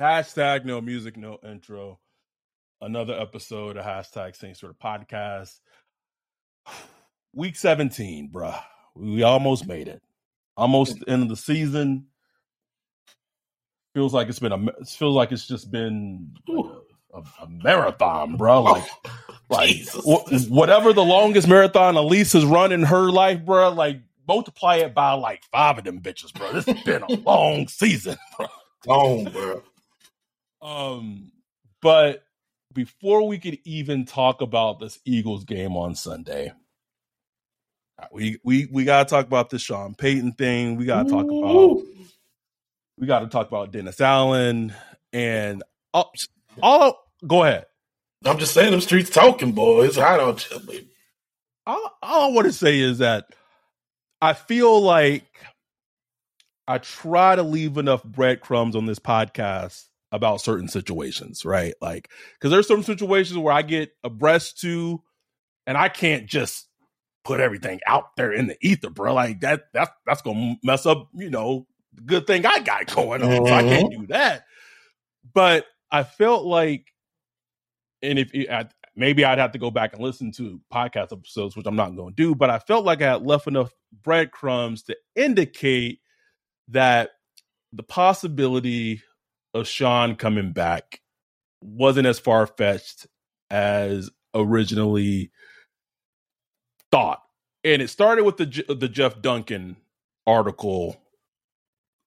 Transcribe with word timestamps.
Hashtag 0.00 0.64
no 0.64 0.80
music, 0.80 1.18
no 1.18 1.38
intro. 1.46 2.00
Another 2.80 3.12
episode 3.20 3.76
of 3.76 3.84
hashtag 3.84 4.34
Same 4.34 4.54
Sort 4.54 4.72
of 4.72 4.78
Podcast. 4.78 5.60
Week 7.34 7.54
17, 7.54 8.30
bruh. 8.32 8.58
We 8.96 9.22
almost 9.24 9.66
made 9.66 9.88
it. 9.88 10.00
Almost 10.56 11.04
end 11.06 11.24
of 11.24 11.28
the 11.28 11.36
season. 11.36 12.06
Feels 13.94 14.14
like 14.14 14.28
it's 14.28 14.38
been 14.38 14.52
a 14.52 14.66
it 14.80 14.88
feels 14.88 15.14
like 15.14 15.32
it's 15.32 15.46
just 15.46 15.70
been 15.70 16.32
like 16.48 16.72
a, 17.12 17.18
a, 17.18 17.44
a 17.44 17.48
marathon, 17.50 18.38
bro. 18.38 18.62
Like 18.62 18.84
like 19.50 19.76
wh- 19.90 20.50
whatever 20.50 20.94
the 20.94 21.04
longest 21.04 21.46
marathon 21.46 21.96
Elise 21.96 22.32
has 22.32 22.44
run 22.46 22.72
in 22.72 22.84
her 22.84 23.10
life, 23.10 23.44
bro. 23.44 23.68
Like 23.70 24.00
multiply 24.26 24.76
it 24.76 24.94
by 24.94 25.12
like 25.12 25.42
five 25.52 25.76
of 25.76 25.84
them 25.84 26.00
bitches, 26.00 26.32
bro. 26.32 26.52
This 26.52 26.64
has 26.64 26.82
been 26.84 27.02
a 27.02 27.12
long 27.16 27.68
season, 27.68 28.16
bro. 28.38 28.46
Long, 28.86 29.24
bro. 29.24 29.62
Um, 30.62 31.32
but 31.82 32.24
before 32.72 33.26
we 33.26 33.38
could 33.38 33.58
even 33.64 34.04
talk 34.04 34.40
about 34.40 34.80
this 34.80 34.98
Eagles 35.04 35.44
game 35.44 35.76
on 35.76 35.94
Sunday, 35.94 36.52
uh, 37.98 38.06
we 38.12 38.38
we 38.44 38.68
we 38.70 38.84
gotta 38.84 39.08
talk 39.08 39.26
about 39.26 39.50
the 39.50 39.58
Sean 39.58 39.94
Payton 39.94 40.32
thing. 40.32 40.76
We 40.76 40.84
gotta 40.84 41.08
talk 41.08 41.24
about 41.24 41.82
we 42.98 43.06
gotta 43.06 43.28
talk 43.28 43.48
about 43.48 43.72
Dennis 43.72 44.00
Allen 44.00 44.74
and 45.12 45.62
all, 45.92 46.12
all 46.62 47.12
go 47.26 47.44
ahead. 47.44 47.66
I'm 48.24 48.38
just 48.38 48.52
saying, 48.52 48.70
them 48.70 48.82
streets 48.82 49.10
talking, 49.10 49.52
boy. 49.52 49.86
It's 49.86 49.96
hot 49.96 50.20
out 50.20 50.46
baby. 50.66 50.88
All, 51.66 51.98
all 52.02 52.30
I 52.30 52.34
want 52.34 52.46
to 52.46 52.52
say 52.52 52.78
is 52.78 52.98
that 52.98 53.26
I 54.20 54.34
feel 54.34 54.80
like 54.82 55.24
I 56.68 56.78
try 56.78 57.34
to 57.34 57.42
leave 57.42 57.78
enough 57.78 58.04
breadcrumbs 58.04 58.76
on 58.76 58.84
this 58.84 58.98
podcast 58.98 59.84
about 60.12 60.40
certain 60.40 60.68
situations, 60.68 61.44
right? 61.44 61.74
Like, 61.80 62.10
because 62.34 62.50
there's 62.50 62.68
some 62.68 62.82
situations 62.82 63.38
where 63.38 63.52
I 63.52 63.62
get 63.62 63.92
abreast 64.02 64.60
to, 64.60 65.02
and 65.66 65.76
I 65.76 65.88
can't 65.88 66.26
just 66.26 66.68
put 67.24 67.40
everything 67.40 67.80
out 67.86 68.16
there 68.16 68.32
in 68.32 68.46
the 68.46 68.56
ether, 68.60 68.90
bro. 68.90 69.14
Like 69.14 69.40
that, 69.40 69.64
that's 69.72 69.90
that's 70.06 70.22
gonna 70.22 70.56
mess 70.62 70.86
up, 70.86 71.08
you 71.14 71.30
know, 71.30 71.66
the 71.94 72.02
good 72.02 72.26
thing 72.26 72.46
I 72.46 72.60
got 72.60 72.86
going 72.94 73.22
on. 73.22 73.46
So 73.46 73.52
I 73.52 73.62
can't 73.62 73.92
mm-hmm. 73.92 74.00
do 74.02 74.06
that. 74.08 74.44
But 75.32 75.66
I 75.90 76.02
felt 76.02 76.44
like, 76.44 76.86
and 78.02 78.18
if 78.18 78.30
eh, 78.34 78.46
I, 78.50 78.66
maybe 78.96 79.24
I'd 79.24 79.38
have 79.38 79.52
to 79.52 79.58
go 79.58 79.70
back 79.70 79.92
and 79.92 80.02
listen 80.02 80.32
to 80.32 80.60
podcast 80.72 81.12
episodes, 81.12 81.56
which 81.56 81.66
I'm 81.66 81.76
not 81.76 81.96
going 81.96 82.14
to 82.14 82.22
do. 82.22 82.34
But 82.34 82.50
I 82.50 82.58
felt 82.58 82.84
like 82.84 83.02
I 83.02 83.12
had 83.12 83.22
left 83.22 83.46
enough 83.46 83.72
breadcrumbs 84.02 84.84
to 84.84 84.96
indicate 85.14 86.00
that 86.68 87.10
the 87.72 87.82
possibility 87.82 89.02
of 89.54 89.66
Sean 89.66 90.16
coming 90.16 90.52
back 90.52 91.00
wasn't 91.62 92.06
as 92.06 92.18
far 92.18 92.46
fetched 92.46 93.06
as 93.50 94.10
originally 94.34 95.30
thought. 96.90 97.22
And 97.64 97.82
it 97.82 97.88
started 97.88 98.24
with 98.24 98.36
the 98.38 98.74
the 98.74 98.88
Jeff 98.88 99.20
Duncan 99.20 99.76
article, 100.26 100.96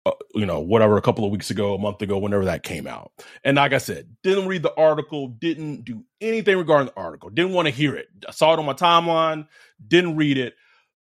uh, 0.06 0.12
you 0.34 0.46
know, 0.46 0.59
whatever, 0.59 0.98
a 0.98 1.02
couple 1.02 1.26
of 1.26 1.31
weeks 1.31 1.52
ago, 1.52 1.76
a 1.76 1.80
month 1.80 2.02
ago, 2.02 2.18
whenever 2.18 2.46
that 2.46 2.64
came 2.64 2.88
out. 2.88 3.12
And 3.44 3.58
like 3.58 3.74
I 3.74 3.78
said, 3.78 4.16
didn't 4.24 4.48
read 4.48 4.64
the 4.64 4.75
article, 4.75 5.28
didn't 5.28 5.86
do 5.86 6.04
anything 6.22 6.58
regarding 6.58 6.88
the 6.88 7.00
article, 7.00 7.30
didn't 7.30 7.54
want 7.54 7.68
to 7.68 7.74
hear 7.74 7.96
it. 7.96 8.08
I 8.28 8.31
saw 8.31 8.54
it 8.54 8.60
on 8.60 8.66
my 8.66 8.74
timeline, 8.74 9.48
didn't 9.88 10.16
read 10.16 10.40
it, 10.40 10.56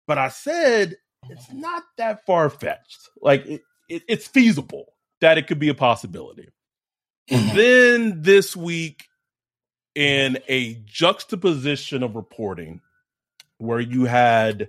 but 0.06 0.18
I 0.18 0.28
said 0.28 0.96
it's 1.30 1.50
not 1.52 1.82
that 1.96 2.26
far 2.26 2.50
fetched. 2.50 3.08
Like 3.22 3.46
it, 3.46 3.62
it, 3.88 4.02
it's 4.06 4.26
feasible 4.26 4.92
that 5.22 5.38
it 5.38 5.46
could 5.46 5.58
be 5.58 5.70
a 5.70 5.74
possibility. 5.74 6.48
Mm-hmm. 7.30 7.56
Then 7.56 8.22
this 8.22 8.54
week, 8.54 9.04
in 9.94 10.38
a 10.48 10.74
juxtaposition 10.84 12.02
of 12.02 12.16
reporting, 12.16 12.80
where 13.58 13.80
you 13.80 14.04
had 14.04 14.68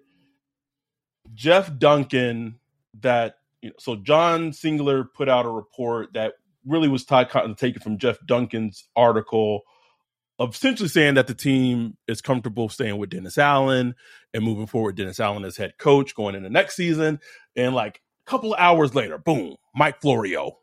Jeff 1.34 1.76
Duncan, 1.78 2.60
that 3.02 3.38
you 3.62 3.70
know, 3.70 3.76
so 3.80 3.96
John 3.96 4.52
Singler 4.52 5.06
put 5.12 5.28
out 5.28 5.46
a 5.46 5.50
report 5.50 6.14
that 6.14 6.34
really 6.66 6.88
was 6.88 7.04
taken 7.04 7.82
from 7.82 7.98
Jeff 7.98 8.20
Duncan's 8.26 8.88
article 8.96 9.62
of 10.38 10.54
essentially 10.54 10.90
saying 10.90 11.16
that 11.16 11.28
the 11.28 11.34
team 11.34 11.98
is 12.08 12.22
comfortable 12.22 12.70
staying 12.70 12.98
with 12.98 13.10
Dennis 13.10 13.40
Allen 13.40 13.96
and 14.34 14.44
moving 14.44 14.68
forward 14.68 14.96
Dennis 14.96 15.20
Allen 15.20 15.46
as 15.46 15.58
head 15.58 15.78
coach 15.80 16.14
going 16.14 16.36
into 16.36 16.50
next 16.50 16.76
season. 16.76 17.20
And 17.56 17.74
like 17.74 18.03
a 18.26 18.30
couple 18.30 18.54
of 18.54 18.60
hours 18.60 18.96
later, 18.96 19.18
boom, 19.18 19.56
Mike 19.76 20.02
Florio, 20.02 20.58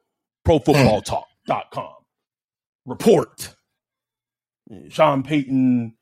profootballtalk.com 0.46 1.94
report. 2.86 3.54
Sean 4.88 5.22
Payton 5.22 5.96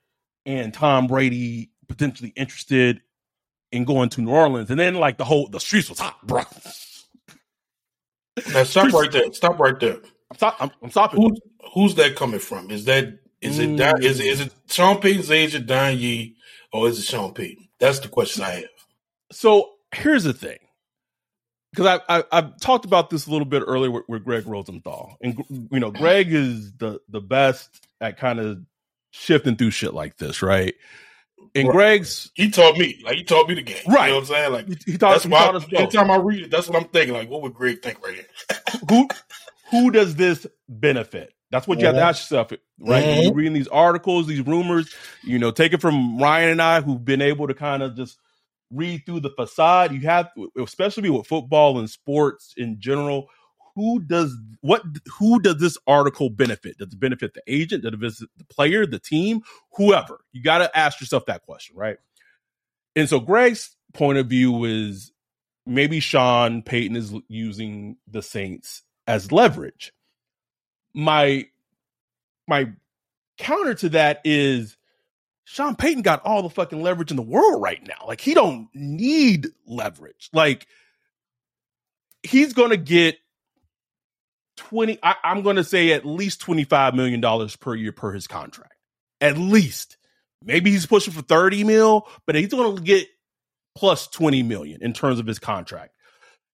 and 0.44 0.74
Tom 0.74 1.06
Brady 1.06 1.70
potentially 1.88 2.32
interested 2.36 3.00
in 3.72 3.84
going 3.84 4.08
to 4.10 4.22
New 4.22 4.30
Orleans. 4.30 4.70
And 4.70 4.78
then 4.78 4.94
like 4.94 5.18
the 5.18 5.24
whole 5.24 5.48
the 5.48 5.60
streets 5.60 5.88
was 5.88 5.98
hot, 5.98 6.18
bro. 6.26 6.42
Now 8.52 8.64
stop 8.64 8.92
right 8.92 9.10
there. 9.10 9.32
Stop 9.32 9.58
right 9.58 9.78
there. 9.80 9.98
I'm, 10.30 10.36
stop, 10.36 10.56
I'm, 10.60 10.70
I'm 10.82 10.90
stopping. 10.90 11.20
Who, 11.20 11.36
who's 11.74 11.94
that 11.96 12.16
coming 12.16 12.40
from? 12.40 12.70
Is 12.70 12.84
that 12.84 13.18
is 13.40 13.58
it 13.58 13.76
Don, 13.76 14.02
is 14.02 14.20
it 14.20 14.26
is 14.26 14.40
it 14.40 14.48
mm. 14.48 14.72
Sean 14.72 15.00
Payton's 15.00 15.30
agent 15.30 15.66
Don 15.66 15.96
Yee 15.98 16.36
or 16.72 16.88
is 16.88 16.98
it 16.98 17.04
Sean 17.04 17.32
Payton? 17.32 17.68
That's 17.78 18.00
the 18.00 18.08
question 18.08 18.42
I 18.44 18.50
have. 18.50 18.64
So 19.32 19.74
here's 19.94 20.24
the 20.24 20.32
thing, 20.32 20.58
because 21.72 22.00
I, 22.08 22.18
I 22.18 22.24
I've 22.32 22.60
talked 22.60 22.84
about 22.84 23.10
this 23.10 23.26
a 23.26 23.30
little 23.30 23.46
bit 23.46 23.62
earlier 23.66 23.90
with, 23.90 24.04
with 24.08 24.24
Greg 24.24 24.46
Rosenthal, 24.46 25.16
and 25.22 25.38
you 25.50 25.80
know 25.80 25.90
Greg 25.90 26.32
is 26.32 26.72
the 26.74 27.00
the 27.08 27.20
best 27.20 27.70
at 28.00 28.18
kind 28.18 28.40
of 28.40 28.60
shifting 29.12 29.56
through 29.56 29.70
shit 29.72 29.94
like 29.94 30.16
this, 30.18 30.42
right? 30.42 30.74
And 31.54 31.68
Right. 31.68 31.72
Greg's 31.72 32.30
He 32.34 32.50
taught 32.50 32.78
me, 32.78 33.00
like 33.04 33.16
he 33.16 33.24
taught 33.24 33.48
me 33.48 33.54
the 33.54 33.62
game. 33.62 33.76
Right. 33.86 34.06
You 34.08 34.12
know 34.12 34.16
what 34.16 34.20
I'm 34.22 34.26
saying? 34.26 34.52
Like 34.52 34.68
he, 34.68 34.92
he 34.92 34.98
taught, 34.98 35.14
that's 35.14 35.24
he 35.24 35.30
why 35.30 35.38
taught 35.40 35.56
us 35.56 35.64
both. 35.66 35.80
anytime 35.80 36.10
I 36.10 36.16
read 36.16 36.44
it, 36.44 36.50
that's 36.50 36.68
what 36.68 36.82
I'm 36.82 36.88
thinking. 36.88 37.14
Like, 37.14 37.30
what 37.30 37.42
would 37.42 37.54
Greg 37.54 37.82
think 37.82 38.04
right 38.04 38.14
here? 38.14 38.26
who 38.88 39.08
who 39.70 39.90
does 39.90 40.16
this 40.16 40.46
benefit? 40.68 41.32
That's 41.50 41.66
what 41.66 41.80
you 41.80 41.86
have 41.86 41.96
to 41.96 42.02
Mhm. 42.02 42.04
ask 42.04 42.22
yourself, 42.30 42.52
right? 42.78 43.08
When 43.08 43.20
you're 43.20 43.32
reading 43.32 43.54
these 43.54 43.68
articles, 43.68 44.26
these 44.26 44.46
rumors, 44.46 44.92
you 45.24 45.38
know, 45.38 45.50
take 45.50 45.72
it 45.72 45.80
from 45.80 46.18
Ryan 46.18 46.50
and 46.50 46.62
I, 46.62 46.80
who've 46.82 47.04
been 47.04 47.22
able 47.22 47.48
to 47.48 47.54
kind 47.54 47.82
of 47.82 47.96
just 47.96 48.18
read 48.70 49.04
through 49.06 49.20
the 49.20 49.30
facade. 49.30 49.92
You 49.92 50.00
have, 50.02 50.28
especially 50.58 51.10
with 51.10 51.26
football 51.26 51.78
and 51.78 51.88
sports 51.88 52.54
in 52.56 52.80
general, 52.80 53.28
who 53.74 54.00
does 54.00 54.36
what 54.60 54.82
who 55.18 55.40
does 55.40 55.58
this 55.58 55.78
article 55.86 56.30
benefit? 56.30 56.78
Does 56.78 56.92
it 56.92 57.00
benefit 57.00 57.34
the 57.34 57.42
agent? 57.46 57.84
Does 57.84 57.92
it 57.92 58.00
benefit 58.00 58.28
the 58.36 58.44
player, 58.44 58.86
the 58.86 58.98
team, 58.98 59.42
whoever? 59.74 60.20
You 60.32 60.42
got 60.42 60.58
to 60.58 60.76
ask 60.76 61.00
yourself 61.00 61.26
that 61.26 61.42
question, 61.42 61.76
right? 61.76 61.98
And 62.96 63.08
so 63.08 63.20
Greg's 63.20 63.76
point 63.94 64.18
of 64.18 64.26
view 64.26 64.64
is 64.64 65.12
maybe 65.64 66.00
Sean 66.00 66.62
Payton 66.62 66.96
is 66.96 67.14
using 67.28 67.96
the 68.08 68.22
Saints 68.22 68.82
as 69.06 69.30
leverage. 69.30 69.92
My 70.92 71.46
my 72.48 72.72
counter 73.38 73.74
to 73.74 73.90
that 73.90 74.22
is 74.24 74.77
Sean 75.50 75.76
Payton 75.76 76.02
got 76.02 76.20
all 76.26 76.42
the 76.42 76.50
fucking 76.50 76.82
leverage 76.82 77.10
in 77.10 77.16
the 77.16 77.22
world 77.22 77.62
right 77.62 77.80
now. 77.88 78.06
Like 78.06 78.20
he 78.20 78.34
don't 78.34 78.68
need 78.74 79.48
leverage. 79.66 80.28
Like 80.34 80.66
he's 82.22 82.52
going 82.52 82.68
to 82.68 82.76
get 82.76 83.16
20 84.58 84.98
I, 85.02 85.14
am 85.24 85.40
going 85.40 85.56
to 85.56 85.64
say 85.64 85.92
at 85.92 86.04
least 86.04 86.42
25 86.42 86.94
million 86.94 87.22
dollars 87.22 87.56
per 87.56 87.74
year 87.74 87.92
per 87.92 88.12
his 88.12 88.26
contract. 88.26 88.74
At 89.22 89.38
least. 89.38 89.96
Maybe 90.44 90.70
he's 90.70 90.84
pushing 90.84 91.14
for 91.14 91.22
30 91.22 91.64
mil, 91.64 92.06
but 92.26 92.34
he's 92.34 92.48
going 92.48 92.76
to 92.76 92.82
get 92.82 93.08
plus 93.74 94.06
20 94.06 94.42
million 94.42 94.82
in 94.82 94.92
terms 94.92 95.18
of 95.18 95.26
his 95.26 95.38
contract. 95.38 95.94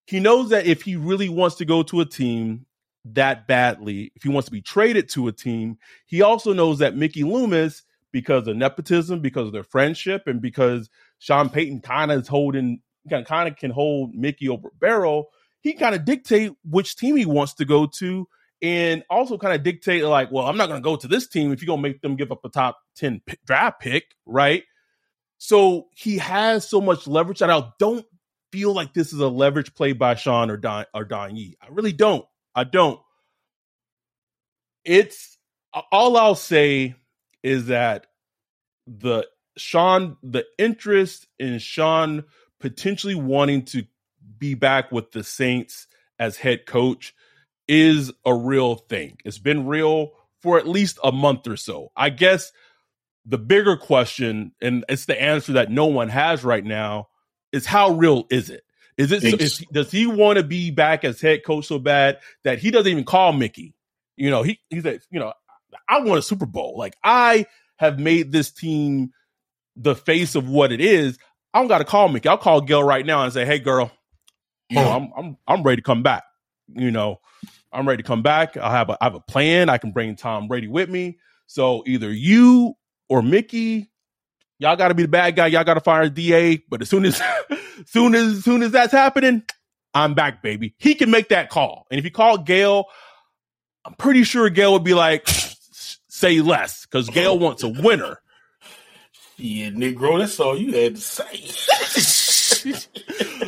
He 0.07 0.21
knows 0.21 0.51
that 0.51 0.67
if 0.67 0.83
he 0.83 0.95
really 0.95 1.29
wants 1.29 1.57
to 1.57 1.65
go 1.65 1.83
to 1.83 2.01
a 2.01 2.07
team 2.07 2.65
that 3.07 3.49
badly, 3.49 4.13
if 4.15 4.23
he 4.23 4.29
wants 4.29 4.47
to 4.47 4.53
be 4.53 4.63
traded 4.63 5.09
to 5.11 5.27
a 5.27 5.33
team, 5.33 5.79
he 6.07 6.23
also 6.23 6.53
knows 6.53 6.79
that 6.79 6.97
Mickey 6.97 7.25
Loomis 7.25 7.83
because 8.15 8.47
of 8.47 8.57
nepotism, 8.57 9.19
because 9.19 9.49
of 9.49 9.53
their 9.53 9.65
friendship, 9.65 10.29
and 10.29 10.41
because 10.41 10.89
Sean 11.19 11.49
Payton 11.49 11.81
kind 11.81 12.13
of 12.13 12.23
is 12.23 12.29
holding, 12.29 12.81
kind 13.11 13.49
of 13.49 13.57
can 13.57 13.73
hold 13.73 14.15
Mickey 14.15 14.49
over 14.49 14.71
barrel. 14.79 15.31
He 15.63 15.73
kind 15.73 15.97
of 15.97 16.05
dictate 16.05 16.53
which 16.63 16.95
team 16.95 17.17
he 17.17 17.27
wants 17.27 17.55
to 17.55 17.65
go 17.65 17.87
to, 17.99 18.29
and 18.63 19.03
also 19.11 19.37
kind 19.37 19.53
of 19.53 19.65
dictate 19.65 20.05
like, 20.05 20.31
well, 20.31 20.47
I'm 20.47 20.57
not 20.57 20.69
going 20.69 20.81
to 20.81 20.85
go 20.85 20.95
to 20.95 21.09
this 21.09 21.27
team 21.27 21.53
if 21.53 21.61
you're 21.61 21.67
going 21.67 21.83
to 21.83 21.89
make 21.89 22.03
them 22.03 22.15
give 22.15 22.31
up 22.31 22.45
a 22.45 22.49
top 22.49 22.79
ten 22.95 23.21
draft 23.45 23.81
pick, 23.81 24.05
right? 24.27 24.63
So 25.39 25.89
he 25.97 26.19
has 26.19 26.69
so 26.69 26.81
much 26.81 27.09
leverage 27.09 27.41
that 27.41 27.51
I 27.51 27.69
don't 27.81 28.07
feel 28.53 28.73
like 28.73 28.95
this 28.95 29.13
is 29.13 29.19
a 29.19 29.27
leverage 29.27 29.75
play 29.75 29.93
by 29.93 30.15
Sean 30.15 30.53
or 30.53 30.57
Don 30.57 30.85
or 30.95 31.05
Don 31.05 31.35
Yee. 31.35 31.57
I 31.61 31.67
really 31.71 31.93
don't. 31.93 32.25
I 32.55 32.63
don't. 32.63 33.01
It's 34.85 35.37
all 35.91 36.17
I'll 36.17 36.37
say 36.37 36.95
is 37.45 37.67
that 37.67 38.09
the 38.89 39.29
Sean, 39.57 40.17
the 40.25 40.45
interest 40.59 41.29
in 41.39 41.61
Sean 41.61 42.25
potentially 42.59 43.15
wanting 43.15 43.67
to 43.67 43.85
be 44.39 44.55
back 44.55 44.91
with 44.91 45.13
the 45.13 45.23
Saints 45.23 45.87
as 46.19 46.37
head 46.37 46.67
coach 46.67 47.15
is 47.69 48.11
a 48.25 48.35
real 48.35 48.75
thing. 48.75 49.19
It's 49.25 49.39
been 49.39 49.67
real 49.67 50.13
for 50.43 50.59
at 50.59 50.67
least 50.67 50.99
a 51.05 51.13
month 51.13 51.47
or 51.47 51.57
so. 51.57 51.93
I 51.95 52.11
guess 52.11 52.51
the 53.25 53.39
bigger 53.39 53.77
question, 53.77 54.53
and 54.61 54.85
it's 54.89 55.05
the 55.05 55.21
answer 55.21 55.53
that 55.55 55.71
no 55.71 55.87
one 55.87 56.09
has 56.09 56.45
right 56.45 56.65
now, 56.65 57.09
is 57.53 57.67
how 57.67 57.91
real 57.91 58.27
is 58.31 58.51
it? 58.51 58.65
Is 58.97 59.13
it 59.13 59.25
is, 59.25 59.65
does 59.73 59.91
he 59.91 60.07
want 60.07 60.39
to 60.39 60.45
be 60.45 60.71
back 60.71 61.05
as 61.05 61.21
head 61.21 61.45
coach 61.45 61.67
so 61.67 61.79
bad 61.79 62.19
that 62.45 62.59
he 62.59 62.71
doesn't 62.71 62.91
even 62.91 63.05
call 63.05 63.33
Mickey? 63.33 63.75
You 64.17 64.31
know, 64.31 64.43
he 64.43 64.61
he's 64.71 64.85
like, 64.85 65.03
you 65.11 65.19
know, 65.19 65.33
I 65.89 66.01
want 66.01 66.19
a 66.19 66.23
Super 66.23 66.47
Bowl. 66.47 66.75
Like 66.77 66.97
I 67.03 67.47
have 67.77 67.99
made 67.99 68.33
this 68.33 68.51
team 68.51 69.11
the 69.77 69.95
face 69.95 70.35
of 70.35 70.49
what 70.49 70.73
it 70.73 70.81
is. 70.81 71.19
I 71.53 71.61
don't 71.61 71.69
got 71.69 71.79
to 71.79 71.85
call 71.85 72.09
Mickey. 72.09 72.29
I'll 72.29 72.39
call 72.39 72.61
Gail 72.61 72.83
right 72.83 73.05
now 73.05 73.23
and 73.23 73.33
say, 73.33 73.45
"Hey, 73.45 73.59
girl, 73.59 73.91
yeah. 74.71 74.97
I'm 74.97 75.13
I'm 75.17 75.37
I'm 75.47 75.63
ready 75.63 75.77
to 75.77 75.87
come 75.87 76.03
back." 76.03 76.25
You 76.69 76.91
know, 76.91 77.21
I'm 77.73 77.87
ready 77.87 78.03
to 78.03 78.07
come 78.07 78.23
back. 78.23 78.57
I 78.57 78.71
have 78.71 78.91
a 78.91 78.99
I 79.01 79.05
have 79.05 79.15
a 79.15 79.21
plan. 79.21 79.69
I 79.69 79.79
can 79.79 79.93
bring 79.93 80.17
Tom 80.17 80.49
Brady 80.49 80.69
with 80.69 80.89
me. 80.89 81.19
So 81.47 81.83
either 81.87 82.11
you 82.11 82.75
or 83.09 83.23
Mickey, 83.23 83.91
y'all 84.59 84.77
got 84.77 84.89
to 84.89 84.95
be 84.95 85.03
the 85.03 85.09
bad 85.09 85.37
guy. 85.37 85.49
Y'all 85.49 85.65
got 85.65 85.75
to 85.75 85.81
fire 85.81 86.09
DA. 86.09 86.63
But 86.69 86.83
as 86.83 86.89
soon 86.89 87.05
as 87.05 87.21
soon 87.87 88.15
as 88.15 88.43
soon 88.45 88.63
as 88.63 88.73
that's 88.73 88.93
happening, 88.93 89.43
I'm 89.93 90.15
back, 90.15 90.43
baby. 90.43 90.75
He 90.79 90.95
can 90.95 91.11
make 91.11 91.29
that 91.29 91.51
call. 91.51 91.87
And 91.91 91.99
if 91.99 92.05
you 92.05 92.11
call 92.11 92.39
Gail, 92.39 92.87
I'm 93.85 93.95
pretty 93.95 94.25
sure 94.25 94.49
Gail 94.51 94.73
would 94.73 94.85
be 94.85 94.95
like, 94.95 95.29
say 96.25 96.41
less, 96.41 96.87
because 96.87 97.09
Gail 97.11 97.39
wants 97.39 97.63
a 97.63 97.69
winner. 97.69 98.19
Yeah, 99.37 99.71
Negro, 99.71 100.19
that's 100.19 100.41
all 100.41 100.57
you 100.57 100.73
had 100.73 100.97
to 100.97 101.01
say. 101.01 102.75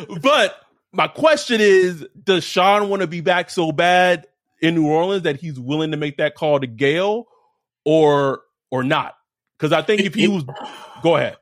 but 0.21 0.61
my 0.91 1.07
question 1.07 1.59
is, 1.59 2.05
does 2.23 2.43
Sean 2.43 2.89
want 2.89 3.01
to 3.01 3.07
be 3.07 3.21
back 3.21 3.49
so 3.49 3.71
bad 3.71 4.27
in 4.61 4.75
New 4.75 4.87
Orleans 4.87 5.23
that 5.23 5.37
he's 5.37 5.59
willing 5.59 5.91
to 5.91 5.97
make 5.97 6.17
that 6.17 6.35
call 6.35 6.59
to 6.59 6.67
Gail 6.67 7.25
or 7.85 8.41
or 8.69 8.83
not? 8.83 9.15
Because 9.57 9.71
I 9.71 9.81
think 9.81 10.01
if 10.01 10.13
he 10.13 10.27
was 10.27 10.43
go 11.01 11.15
ahead. 11.15 11.37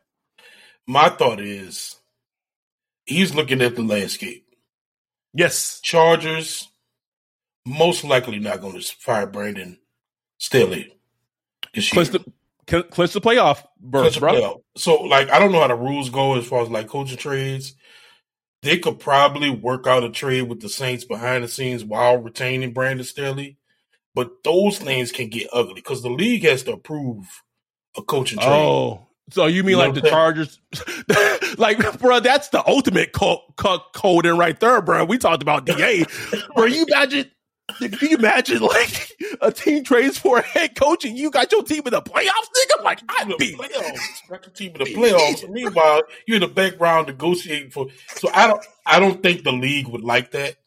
My 0.87 1.09
thought 1.09 1.41
is 1.41 1.95
he's 3.05 3.33
looking 3.33 3.61
at 3.61 3.75
the 3.75 3.81
landscape. 3.81 4.45
Yes. 5.33 5.79
Chargers 5.81 6.69
most 7.65 8.03
likely 8.03 8.39
not 8.39 8.61
going 8.61 8.79
to 8.79 8.95
fire 8.99 9.25
Brandon 9.25 9.79
Staley. 10.37 10.94
Clinch 11.75 12.09
the, 12.09 12.83
clinch 12.83 13.13
the 13.13 13.21
playoff 13.21 13.63
berth, 13.79 14.19
bro. 14.19 14.33
Playoff. 14.33 14.61
So, 14.77 15.03
like, 15.03 15.29
I 15.29 15.39
don't 15.39 15.51
know 15.51 15.61
how 15.61 15.67
the 15.67 15.75
rules 15.75 16.09
go 16.09 16.35
as 16.37 16.45
far 16.47 16.61
as 16.61 16.69
like 16.69 16.87
coaching 16.87 17.17
trades. 17.17 17.75
They 18.61 18.79
could 18.79 18.99
probably 18.99 19.49
work 19.49 19.85
out 19.85 20.03
a 20.03 20.09
trade 20.09 20.43
with 20.43 20.61
the 20.61 20.69
Saints 20.69 21.05
behind 21.05 21.43
the 21.43 21.47
scenes 21.47 21.83
while 21.83 22.17
retaining 22.17 22.73
Brandon 22.73 23.05
Staley, 23.05 23.57
but 24.15 24.43
those 24.43 24.79
things 24.79 25.11
can 25.11 25.29
get 25.29 25.49
ugly 25.53 25.75
because 25.75 26.01
the 26.01 26.09
league 26.09 26.43
has 26.43 26.63
to 26.63 26.73
approve 26.73 27.43
a 27.95 28.01
coaching 28.01 28.39
trade. 28.39 28.49
Oh, 28.49 29.05
so 29.29 29.47
you 29.47 29.63
mean 29.63 29.71
you 29.71 29.77
like 29.77 29.93
the 29.93 30.01
Chargers? 30.01 30.59
like, 31.57 31.99
bro, 31.99 32.19
that's 32.19 32.49
the 32.49 32.63
ultimate 32.67 33.11
co- 33.11 33.41
co- 33.55 33.83
code 33.93 34.25
in 34.25 34.37
right 34.37 34.59
there, 34.59 34.81
bro. 34.81 35.05
We 35.05 35.17
talked 35.17 35.41
about 35.41 35.65
DA, 35.65 36.05
bro. 36.55 36.65
You 36.65 36.85
imagine 36.87 37.29
can 37.67 37.97
you 38.01 38.17
imagine 38.17 38.59
like 38.59 39.11
a 39.41 39.51
team 39.51 39.83
trades 39.83 40.17
for 40.17 40.39
a 40.39 40.41
head 40.41 40.75
coach 40.75 41.05
and 41.05 41.17
you 41.17 41.31
got 41.31 41.51
your 41.51 41.63
team 41.63 41.81
in 41.85 41.91
the 41.91 42.01
playoffs, 42.01 42.27
nigga? 42.27 42.83
Like 42.83 43.01
I'd 43.09 43.27
be 43.37 43.55
playoffs. 43.55 44.29
Got 44.29 44.45
your 44.45 44.53
team 44.53 44.71
in 44.75 44.83
the 44.83 44.93
playoffs. 44.93 45.49
Meanwhile, 45.49 46.03
you're 46.27 46.35
in 46.35 46.41
the 46.41 46.47
background 46.47 47.07
negotiating 47.07 47.71
for. 47.71 47.87
So 48.15 48.29
I 48.33 48.47
don't. 48.47 48.65
I 48.85 48.99
don't 48.99 49.21
think 49.21 49.43
the 49.43 49.51
league 49.51 49.87
would 49.87 50.03
like 50.03 50.31
that. 50.31 50.57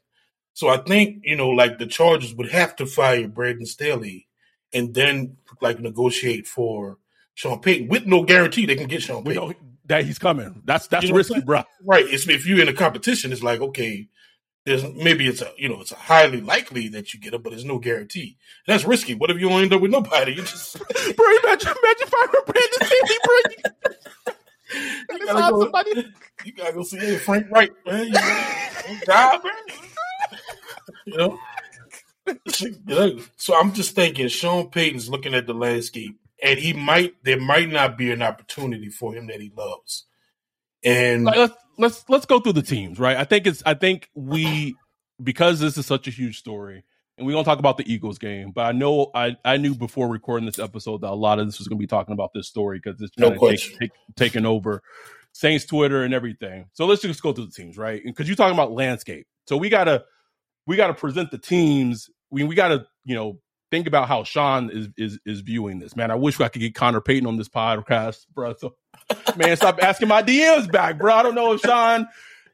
So 0.54 0.68
I 0.68 0.78
think 0.78 1.22
you 1.24 1.36
know, 1.36 1.50
like 1.50 1.78
the 1.78 1.86
Chargers 1.86 2.34
would 2.34 2.50
have 2.50 2.74
to 2.76 2.86
fire 2.86 3.28
Brandon 3.28 3.66
Staley 3.66 4.26
and 4.72 4.92
then 4.92 5.36
like 5.60 5.78
negotiate 5.78 6.46
for 6.46 6.98
Sean 7.34 7.60
Payton 7.60 7.88
with 7.88 8.06
no 8.06 8.24
guarantee 8.24 8.66
they 8.66 8.76
can 8.76 8.88
get 8.88 9.02
Sean 9.02 9.22
Payton. 9.22 9.42
You 9.42 9.48
know 9.48 9.54
that 9.86 10.04
he's 10.04 10.18
coming. 10.18 10.62
That's 10.64 10.88
that's 10.88 11.04
you 11.04 11.10
know 11.10 11.16
risky, 11.16 11.40
bro. 11.40 11.62
Right. 11.84 12.04
It's, 12.06 12.28
if 12.28 12.46
you're 12.46 12.60
in 12.60 12.68
a 12.68 12.74
competition, 12.74 13.32
it's 13.32 13.42
like 13.42 13.60
okay 13.60 14.08
there's 14.68 14.84
maybe 14.94 15.26
it's 15.26 15.42
a 15.42 15.50
you 15.56 15.68
know 15.68 15.80
it's 15.80 15.92
a 15.92 15.96
highly 15.96 16.40
likely 16.40 16.88
that 16.88 17.12
you 17.12 17.20
get 17.20 17.34
it, 17.34 17.42
but 17.42 17.50
there's 17.50 17.64
no 17.64 17.78
guarantee. 17.78 18.36
That's 18.66 18.84
risky. 18.84 19.14
What 19.14 19.30
if 19.30 19.40
you 19.40 19.50
end 19.50 19.72
up 19.72 19.80
with 19.80 19.90
nobody? 19.90 20.32
You 20.32 20.42
just 20.42 20.78
bro, 21.16 21.26
imagine 21.42 21.72
imagine 21.82 22.06
firing 22.06 22.44
Brandon 22.46 22.78
Staley, 22.82 23.18
bro. 23.24 23.36
You, 25.10 25.26
gotta 25.26 25.52
go, 25.52 25.62
somebody. 25.62 26.12
you 26.44 26.52
gotta 26.52 26.72
go 26.72 26.82
see 26.82 26.98
hey, 26.98 27.16
Frank 27.16 27.50
Reich, 27.50 27.72
man. 27.86 28.06
You, 28.06 28.12
know, 28.12 28.98
job, 29.06 29.42
man. 29.44 30.38
you 31.06 31.16
know. 31.16 31.38
So 33.38 33.58
I'm 33.58 33.72
just 33.72 33.94
thinking 33.94 34.28
Sean 34.28 34.68
Payton's 34.68 35.08
looking 35.08 35.32
at 35.32 35.46
the 35.46 35.54
landscape, 35.54 36.14
and 36.42 36.58
he 36.58 36.74
might 36.74 37.14
there 37.24 37.40
might 37.40 37.70
not 37.70 37.96
be 37.96 38.10
an 38.10 38.20
opportunity 38.20 38.90
for 38.90 39.14
him 39.14 39.28
that 39.28 39.40
he 39.40 39.50
loves. 39.56 40.04
And 40.84 41.24
like, 41.24 41.36
let's 41.36 41.54
let's 41.78 42.04
let's 42.08 42.26
go 42.26 42.40
through 42.40 42.54
the 42.54 42.62
teams, 42.62 42.98
right? 42.98 43.16
I 43.16 43.24
think 43.24 43.46
it's 43.46 43.62
I 43.64 43.74
think 43.74 44.10
we 44.14 44.76
because 45.22 45.60
this 45.60 45.78
is 45.78 45.86
such 45.86 46.06
a 46.06 46.10
huge 46.10 46.38
story, 46.38 46.84
and 47.16 47.26
we're 47.26 47.32
gonna 47.32 47.44
talk 47.44 47.58
about 47.58 47.78
the 47.78 47.90
Eagles 47.90 48.18
game. 48.18 48.50
But 48.50 48.66
I 48.66 48.72
know 48.72 49.10
I 49.14 49.36
I 49.44 49.56
knew 49.56 49.74
before 49.74 50.08
recording 50.08 50.46
this 50.46 50.58
episode 50.58 51.00
that 51.02 51.10
a 51.10 51.14
lot 51.14 51.38
of 51.38 51.46
this 51.46 51.58
was 51.58 51.68
gonna 51.68 51.78
be 51.78 51.86
talking 51.86 52.12
about 52.12 52.32
this 52.34 52.48
story 52.48 52.80
because 52.82 53.00
it's 53.00 53.16
no 53.16 53.30
take, 53.30 53.78
take, 53.78 53.90
taking 54.16 54.44
over 54.44 54.82
Saints 55.32 55.64
Twitter 55.64 56.02
and 56.02 56.12
everything. 56.12 56.66
So 56.72 56.84
let's 56.86 57.02
just 57.02 57.22
go 57.22 57.32
through 57.32 57.46
the 57.46 57.52
teams, 57.52 57.78
right? 57.78 58.02
Because 58.04 58.28
you're 58.28 58.36
talking 58.36 58.54
about 58.54 58.72
landscape, 58.72 59.26
so 59.46 59.56
we 59.56 59.68
gotta 59.68 60.04
we 60.66 60.76
gotta 60.76 60.94
present 60.94 61.30
the 61.30 61.38
teams. 61.38 62.10
We 62.30 62.44
we 62.44 62.54
gotta 62.54 62.86
you 63.04 63.14
know 63.14 63.38
think 63.70 63.86
about 63.86 64.08
how 64.08 64.24
Sean 64.24 64.70
is 64.70 64.88
is 64.96 65.18
is 65.26 65.40
viewing 65.40 65.78
this. 65.78 65.96
Man, 65.96 66.10
I 66.10 66.14
wish 66.14 66.40
I 66.40 66.48
could 66.48 66.60
get 66.60 66.74
Connor 66.74 67.00
Payton 67.00 67.26
on 67.26 67.36
this 67.36 67.48
podcast, 67.48 68.26
bro. 68.34 68.54
So 68.54 68.74
man, 69.36 69.56
stop 69.56 69.78
asking 69.82 70.08
my 70.08 70.22
DMs 70.22 70.70
back, 70.70 70.98
bro. 70.98 71.14
I 71.14 71.22
don't 71.22 71.34
know 71.34 71.52
if 71.52 71.60
Sean 71.60 72.06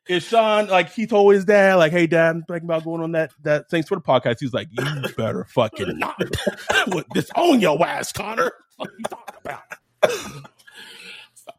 is 0.09 0.23
Sean 0.23 0.67
like 0.69 0.93
he 0.93 1.07
told 1.07 1.35
his 1.35 1.45
dad, 1.45 1.77
like, 1.77 1.93
hey 1.93 2.07
dad, 2.07 2.31
I'm 2.31 2.43
thinking 2.43 2.67
about 2.67 2.85
going 2.85 3.03
on 3.03 3.13
that 3.13 3.33
that 3.43 3.71
Saints 3.71 3.89
Twitter 3.89 4.03
podcast. 4.03 4.41
He's 4.41 4.53
like, 4.53 4.69
you 4.71 4.85
better 5.17 5.45
fucking 5.45 5.99
not 5.99 6.21
disown 7.15 7.61
your 7.61 7.85
ass, 7.87 8.13
Connor. 8.13 8.53
What 8.77 8.91
you 8.99 9.05
talking 9.05 9.37
about? 9.45 9.63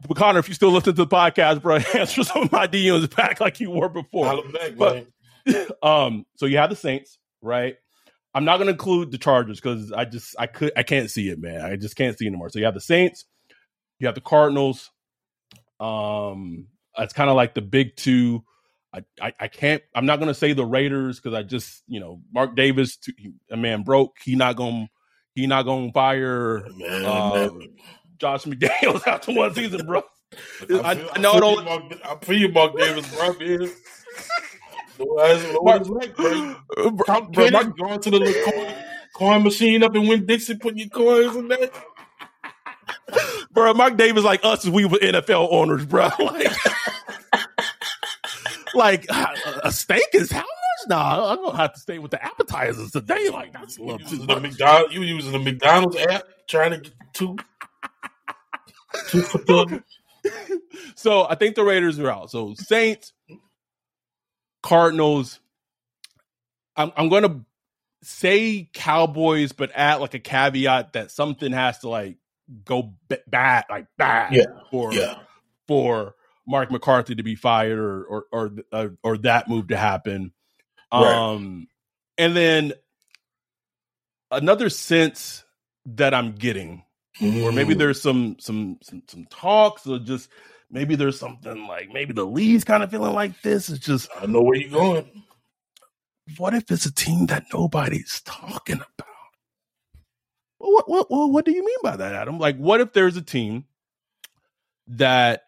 But 0.08 0.18
Connor, 0.18 0.40
if 0.40 0.48
you 0.48 0.54
still 0.54 0.72
listen 0.72 0.94
to 0.96 1.06
the 1.06 1.08
podcast, 1.08 1.62
bro, 1.62 1.76
answer 1.96 2.24
some 2.24 2.44
of 2.44 2.52
my 2.52 2.68
DMs 2.68 3.14
back 3.16 3.40
like 3.40 3.60
you 3.60 3.72
were 3.72 3.90
before. 3.90 4.44
Back, 4.52 4.76
but, 4.78 5.08
um, 5.82 6.26
so 6.36 6.46
you 6.46 6.58
have 6.58 6.70
the 6.70 6.76
Saints, 6.76 7.18
right? 7.42 7.76
I'm 8.36 8.44
not 8.44 8.58
going 8.58 8.68
to 8.68 8.74
include 8.74 9.12
the 9.12 9.18
Chargers 9.18 9.62
because 9.62 9.94
I 9.94 10.04
just 10.04 10.36
I 10.38 10.46
could 10.46 10.74
I 10.76 10.84
can't 10.84 11.10
see 11.10 11.30
it, 11.30 11.40
man. 11.40 11.62
I 11.62 11.78
just 11.78 11.96
can't 11.96 12.18
see 12.18 12.28
anymore. 12.28 12.50
So 12.50 12.60
you 12.60 12.66
have 12.66 12.74
the 12.74 12.82
Saints, 12.82 13.24
you 13.98 14.08
have 14.08 14.16
the 14.16 14.22
Cardinals. 14.22 14.92
Um, 15.80 16.68
it's 16.98 17.14
kind 17.14 17.30
of 17.30 17.38
like 17.38 17.54
the 17.54 17.62
big 17.62 17.96
two. 17.96 18.44
I, 18.94 19.04
I, 19.22 19.34
I 19.40 19.48
can't. 19.48 19.82
I'm 19.96 20.06
not 20.06 20.20
going 20.20 20.28
to 20.28 20.34
say 20.34 20.52
the 20.52 20.66
Raiders 20.66 21.20
because 21.20 21.34
I 21.34 21.44
just 21.44 21.84
you 21.88 22.02
know 22.02 22.22
Mark 22.34 22.58
Davis, 22.58 22.98
a 23.50 23.56
man 23.56 23.84
broke. 23.84 24.18
He 24.22 24.36
not 24.36 24.58
going. 24.58 24.90
He 25.34 25.48
not 25.48 25.64
going 25.64 25.88
to 25.88 25.94
fire 25.94 26.66
man, 26.76 27.06
uh, 27.06 27.50
man. 27.52 27.70
Josh 28.18 28.44
McDaniels 28.44 29.08
after 29.08 29.34
one 29.34 29.54
season, 29.54 29.86
bro. 29.86 30.04
I, 30.62 30.66
feel, 30.66 30.82
I, 30.86 30.92
I 31.14 31.20
know 31.20 31.34
I, 31.34 31.40
don't. 31.40 31.66
Mark, 31.66 31.84
I 32.04 32.16
feel 32.26 32.38
you, 32.38 32.50
Mark 32.50 32.78
Davis, 32.78 33.16
bro. 33.16 33.68
Man. 35.00 35.08
What 35.08 35.82
is 35.82 35.90
like, 35.90 36.16
bro? 36.16 36.56
Count 37.06 37.32
bro, 37.34 37.50
Mark, 37.50 37.78
going 37.78 38.00
to 38.00 38.12
the 38.12 38.20
little 38.20 38.52
coin, 38.52 38.74
coin 39.14 39.44
machine 39.44 39.84
up 39.84 39.96
in 39.96 40.08
Winn 40.08 40.26
Dixie, 40.26 40.56
putting 40.56 40.80
your 40.80 40.90
coins 40.90 41.36
in 41.36 41.48
there. 41.48 41.70
bro, 43.52 43.74
Mark 43.74 43.98
Davis 43.98 44.24
like 44.24 44.44
us 44.44 44.66
as 44.66 44.72
we 44.72 44.86
were 44.86 44.98
NFL 44.98 45.48
owners, 45.52 45.86
bro. 45.86 46.10
Like, 46.20 46.52
like 48.76 49.06
uh, 49.10 49.60
a 49.64 49.72
steak 49.72 50.08
is 50.14 50.32
how 50.32 50.40
much? 50.40 50.50
Nah, 50.88 51.32
I'm 51.32 51.38
gonna 51.38 51.58
have 51.58 51.74
to 51.74 51.80
stay 51.80 51.98
with 51.98 52.12
the 52.12 52.24
appetizers 52.24 52.92
today. 52.92 53.30
Like 53.30 53.54
that's 53.54 53.78
a 53.78 53.84
little 53.84 54.00
too 54.00 54.24
much. 54.26 54.42
McDonald's, 54.42 54.94
you 54.94 55.02
using 55.02 55.32
the 55.32 55.40
McDonald's 55.40 55.96
app 55.98 56.24
trying 56.48 56.72
to 56.72 56.78
get 56.78 56.94
two 57.14 57.38
two 59.08 59.82
So 60.96 61.28
I 61.30 61.36
think 61.36 61.56
the 61.56 61.64
Raiders 61.64 62.00
are 62.00 62.12
out. 62.12 62.32
So 62.32 62.54
Saints, 62.56 63.14
Cardinals. 64.66 65.40
I'm 66.76 66.92
I'm 66.98 67.08
gonna 67.10 67.46
say 68.02 68.68
Cowboys, 68.74 69.52
but 69.52 69.72
add 69.76 70.02
like 70.02 70.16
a 70.16 70.20
caveat 70.20 70.94
that 70.94 71.12
something 71.12 71.52
has 71.52 71.78
to 71.80 71.90
like 71.90 72.18
go 72.66 72.96
b- 73.08 73.18
bad, 73.28 73.66
like 73.70 73.86
bad, 73.96 74.34
yeah. 74.34 74.46
for 74.72 74.92
yeah. 74.92 75.20
for 75.68 76.16
Mark 76.48 76.72
McCarthy 76.72 77.14
to 77.14 77.22
be 77.22 77.36
fired 77.36 77.78
or 77.78 78.04
or 78.06 78.26
or, 78.32 78.52
uh, 78.72 78.88
or 79.04 79.18
that 79.20 79.48
move 79.48 79.68
to 79.68 79.78
happen. 79.78 80.34
Right. 80.92 81.14
Um, 81.14 81.68
and 82.18 82.36
then 82.36 82.74
another 84.32 84.72
sense 84.72 85.46
that 85.86 86.16
I'm 86.16 86.32
getting, 86.32 86.84
mm. 87.22 87.44
or 87.44 87.52
maybe 87.52 87.76
there's 87.76 88.02
some 88.02 88.38
some 88.40 88.80
some 88.82 89.04
some 89.08 89.28
talks, 89.30 89.86
or 89.86 90.00
just 90.00 90.28
maybe 90.70 90.96
there's 90.96 91.20
something 91.20 91.68
like 91.68 91.92
maybe 91.92 92.14
the 92.14 92.26
league's 92.26 92.64
kind 92.64 92.84
of 92.84 92.92
feeling 92.92 93.14
like 93.14 93.42
this. 93.42 93.70
It's 93.70 93.86
just 93.86 94.10
I 94.20 94.26
know 94.26 94.42
where 94.42 94.58
you're 94.58 94.70
going. 94.70 95.24
What 96.38 96.54
if 96.54 96.72
it's 96.72 96.86
a 96.86 96.94
team 96.94 97.28
that 97.28 97.46
nobody's 97.54 98.22
talking 98.22 98.78
about? 98.78 99.08
What 100.58 100.90
what 100.90 101.12
what, 101.12 101.32
what 101.32 101.46
do 101.46 101.52
you 101.52 101.64
mean 101.64 101.78
by 101.84 101.98
that, 101.98 102.16
Adam? 102.16 102.40
Like, 102.40 102.58
what 102.58 102.82
if 102.82 102.94
there's 102.94 103.18
a 103.18 103.22
team 103.22 103.66
that 104.88 105.44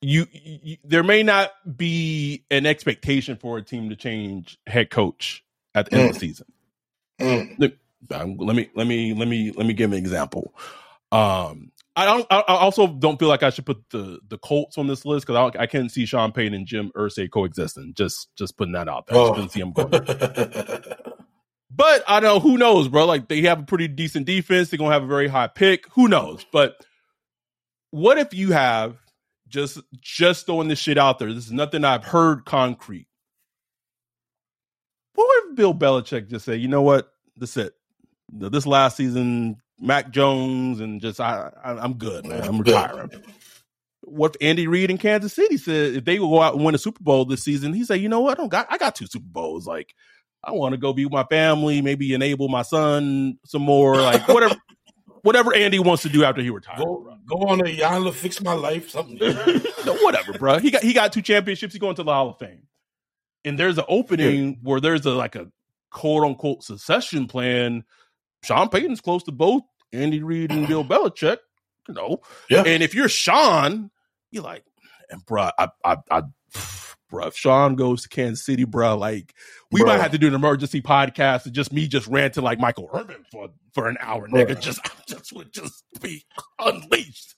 you, 0.00 0.26
you, 0.32 0.76
there 0.84 1.02
may 1.02 1.22
not 1.22 1.50
be 1.76 2.44
an 2.50 2.66
expectation 2.66 3.36
for 3.36 3.58
a 3.58 3.62
team 3.62 3.90
to 3.90 3.96
change 3.96 4.58
head 4.66 4.90
coach 4.90 5.44
at 5.74 5.90
the 5.90 5.96
mm. 5.96 6.00
end 6.00 6.10
of 6.10 6.14
the 6.14 6.18
mm. 6.18 6.28
season. 6.28 6.46
Mm. 7.20 7.58
Look, 7.58 7.74
let 8.10 8.56
me 8.56 8.70
let 8.74 8.86
me 8.86 9.12
let 9.14 9.26
me 9.26 9.52
let 9.52 9.66
me 9.66 9.72
give 9.72 9.92
an 9.92 9.98
example. 9.98 10.54
Um, 11.10 11.72
I 11.98 12.04
don't. 12.04 12.26
I 12.30 12.42
also 12.46 12.86
don't 12.86 13.18
feel 13.18 13.28
like 13.28 13.42
I 13.42 13.50
should 13.50 13.66
put 13.66 13.82
the 13.90 14.20
the 14.28 14.38
Colts 14.38 14.78
on 14.78 14.86
this 14.86 15.04
list 15.04 15.26
because 15.26 15.52
I, 15.56 15.62
I 15.62 15.66
can't 15.66 15.90
see 15.90 16.06
Sean 16.06 16.32
Payton 16.32 16.54
and 16.54 16.66
Jim 16.66 16.92
Irsay 16.96 17.30
coexisting. 17.30 17.94
Just 17.94 18.28
just 18.36 18.56
putting 18.56 18.72
that 18.72 18.88
out 18.88 19.06
there. 19.06 19.18
Oh. 19.18 19.34
Just 19.34 19.54
see 19.54 19.60
them 19.60 19.72
going. 19.72 19.90
but 21.70 22.04
I 22.06 22.20
know. 22.20 22.40
Who 22.40 22.56
knows, 22.56 22.88
bro? 22.88 23.04
Like 23.04 23.28
they 23.28 23.42
have 23.42 23.60
a 23.60 23.64
pretty 23.64 23.88
decent 23.88 24.26
defense. 24.26 24.70
They're 24.70 24.78
gonna 24.78 24.92
have 24.92 25.02
a 25.02 25.08
very 25.08 25.28
high 25.28 25.48
pick. 25.48 25.92
Who 25.94 26.08
knows? 26.08 26.46
But 26.52 26.76
what 27.90 28.18
if 28.18 28.32
you 28.34 28.52
have 28.52 28.96
just 29.48 29.80
just 30.00 30.46
throwing 30.46 30.68
this 30.68 30.78
shit 30.78 30.98
out 30.98 31.18
there. 31.18 31.32
This 31.32 31.46
is 31.46 31.52
nothing 31.52 31.84
I've 31.84 32.04
heard 32.04 32.44
concrete. 32.44 33.06
What 35.14 35.44
if 35.46 35.56
Bill 35.56 35.74
Belichick 35.74 36.28
just 36.28 36.44
say, 36.44 36.56
you 36.56 36.68
know 36.68 36.82
what, 36.82 37.10
this 37.36 37.56
it. 37.56 37.74
This 38.30 38.66
last 38.66 38.96
season, 38.96 39.56
Mac 39.80 40.10
Jones 40.10 40.80
and 40.80 41.00
just 41.00 41.20
I, 41.20 41.50
I 41.62 41.84
am 41.84 41.94
good, 41.94 42.26
man. 42.26 42.42
I'm 42.42 42.58
retiring. 42.62 43.10
what 44.02 44.36
Andy 44.40 44.66
Reid 44.66 44.90
in 44.90 44.98
Kansas 44.98 45.32
City 45.32 45.56
said 45.56 45.94
if 45.94 46.04
they 46.04 46.18
will 46.18 46.30
go 46.30 46.42
out 46.42 46.54
and 46.54 46.64
win 46.64 46.74
a 46.74 46.78
Super 46.78 47.02
Bowl 47.02 47.24
this 47.24 47.44
season, 47.44 47.72
he 47.72 47.84
said, 47.84 48.00
you 48.00 48.08
know 48.08 48.20
what, 48.20 48.38
I 48.38 48.40
don't 48.40 48.48
got 48.48 48.66
I 48.70 48.78
got 48.78 48.94
two 48.94 49.06
Super 49.06 49.28
Bowls. 49.28 49.66
Like 49.66 49.94
I 50.42 50.52
want 50.52 50.72
to 50.72 50.78
go 50.78 50.92
be 50.92 51.04
with 51.04 51.12
my 51.12 51.24
family, 51.24 51.82
maybe 51.82 52.14
enable 52.14 52.48
my 52.48 52.62
son 52.62 53.38
some 53.44 53.62
more, 53.62 53.96
like 53.96 54.26
whatever 54.28 54.56
whatever 55.22 55.54
Andy 55.54 55.78
wants 55.78 56.02
to 56.02 56.08
do 56.08 56.24
after 56.24 56.42
he 56.42 56.50
retires. 56.50 56.78
Go, 56.78 57.16
go 57.26 57.36
on 57.48 57.60
a 57.60 57.64
Yala, 57.64 58.12
fix 58.12 58.40
my 58.40 58.52
life, 58.52 58.90
something. 58.90 59.18
no, 59.86 59.96
whatever, 59.96 60.32
bro. 60.32 60.58
He 60.58 60.70
got 60.70 60.82
he 60.82 60.92
got 60.92 61.12
two 61.12 61.22
championships. 61.22 61.74
He's 61.74 61.80
going 61.80 61.96
to 61.96 62.02
the 62.02 62.12
Hall 62.12 62.30
of 62.30 62.38
Fame. 62.38 62.62
And 63.44 63.58
there's 63.58 63.78
an 63.78 63.84
opening 63.88 64.48
yeah. 64.48 64.56
where 64.62 64.80
there's 64.80 65.06
a 65.06 65.10
like 65.10 65.36
a 65.36 65.50
quote 65.90 66.24
unquote 66.24 66.62
succession 66.62 67.26
plan. 67.26 67.84
Sean 68.42 68.68
Payton's 68.68 69.00
close 69.00 69.22
to 69.24 69.32
both 69.32 69.62
Andy 69.92 70.22
Reid 70.22 70.50
and 70.52 70.66
Bill 70.66 70.84
Belichick. 70.84 71.38
You 71.88 71.94
know, 71.94 72.20
yeah. 72.50 72.64
And 72.66 72.82
if 72.82 72.94
you're 72.94 73.08
Sean, 73.08 73.90
you're 74.30 74.42
like, 74.42 74.64
and 75.10 75.24
bro, 75.24 75.50
I, 75.58 75.68
I, 75.84 75.96
I 76.10 76.22
bro. 77.08 77.26
If 77.26 77.36
Sean 77.36 77.76
goes 77.76 78.02
to 78.02 78.08
Kansas 78.08 78.44
City, 78.44 78.64
bro, 78.64 78.96
like 78.96 79.34
we 79.70 79.82
might 79.82 80.00
have 80.00 80.12
to 80.12 80.18
do 80.18 80.28
an 80.28 80.34
emergency 80.34 80.82
podcast 80.82 81.46
and 81.46 81.54
just 81.54 81.72
me 81.72 81.88
just 81.88 82.06
ranting 82.06 82.44
like 82.44 82.58
Michael 82.58 82.90
Irvin 82.92 83.24
for 83.32 83.48
for 83.72 83.88
an 83.88 83.96
hour, 84.00 84.28
nigga. 84.28 84.48
Bro. 84.48 84.54
Just 84.56 84.80
just 85.08 85.32
would 85.32 85.52
just 85.52 85.84
be 86.00 86.24
unleashed, 86.58 87.34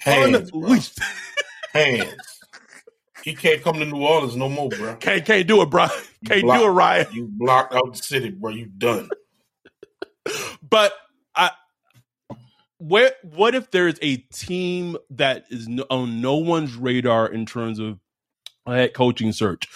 hands, 0.00 0.50
unleashed, 0.52 0.98
hands. 1.72 2.16
He 3.22 3.34
can't 3.34 3.62
come 3.62 3.78
to 3.78 3.86
New 3.86 4.04
Orleans 4.04 4.36
no 4.36 4.48
more, 4.48 4.68
bro. 4.68 4.96
Can't 4.96 5.24
can't 5.24 5.46
do 5.46 5.62
it, 5.62 5.70
bro. 5.70 5.86
Can't 6.26 6.42
blocked, 6.42 6.60
do 6.60 6.66
it, 6.66 6.70
Ryan. 6.70 7.06
You 7.12 7.28
blocked 7.30 7.74
out 7.74 7.92
the 7.92 8.02
city, 8.02 8.30
bro. 8.30 8.50
You 8.50 8.66
done. 8.66 9.08
But 10.62 10.92
I 11.34 11.50
where 12.78 13.12
what 13.22 13.54
if 13.54 13.70
there's 13.70 13.98
a 14.02 14.16
team 14.16 14.96
that 15.10 15.44
is 15.50 15.68
no, 15.68 15.84
on 15.90 16.20
no 16.20 16.36
one's 16.36 16.74
radar 16.74 17.26
in 17.26 17.46
terms 17.46 17.78
of 17.78 17.98
head 18.66 18.94
coaching 18.94 19.32
search. 19.32 19.68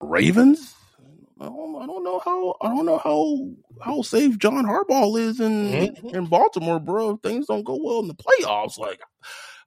Ravens. 0.00 0.74
I 1.40 1.46
don't, 1.46 1.82
I 1.82 1.86
don't 1.86 2.04
know 2.04 2.20
how 2.20 2.54
I 2.60 2.68
don't 2.68 2.86
know 2.86 2.98
how 2.98 3.50
how 3.84 4.02
safe 4.02 4.38
John 4.38 4.64
Harbaugh 4.64 5.18
is 5.18 5.40
in 5.40 5.68
mm-hmm. 5.72 6.14
in 6.14 6.26
Baltimore, 6.26 6.78
bro. 6.78 7.16
Things 7.16 7.46
don't 7.46 7.64
go 7.64 7.78
well 7.82 8.00
in 8.00 8.08
the 8.08 8.14
playoffs. 8.14 8.78
Like 8.78 9.00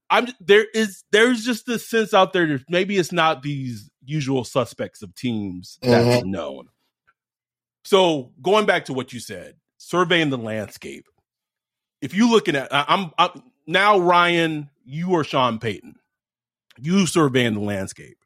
I'm 0.10 0.28
there 0.40 0.66
is 0.74 1.04
there's 1.12 1.44
just 1.44 1.66
this 1.66 1.90
sense 1.90 2.14
out 2.14 2.32
there 2.32 2.48
that 2.48 2.64
maybe 2.70 2.98
it's 2.98 3.12
not 3.12 3.44
these 3.44 3.90
usual 4.06 4.44
suspects 4.46 5.02
of 5.02 5.14
teams 5.16 5.78
that's 5.82 6.22
mm-hmm. 6.22 6.32
known. 6.32 6.68
So 7.84 8.32
going 8.42 8.66
back 8.66 8.86
to 8.86 8.94
what 8.94 9.12
you 9.12 9.20
said, 9.20 9.56
surveying 9.86 10.30
the 10.30 10.38
landscape. 10.38 11.06
If 12.02 12.14
you 12.14 12.30
looking 12.30 12.56
at 12.56 12.68
I'm, 12.72 13.12
I'm 13.18 13.44
now 13.68 14.00
Ryan, 14.00 14.70
you 14.86 15.16
are 15.16 15.24
Sean 15.24 15.60
Payton 15.60 15.96
you 16.80 17.06
surveying 17.08 17.54
the 17.54 17.60
landscape. 17.60 18.18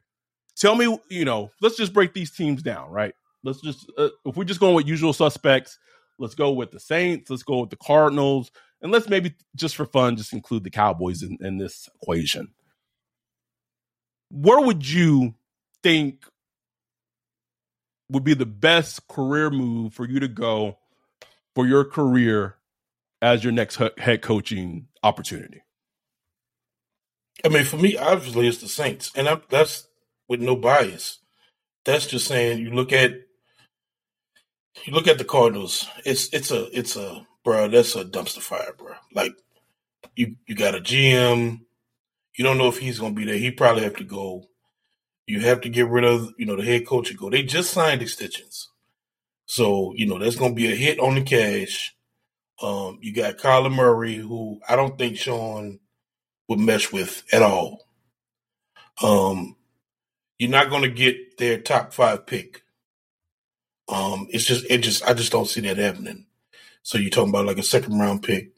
Tell 0.55 0.75
me, 0.75 0.97
you 1.09 1.25
know, 1.25 1.51
let's 1.61 1.77
just 1.77 1.93
break 1.93 2.13
these 2.13 2.31
teams 2.31 2.61
down, 2.61 2.89
right? 2.91 3.13
Let's 3.43 3.61
just, 3.61 3.89
uh, 3.97 4.09
if 4.25 4.35
we're 4.35 4.43
just 4.43 4.59
going 4.59 4.75
with 4.75 4.87
usual 4.87 5.13
suspects, 5.13 5.79
let's 6.17 6.35
go 6.35 6.51
with 6.51 6.71
the 6.71 6.79
Saints, 6.79 7.29
let's 7.29 7.43
go 7.43 7.59
with 7.59 7.69
the 7.69 7.77
Cardinals, 7.77 8.51
and 8.81 8.91
let's 8.91 9.07
maybe 9.07 9.35
just 9.55 9.75
for 9.75 9.85
fun, 9.85 10.17
just 10.17 10.33
include 10.33 10.63
the 10.63 10.69
Cowboys 10.69 11.23
in, 11.23 11.37
in 11.39 11.57
this 11.57 11.87
equation. 12.01 12.49
Where 14.31 14.59
would 14.59 14.87
you 14.87 15.35
think 15.81 16.25
would 18.09 18.23
be 18.23 18.33
the 18.33 18.45
best 18.45 19.07
career 19.07 19.49
move 19.49 19.93
for 19.93 20.05
you 20.05 20.19
to 20.19 20.27
go 20.27 20.77
for 21.59 21.67
your 21.67 21.83
career 21.83 22.55
as 23.21 23.43
your 23.43 23.51
next 23.51 23.81
head 23.97 24.21
coaching 24.21 24.87
opportunity? 25.03 25.61
I 27.43 27.49
mean, 27.49 27.65
for 27.65 27.75
me, 27.75 27.97
obviously, 27.97 28.47
it's 28.47 28.59
the 28.59 28.69
Saints, 28.69 29.11
and 29.13 29.27
I'm, 29.27 29.41
that's 29.49 29.85
with 30.29 30.39
no 30.39 30.55
bias. 30.55 31.19
That's 31.83 32.07
just 32.07 32.27
saying 32.27 32.59
you 32.59 32.69
look 32.69 32.93
at 32.93 33.11
you 34.85 34.93
look 34.93 35.09
at 35.09 35.17
the 35.17 35.25
Cardinals. 35.25 35.85
It's 36.05 36.33
it's 36.33 36.49
a 36.49 36.67
it's 36.77 36.95
a 36.95 37.27
bro. 37.43 37.67
That's 37.67 37.93
a 37.97 38.05
dumpster 38.05 38.39
fire, 38.39 38.73
bro. 38.77 38.93
Like 39.13 39.33
you 40.15 40.37
you 40.47 40.55
got 40.55 40.75
a 40.75 40.79
GM. 40.79 41.59
You 42.37 42.43
don't 42.45 42.57
know 42.57 42.69
if 42.69 42.77
he's 42.77 42.99
gonna 42.99 43.15
be 43.15 43.25
there. 43.25 43.37
He 43.37 43.51
probably 43.51 43.83
have 43.83 43.97
to 43.97 44.05
go. 44.05 44.45
You 45.27 45.41
have 45.41 45.59
to 45.61 45.69
get 45.69 45.89
rid 45.89 46.05
of 46.05 46.31
you 46.37 46.45
know 46.45 46.55
the 46.55 46.63
head 46.63 46.87
coach. 46.87 47.09
And 47.09 47.19
go. 47.19 47.29
They 47.29 47.43
just 47.43 47.71
signed 47.71 48.01
extensions, 48.01 48.68
so 49.49 49.93
you 49.95 50.05
know 50.05 50.19
that's 50.19 50.35
gonna 50.37 50.53
be 50.53 50.71
a 50.71 50.75
hit 50.75 50.99
on 50.99 51.15
the 51.15 51.23
cash. 51.23 51.95
Um, 52.61 52.99
you 53.01 53.13
got 53.13 53.39
Kyler 53.39 53.73
Murray, 53.73 54.15
who 54.15 54.61
I 54.69 54.75
don't 54.75 54.97
think 54.97 55.17
Sean 55.17 55.79
would 56.47 56.59
mesh 56.59 56.93
with 56.93 57.23
at 57.33 57.41
all. 57.41 57.87
Um, 59.03 59.55
you're 60.37 60.51
not 60.51 60.69
going 60.69 60.83
to 60.83 60.89
get 60.89 61.37
their 61.37 61.59
top 61.59 61.93
five 61.93 62.25
pick 62.27 62.63
Um, 63.87 64.27
it's 64.31 64.45
just 64.45 64.65
it 64.69 64.79
just 64.79 65.03
I 65.07 65.13
just 65.13 65.31
don't 65.31 65.47
see 65.47 65.61
that 65.61 65.77
happening. 65.77 66.27
So 66.83 66.97
you're 66.97 67.09
talking 67.09 67.29
about 67.29 67.45
like 67.45 67.57
a 67.57 67.63
second 67.63 67.99
round 67.99 68.23
pick. 68.23 68.51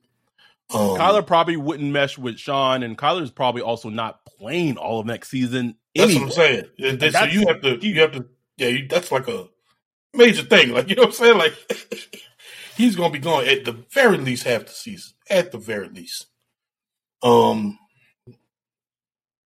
Um, 0.73 0.97
Kyler 0.97 1.25
probably 1.25 1.57
wouldn't 1.57 1.91
mesh 1.91 2.17
with 2.17 2.37
Sean, 2.37 2.83
and 2.83 2.97
Kyler's 2.97 3.31
probably 3.31 3.61
also 3.61 3.89
not 3.89 4.25
playing 4.25 4.77
all 4.77 4.99
of 4.99 5.05
next 5.05 5.29
season. 5.29 5.77
That's 5.95 6.13
what 6.15 6.23
I'm 6.23 6.31
saying. 6.31 6.65
so 6.79 7.23
you 7.25 7.47
have 7.47 7.61
to 7.61 7.77
you 7.81 8.01
have 8.01 8.13
to 8.13 8.25
yeah. 8.57 8.67
You, 8.69 8.87
that's 8.87 9.11
like 9.11 9.27
a 9.27 9.47
major 10.13 10.43
thing. 10.43 10.71
Like 10.71 10.89
you 10.89 10.95
know 10.95 11.03
what 11.03 11.09
I'm 11.09 11.13
saying. 11.13 11.37
Like 11.37 11.53
he's 12.77 12.95
to 12.95 13.09
be 13.09 13.19
gone 13.19 13.47
at 13.47 13.65
the 13.65 13.73
very 13.91 14.17
least 14.17 14.43
half 14.43 14.65
the 14.65 14.71
season. 14.71 15.13
At 15.29 15.51
the 15.51 15.57
very 15.57 15.89
least. 15.89 16.27
Um, 17.23 17.77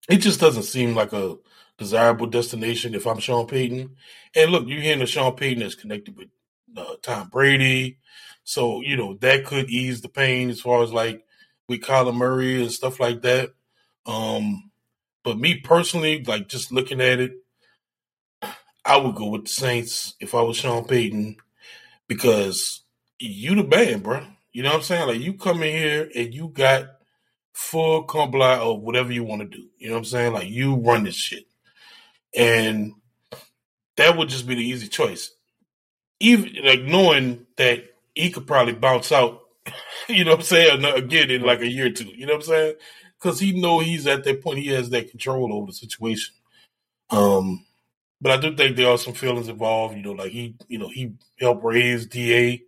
it 0.10 0.18
just 0.18 0.40
doesn't 0.40 0.64
seem 0.64 0.96
like 0.96 1.14
a 1.14 1.38
desirable 1.78 2.28
destination 2.28 2.96
if 2.96 3.06
I'm 3.06 3.20
Sean 3.20 3.48
Payton. 3.48 3.96
And 4.36 4.52
look, 4.52 4.68
you're 4.68 4.82
hearing 4.82 5.00
that 5.00 5.10
Sean 5.10 5.36
Payton 5.36 5.64
is 5.64 5.76
connected 5.76 6.18
with 6.18 6.30
uh, 6.78 6.96
Tom 7.02 7.30
Brady, 7.30 7.98
so 8.44 8.82
you 8.82 8.96
know 8.98 9.16
that 9.16 9.46
could 9.46 9.70
ease 9.70 10.02
the 10.02 10.10
pain 10.10 10.50
as 10.50 10.62
far 10.62 10.84
as 10.84 10.94
like 10.94 11.24
with 11.68 11.82
Kyler 11.82 12.16
Murray 12.16 12.62
and 12.62 12.72
stuff 12.72 13.00
like 13.00 13.22
that. 13.24 13.52
Um, 14.06 14.72
but 15.24 15.40
me 15.40 15.60
personally, 15.60 16.24
like 16.24 16.48
just 16.48 16.72
looking 16.72 17.02
at 17.02 17.20
it, 17.20 17.32
I 18.86 18.98
would 18.98 19.16
go 19.16 19.30
with 19.30 19.46
the 19.46 19.50
Saints 19.50 20.16
if 20.20 20.36
I 20.36 20.42
was 20.42 20.58
Sean 20.58 20.86
Payton 20.86 21.38
because 22.08 22.84
you 23.20 23.56
the 23.56 23.64
man, 23.64 24.02
bro. 24.02 24.26
You 24.52 24.64
know 24.64 24.70
what 24.70 24.78
I'm 24.78 24.84
saying? 24.84 25.08
Like 25.08 25.20
you 25.20 25.34
come 25.34 25.64
in 25.64 25.76
here 25.76 26.10
and 26.16 26.34
you 26.34 26.50
got 26.50 26.86
full 27.54 28.04
comply 28.04 28.58
of 28.58 28.82
whatever 28.82 29.12
you 29.12 29.24
want 29.24 29.42
to 29.42 29.58
do. 29.58 29.66
You 29.78 29.88
know 29.88 29.96
what 29.96 30.00
I'm 30.00 30.06
saying? 30.06 30.34
Like 30.34 30.50
you 30.50 30.76
run 30.76 31.04
this 31.04 31.16
shit. 31.16 31.46
And 32.36 32.94
that 33.98 34.18
would 34.18 34.30
just 34.30 34.48
be 34.48 34.56
the 34.56 34.66
easy 34.66 34.88
choice. 34.88 35.32
Even 36.20 36.52
like 36.64 36.84
knowing 36.84 37.48
that 37.58 37.86
he 38.14 38.30
could 38.30 38.46
probably 38.46 38.74
bounce 38.74 39.12
out, 39.12 39.42
you 40.08 40.24
know 40.24 40.32
what 40.32 40.40
I'm 40.40 40.46
saying, 40.46 40.86
again 40.86 41.32
in 41.32 41.42
like 41.42 41.62
a 41.62 41.68
year 41.68 41.88
or 41.88 41.92
two. 41.92 42.12
You 42.16 42.26
know 42.26 42.34
what 42.34 42.44
I'm 42.44 42.48
saying? 42.48 42.76
Because 43.20 43.40
he 43.40 43.60
know 43.60 43.80
he's 43.80 44.06
at 44.06 44.24
that 44.26 44.44
point, 44.44 44.60
he 44.60 44.68
has 44.68 44.90
that 44.92 45.10
control 45.10 45.54
over 45.54 45.68
the 45.68 45.74
situation. 45.74 46.36
Um, 47.10 47.66
but 48.26 48.32
I 48.32 48.42
do 48.42 48.56
think 48.56 48.76
there 48.76 48.90
are 48.90 48.98
some 48.98 49.14
feelings 49.14 49.50
involved. 49.50 49.96
You 49.96 50.02
know, 50.02 50.14
like 50.14 50.32
he, 50.32 50.56
you 50.68 50.80
know, 50.80 50.90
he 50.90 51.14
helped 51.40 51.64
raise 51.64 52.08
DA 52.08 52.64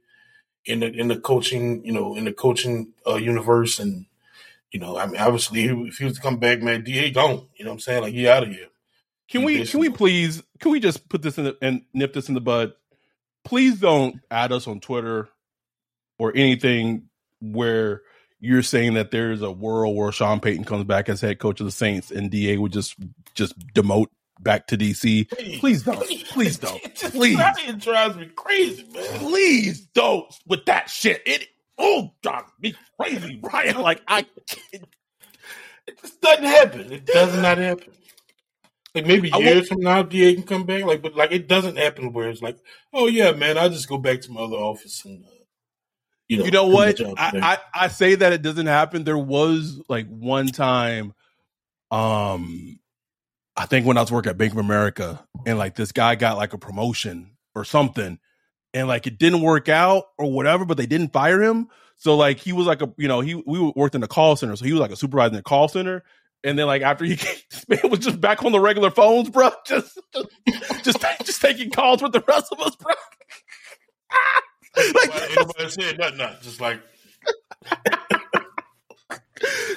in 0.66 0.82
the 0.82 0.86
in 0.86 1.08
the 1.08 1.20
coaching, 1.20 1.84
you 1.84 1.92
know, 1.92 2.16
in 2.16 2.26
the 2.26 2.32
coaching 2.32 2.94
uh, 3.08 3.16
universe, 3.16 3.80
and 3.80 4.06
you 4.72 4.80
know, 4.80 5.00
I 5.00 5.08
mean, 5.08 5.20
obviously, 5.20 5.64
if 5.64 5.98
he 5.98 6.06
was 6.06 6.14
to 6.14 6.22
come 6.22 6.38
back, 6.38 6.62
man, 6.62 6.84
DA 6.84 7.10
gone. 7.10 7.48
You 7.56 7.66
know 7.66 7.72
what 7.72 7.78
I'm 7.78 7.80
saying? 7.80 8.04
Like 8.04 8.14
he 8.14 8.28
out 8.28 8.44
of 8.44 8.50
here. 8.50 8.68
Can 9.32 9.42
we 9.42 9.66
can 9.66 9.80
we 9.80 9.90
please 9.90 10.44
can 10.60 10.72
we 10.72 10.80
just 10.80 11.10
put 11.10 11.24
this 11.24 11.40
in 11.40 11.46
the, 11.46 11.58
and 11.60 11.82
nip 11.92 12.14
this 12.14 12.28
in 12.28 12.36
the 12.36 12.42
bud? 12.42 12.74
Please 13.44 13.80
don't 13.80 14.20
add 14.30 14.52
us 14.52 14.68
on 14.68 14.80
Twitter 14.80 15.28
or 16.20 16.34
anything 16.36 17.10
where 17.42 18.04
you're 18.40 18.62
saying 18.62 18.94
that 18.94 19.10
there's 19.10 19.42
a 19.42 19.50
world 19.50 19.96
where 19.96 20.12
Sean 20.12 20.40
Payton 20.40 20.66
comes 20.66 20.84
back 20.84 21.10
as 21.10 21.20
head 21.20 21.40
coach 21.40 21.60
of 21.62 21.66
the 21.66 21.72
Saints 21.72 22.12
and 22.12 22.30
DA 22.30 22.58
would 22.58 22.74
just 22.74 22.96
just 23.34 23.58
demote 23.74 24.10
back 24.40 24.68
to 24.68 24.78
DC. 24.78 25.30
Please, 25.30 25.60
please 25.60 25.84
don't. 25.84 26.08
Please 26.30 26.58
don't. 26.58 26.96
Please. 26.96 27.40
It 27.40 27.80
drives 27.80 28.16
me 28.18 28.28
crazy, 28.36 28.86
man. 28.94 29.20
Please 29.20 29.82
don't 29.88 30.34
with 30.46 30.66
that 30.66 30.90
shit. 30.90 31.22
It 31.26 31.48
oh 31.78 32.12
drives 32.22 32.52
me 32.62 32.76
crazy, 33.00 33.36
Brian. 33.36 33.78
Like 33.82 34.02
I 34.08 34.26
it 35.88 36.02
just 36.02 36.22
doesn't 36.22 36.44
happen. 36.44 36.92
It 36.92 37.06
does 37.06 37.36
not 37.38 37.58
happen. 37.58 37.94
Like 38.94 39.06
maybe 39.06 39.30
years 39.30 39.68
from 39.68 39.82
now, 39.82 40.02
DA 40.02 40.34
can 40.34 40.44
come 40.44 40.66
back. 40.66 40.84
Like, 40.84 41.02
but 41.02 41.16
like 41.16 41.32
it 41.32 41.48
doesn't 41.48 41.78
happen 41.78 42.14
where 42.14 42.30
it's 42.30 42.42
like, 42.42 42.58
oh 42.94 43.08
yeah, 43.08 43.32
man, 43.32 43.58
I'll 43.58 43.70
just 43.70 43.88
go 43.88 43.98
back 43.98 44.22
to 44.22 44.32
my 44.32 44.42
other 44.42 44.58
office 44.58 45.04
and. 45.06 45.24
Uh, 45.24 45.30
you 46.28 46.40
know, 46.40 46.46
you 46.46 46.52
know 46.52 46.68
what? 46.68 47.00
I, 47.00 47.32
I, 47.42 47.58
I 47.74 47.88
say 47.88 48.16
that 48.16 48.34
it 48.34 48.42
doesn't 48.42 48.66
happen. 48.66 49.06
There 49.06 49.18
was 49.18 49.82
like 49.88 50.08
one 50.10 50.48
time, 50.48 51.14
um, 51.90 52.80
I 53.58 53.66
think 53.66 53.88
when 53.88 53.98
I 53.98 54.02
was 54.02 54.12
working 54.12 54.30
at 54.30 54.38
Bank 54.38 54.52
of 54.52 54.60
America, 54.60 55.26
and 55.46 55.58
like 55.58 55.76
this 55.76 55.92
guy 55.92 56.14
got 56.16 56.38
like 56.38 56.54
a 56.54 56.60
promotion 56.60 57.32
or 57.56 57.66
something, 57.66 58.20
and 58.74 58.88
like 58.88 59.08
it 59.08 59.18
didn't 59.18 59.42
work 59.42 59.68
out 59.68 60.04
or 60.20 60.32
whatever, 60.32 60.64
but 60.64 60.78
they 60.78 60.86
didn't 60.86 61.12
fire 61.12 61.42
him. 61.42 61.68
So 61.96 62.16
like 62.16 62.38
he 62.38 62.54
was 62.54 62.68
like 62.68 62.84
a 62.84 62.94
you 62.98 63.08
know 63.08 63.22
he 63.22 63.34
we 63.34 63.60
worked 63.76 63.96
in 63.96 64.02
the 64.02 64.08
call 64.08 64.36
center, 64.36 64.56
so 64.56 64.64
he 64.64 64.74
was 64.74 64.80
like 64.80 64.92
a 64.92 64.96
supervisor 64.96 65.30
in 65.30 65.36
the 65.38 65.42
call 65.42 65.68
center. 65.68 66.04
And 66.44 66.58
then 66.58 66.68
like 66.68 66.84
after 66.84 67.04
he 67.04 67.16
came, 67.18 67.36
man 67.68 67.90
was 67.90 68.00
just 68.00 68.22
back 68.22 68.44
on 68.44 68.52
the 68.52 68.60
regular 68.60 68.92
phones, 68.92 69.32
bro, 69.32 69.50
just 69.66 70.00
just 70.14 70.30
just, 70.84 71.02
just 71.26 71.42
taking 71.42 71.72
calls 71.72 72.04
with 72.04 72.14
the 72.14 72.24
rest 72.28 72.52
of 72.52 72.60
us, 72.60 72.76
bro. 72.76 72.94
like, 74.94 75.32
anybody 75.32 75.70
said 75.70 75.98
nothing, 75.98 76.18
nothing, 76.18 76.38
just 76.44 76.62
like 76.62 76.80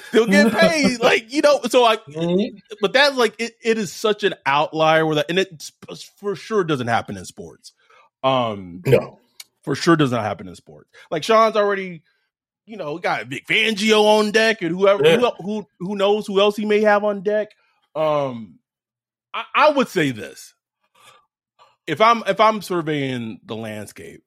still 0.07 0.27
get 0.27 0.51
paid. 0.57 0.99
like, 0.99 1.31
you 1.31 1.41
know, 1.41 1.61
so 1.67 1.83
I, 1.85 1.97
mm-hmm. 1.97 2.57
but 2.81 2.93
that's 2.93 3.15
like, 3.15 3.35
it, 3.39 3.53
it 3.63 3.77
is 3.77 3.91
such 3.91 4.23
an 4.23 4.33
outlier 4.45 5.05
where 5.05 5.15
that, 5.15 5.27
and 5.29 5.39
it 5.39 5.71
for 6.17 6.35
sure 6.35 6.63
doesn't 6.63 6.87
happen 6.87 7.17
in 7.17 7.25
sports. 7.25 7.73
Um, 8.23 8.81
no, 8.85 9.19
for 9.63 9.75
sure 9.75 9.95
does 9.95 10.11
not 10.11 10.23
happen 10.23 10.47
in 10.47 10.55
sports. 10.55 10.89
Like 11.09 11.23
Sean's 11.23 11.55
already, 11.55 12.03
you 12.65 12.77
know, 12.77 12.97
got 12.97 13.27
Vic 13.27 13.47
Fangio 13.47 14.19
on 14.19 14.31
deck 14.31 14.61
and 14.61 14.75
whoever, 14.75 15.03
yeah. 15.03 15.17
who, 15.17 15.31
who, 15.43 15.67
who 15.79 15.95
knows 15.95 16.27
who 16.27 16.39
else 16.39 16.55
he 16.55 16.65
may 16.65 16.81
have 16.81 17.03
on 17.03 17.21
deck. 17.21 17.49
Um, 17.95 18.59
I, 19.33 19.43
I 19.53 19.69
would 19.71 19.87
say 19.87 20.11
this. 20.11 20.53
If 21.87 21.99
I'm, 21.99 22.23
if 22.27 22.39
I'm 22.39 22.61
surveying 22.61 23.39
the 23.43 23.55
landscape, 23.55 24.23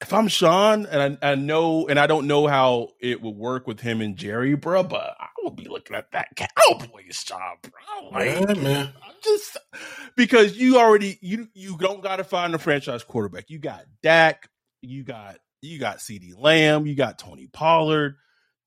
if 0.00 0.12
I'm 0.14 0.28
Sean 0.28 0.86
and 0.86 1.18
I, 1.22 1.32
I, 1.32 1.34
know 1.34 1.86
and 1.88 1.98
I 1.98 2.06
don't 2.06 2.26
know 2.26 2.46
how 2.46 2.88
it 3.00 3.20
would 3.20 3.36
work 3.36 3.66
with 3.66 3.80
him 3.80 4.00
and 4.00 4.16
Jerry, 4.16 4.54
bro, 4.54 4.82
but 4.82 5.14
I 5.20 5.26
would 5.42 5.56
be 5.56 5.68
looking 5.68 5.94
at 5.94 6.10
that 6.12 6.28
Cowboys 6.36 7.22
job, 7.24 7.58
bro. 7.62 8.10
Like, 8.10 8.40
yeah, 8.40 8.54
man. 8.54 8.92
Just 9.22 9.58
because 10.16 10.56
you 10.56 10.78
already 10.78 11.18
you 11.20 11.48
you 11.52 11.76
don't 11.76 12.02
got 12.02 12.16
to 12.16 12.24
find 12.24 12.54
a 12.54 12.58
franchise 12.58 13.04
quarterback. 13.04 13.50
You 13.50 13.58
got 13.58 13.84
Dak, 14.02 14.48
you 14.80 15.04
got 15.04 15.36
you 15.60 15.78
got 15.78 15.98
CeeDee 15.98 16.38
Lamb, 16.38 16.86
you 16.86 16.94
got 16.94 17.18
Tony 17.18 17.46
Pollard, 17.46 18.16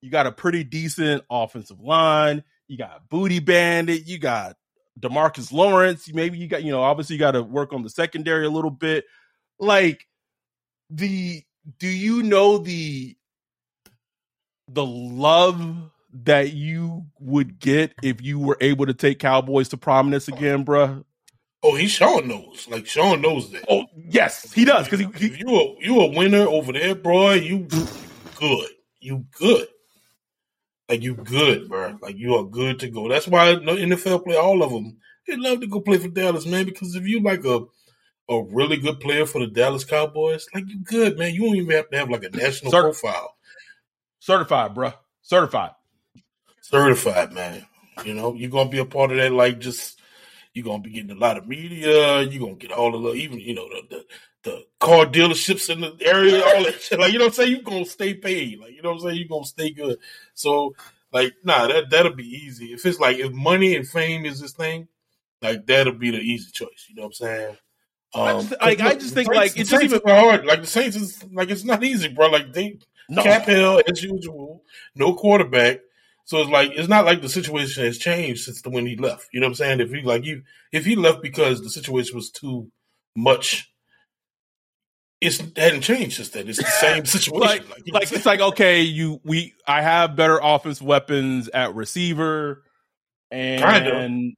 you 0.02 0.12
got 0.12 0.28
a 0.28 0.32
pretty 0.32 0.64
decent 0.64 1.24
offensive 1.32 1.80
line, 1.80 2.44
you 2.68 2.78
got 2.78 3.10
Booty 3.10 3.40
Bandit, 3.40 4.08
you 4.08 4.20
got 4.20 4.56
Demarcus 5.00 5.52
Lawrence. 5.52 6.14
Maybe 6.14 6.38
you 6.38 6.48
got 6.48 6.64
you 6.64 6.72
know 6.72 6.84
obviously 6.84 7.16
you 7.16 7.20
got 7.20 7.32
to 7.32 7.42
work 7.42 7.74
on 7.74 7.82
the 7.82 7.90
secondary 7.90 8.46
a 8.46 8.52
little 8.52 8.70
bit, 8.70 9.06
like 9.60 10.06
the 10.90 11.44
do 11.80 11.88
you 11.88 12.24
know 12.24 12.58
the 12.58 13.16
the 14.68 14.86
love 14.86 15.92
that 16.14 16.54
you 16.54 17.06
would 17.20 17.60
get 17.60 17.94
if 18.04 18.22
you 18.22 18.40
were 18.40 18.58
able 18.62 18.86
to 18.86 18.94
take 18.94 19.20
Cowboys 19.20 19.70
to 19.70 19.78
prominence 19.78 20.30
oh. 20.30 20.36
again, 20.36 20.64
bruh? 20.64 21.04
Oh, 21.64 21.76
he 21.76 21.88
Sean 21.88 22.28
knows. 22.28 22.68
Like 22.70 22.86
Sean 22.86 23.22
knows 23.22 23.50
that. 23.52 23.64
Oh, 23.70 23.86
yes, 23.96 24.52
he 24.52 24.66
does. 24.66 24.88
Because 24.88 25.00
he, 25.00 25.28
he, 25.30 25.40
you 25.40 25.56
a 25.56 25.76
you 25.80 26.02
a 26.02 26.08
winner 26.08 26.46
over 26.46 26.74
there, 26.74 26.94
bro. 26.94 27.32
You 27.32 27.68
good. 28.36 28.70
You 29.00 29.26
good. 29.32 29.68
Like 30.90 31.02
you 31.02 31.16
good, 31.16 31.70
bro. 31.70 31.98
Like 32.02 32.18
you 32.18 32.36
are 32.36 32.44
good 32.44 32.80
to 32.80 32.90
go. 32.90 33.08
That's 33.08 33.28
why 33.28 33.54
no 33.54 33.76
NFL 33.76 34.26
play 34.26 34.36
all 34.36 34.62
of 34.62 34.72
them. 34.72 34.98
They 35.26 35.38
love 35.38 35.62
to 35.62 35.68
go 35.68 35.80
play 35.80 35.98
for 35.98 36.10
Dallas, 36.10 36.46
man. 36.46 36.66
Because 36.66 36.96
if 36.96 37.08
you 37.08 37.22
like 37.22 37.46
a 37.46 37.62
a 38.30 38.42
really 38.42 38.78
good 38.78 39.00
player 39.00 39.26
for 39.26 39.40
the 39.40 39.48
Dallas 39.48 39.84
Cowboys, 39.84 40.48
like 40.54 40.68
you 40.68 40.80
good, 40.80 41.18
man. 41.18 41.34
You 41.34 41.42
don't 41.42 41.56
even 41.56 41.72
have 41.72 41.90
to 41.90 41.98
have 41.98 42.10
like 42.10 42.24
a 42.24 42.30
national 42.30 42.72
Cert- 42.72 42.82
profile. 42.82 43.36
Certified, 44.20 44.74
bro. 44.74 44.94
Certified. 45.22 45.72
Certified, 46.62 47.34
man. 47.34 47.66
You 48.06 48.14
know, 48.14 48.34
you're 48.34 48.50
gonna 48.50 48.70
be 48.70 48.80
a 48.80 48.86
part 48.86 49.12
of 49.12 49.18
that, 49.18 49.32
like 49.32 49.60
just 49.60 50.00
you're 50.54 50.66
gonna 50.66 50.82
be 50.82 50.92
getting 50.92 51.12
a 51.12 51.20
lot 51.20 51.38
of 51.38 51.48
media, 51.48 52.22
you're 52.22 52.40
gonna 52.40 52.56
get 52.56 52.72
all 52.72 52.96
of 52.96 53.04
the 53.04 53.14
even, 53.14 53.40
you 53.40 53.56
know, 53.56 53.68
the 53.70 53.82
the, 53.90 54.06
the 54.44 54.66
car 54.80 55.06
dealerships 55.06 55.70
in 55.70 55.82
the 55.82 55.96
area, 56.02 56.44
all 56.44 56.64
that 56.64 56.82
shit. 56.82 57.00
Like, 57.00 57.12
you 57.12 57.20
know 57.20 57.26
what 57.26 57.34
I'm 57.34 57.36
saying? 57.36 57.52
You're 57.52 57.62
gonna 57.62 57.86
stay 57.86 58.14
paid. 58.14 58.60
Like, 58.60 58.72
you 58.72 58.82
know 58.82 58.92
what 58.92 58.96
I'm 58.96 59.02
saying? 59.02 59.18
You're 59.18 59.28
gonna 59.28 59.46
stay 59.46 59.72
good. 59.72 59.98
So 60.34 60.76
like, 61.12 61.34
nah, 61.44 61.68
that 61.68 61.90
that'll 61.90 62.16
be 62.16 62.28
easy. 62.28 62.74
If 62.74 62.86
it's 62.86 63.00
like 63.00 63.18
if 63.18 63.32
money 63.32 63.76
and 63.76 63.88
fame 63.88 64.26
is 64.26 64.40
this 64.40 64.54
thing, 64.54 64.88
like 65.42 65.66
that'll 65.68 65.94
be 65.94 66.12
the 66.12 66.20
easy 66.20 66.52
choice. 66.52 66.88
You 66.90 66.96
know 66.96 67.04
what 67.04 67.08
I'm 67.08 67.14
saying? 67.14 67.58
Um, 68.16 68.28
I 68.28 68.34
just, 68.34 68.52
like, 68.62 68.82
I 68.82 68.94
just 68.94 69.14
think 69.14 69.34
like 69.34 69.58
it's 69.58 69.70
just 69.70 69.84
even 69.84 70.02
hard. 70.06 70.46
Like 70.46 70.62
the 70.62 70.68
Saints 70.68 70.96
is 70.96 71.24
like 71.34 71.50
it's 71.50 71.64
not 71.64 71.84
easy, 71.84 72.10
bro. 72.10 72.28
Like 72.30 72.54
they 72.54 72.80
no. 73.10 73.24
cap 73.24 73.46
hell 73.46 73.82
as 73.88 74.04
usual, 74.04 74.64
no 74.96 75.14
quarterback. 75.16 75.80
So 76.26 76.40
it's 76.40 76.50
like 76.50 76.72
it's 76.76 76.88
not 76.88 77.06
like 77.06 77.22
the 77.22 77.30
situation 77.30 77.84
has 77.84 77.98
changed 77.98 78.44
since 78.44 78.62
the 78.62 78.70
when 78.70 78.86
he 78.86 78.96
left. 78.96 79.30
You 79.34 79.40
know 79.40 79.48
what 79.48 79.52
I'm 79.52 79.56
saying? 79.56 79.80
If 79.82 79.92
he 79.92 80.02
like 80.02 80.26
you, 80.26 80.44
if 80.72 80.86
he 80.86 80.96
left 80.96 81.22
because 81.22 81.62
the 81.62 81.70
situation 81.70 82.16
was 82.16 82.30
too 82.30 82.72
much, 83.16 83.72
it 85.20 85.58
hadn't 85.58 85.82
changed 85.82 86.18
since 86.18 86.30
then. 86.30 86.48
It's 86.48 86.60
the 86.60 86.66
same 86.66 87.06
situation. 87.06 87.40
like, 87.40 87.68
like, 87.70 87.84
like 87.92 88.12
it's 88.12 88.26
like 88.26 88.42
okay, 88.42 88.82
you 88.82 89.22
we 89.26 89.54
I 89.68 89.82
have 89.82 90.16
better 90.16 90.40
offense 90.42 90.82
weapons 90.82 91.50
at 91.50 91.74
receiver, 91.76 92.64
and 93.32 94.36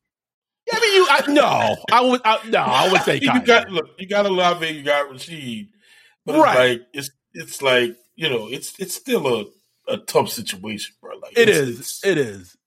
I 0.71 0.79
mean, 0.79 0.93
you 0.95 1.07
I, 1.09 1.31
no, 1.31 1.75
I 1.91 2.01
would 2.01 2.21
I, 2.25 2.49
no, 2.49 2.59
I 2.59 2.91
would 2.91 3.01
say 3.01 3.19
you 3.21 3.41
got 3.41 3.69
look, 3.69 3.89
you 3.99 4.07
got 4.07 4.25
Olave, 4.25 4.67
you 4.67 4.83
got 4.83 5.11
Rashid, 5.11 5.67
but 6.25 6.39
right. 6.39 6.49
it's 6.51 6.57
like 6.57 6.87
it's 6.93 7.09
it's 7.33 7.61
like 7.61 7.97
you 8.15 8.29
know, 8.29 8.47
it's 8.49 8.73
it's 8.79 8.95
still 8.95 9.27
a 9.27 9.45
a 9.87 9.97
tough 9.97 10.29
situation, 10.29 10.95
bro. 11.01 11.17
Like 11.17 11.37
it 11.37 11.49
is, 11.49 12.01
it 12.03 12.17
is. 12.17 12.57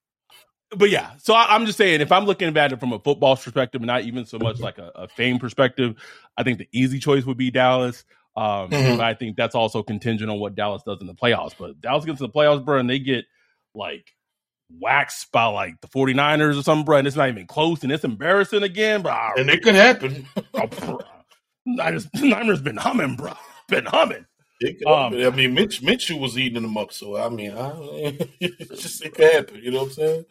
But 0.75 0.91
yeah, 0.91 1.11
so 1.17 1.33
I, 1.33 1.55
am 1.55 1.65
just 1.65 1.79
saying, 1.79 1.99
if 1.99 2.11
I'm 2.11 2.25
looking 2.25 2.55
at 2.55 2.71
it 2.71 2.79
from 2.79 2.93
a 2.93 2.99
football 2.99 3.35
perspective, 3.35 3.81
and 3.81 3.87
not 3.87 4.03
even 4.03 4.25
so 4.25 4.37
much 4.37 4.59
like 4.59 4.77
a, 4.77 4.91
a 4.93 5.07
fame 5.07 5.39
perspective, 5.39 5.95
I 6.37 6.43
think 6.43 6.59
the 6.59 6.69
easy 6.71 6.99
choice 6.99 7.25
would 7.25 7.37
be 7.37 7.49
Dallas. 7.49 8.05
Um, 8.37 8.69
mm-hmm. 8.69 8.97
But 8.97 9.03
I 9.03 9.15
think 9.15 9.35
that's 9.35 9.55
also 9.55 9.81
contingent 9.81 10.29
on 10.29 10.39
what 10.39 10.55
Dallas 10.55 10.83
does 10.83 11.01
in 11.01 11.07
the 11.07 11.15
playoffs. 11.15 11.55
But 11.57 11.81
Dallas 11.81 12.05
gets 12.05 12.19
to 12.19 12.27
the 12.27 12.33
playoffs, 12.33 12.63
bro, 12.63 12.77
and 12.77 12.89
they 12.89 12.99
get 12.99 13.25
like 13.73 14.05
waxed 14.69 15.31
by 15.31 15.45
like 15.45 15.81
the 15.81 15.87
49ers 15.87 16.59
or 16.59 16.63
something, 16.63 16.85
bro, 16.85 16.97
and 16.97 17.07
it's 17.07 17.15
not 17.15 17.29
even 17.29 17.47
close, 17.47 17.83
and 17.83 17.91
it's 17.91 18.03
embarrassing 18.03 18.63
again, 18.63 19.01
bro. 19.01 19.15
And 19.37 19.49
it 19.49 19.63
could 19.63 19.75
happen. 19.75 20.27
oh, 20.53 20.99
Niners, 21.65 22.07
Niners 22.15 22.61
been 22.61 22.77
humming, 22.77 23.15
bro. 23.15 23.33
Been 23.67 23.85
humming. 23.85 24.25
Um, 24.85 25.13
I 25.13 25.29
mean, 25.29 25.53
Mitch 25.53 25.81
Mitchell 25.81 26.19
was 26.19 26.37
eating 26.37 26.61
them 26.61 26.77
up, 26.77 26.91
so 26.91 27.15
I 27.15 27.29
mean, 27.29 27.51
I, 27.51 27.71
it's 28.41 28.81
just 28.81 29.05
it 29.05 29.13
can 29.13 29.31
happen. 29.31 29.61
You 29.63 29.71
know 29.71 29.83
what 29.83 29.87
I'm 29.87 29.93
saying? 29.93 30.25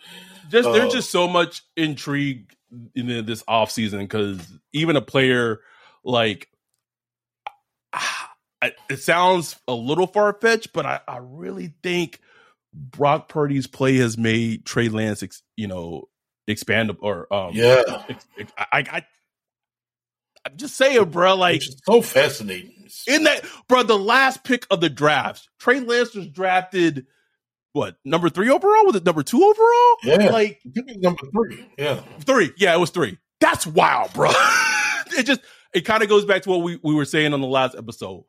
Just 0.50 0.68
uh, 0.68 0.72
there's 0.72 0.92
just 0.92 1.10
so 1.10 1.26
much 1.26 1.62
intrigue 1.76 2.54
in 2.94 3.24
this 3.24 3.42
off 3.48 3.70
season 3.70 4.00
because 4.00 4.38
even 4.74 4.96
a 4.96 5.00
player 5.00 5.60
like 6.04 6.48
it 8.90 9.00
sounds 9.00 9.56
a 9.66 9.74
little 9.74 10.06
far 10.06 10.32
fetched, 10.34 10.72
but 10.72 10.84
I, 10.84 11.00
I 11.08 11.18
really 11.22 11.72
think 11.82 12.20
Brock 12.72 13.28
Purdy's 13.28 13.66
play 13.66 13.96
has 13.96 14.18
made 14.18 14.64
Trey 14.64 14.88
Lance, 14.88 15.22
ex, 15.22 15.42
you 15.56 15.66
know, 15.66 16.08
expand 16.46 16.96
or 17.00 17.32
um, 17.32 17.50
yeah. 17.54 17.82
Ex, 18.08 18.26
ex, 18.38 18.52
I, 18.58 18.66
I, 18.72 19.06
I'm 20.46 20.56
just 20.56 20.76
saying, 20.76 21.04
bro. 21.10 21.34
Like, 21.36 21.62
so 21.86 22.02
fascinating. 22.02 22.88
In 23.06 23.24
that, 23.24 23.44
bro, 23.68 23.82
the 23.82 23.98
last 23.98 24.44
pick 24.44 24.66
of 24.70 24.80
the 24.80 24.88
draft, 24.88 25.48
Trey 25.58 25.80
Lance 25.80 26.14
was 26.14 26.28
drafted. 26.28 27.06
What 27.72 27.96
number 28.04 28.30
three 28.30 28.50
overall? 28.50 28.86
Was 28.86 28.96
it 28.96 29.04
number 29.04 29.22
two 29.22 29.42
overall? 29.42 29.96
Yeah, 30.02 30.30
like 30.30 30.60
number 30.64 31.22
three. 31.32 31.66
Yeah, 31.76 32.00
three. 32.20 32.50
Yeah, 32.56 32.74
it 32.74 32.78
was 32.78 32.90
three. 32.90 33.18
That's 33.40 33.66
wild, 33.66 34.12
bro. 34.14 34.30
it 35.18 35.24
just 35.24 35.40
it 35.74 35.82
kind 35.82 36.02
of 36.02 36.08
goes 36.08 36.24
back 36.24 36.42
to 36.42 36.50
what 36.50 36.62
we, 36.62 36.80
we 36.82 36.94
were 36.94 37.04
saying 37.04 37.34
on 37.34 37.40
the 37.40 37.46
last 37.46 37.76
episode. 37.76 38.24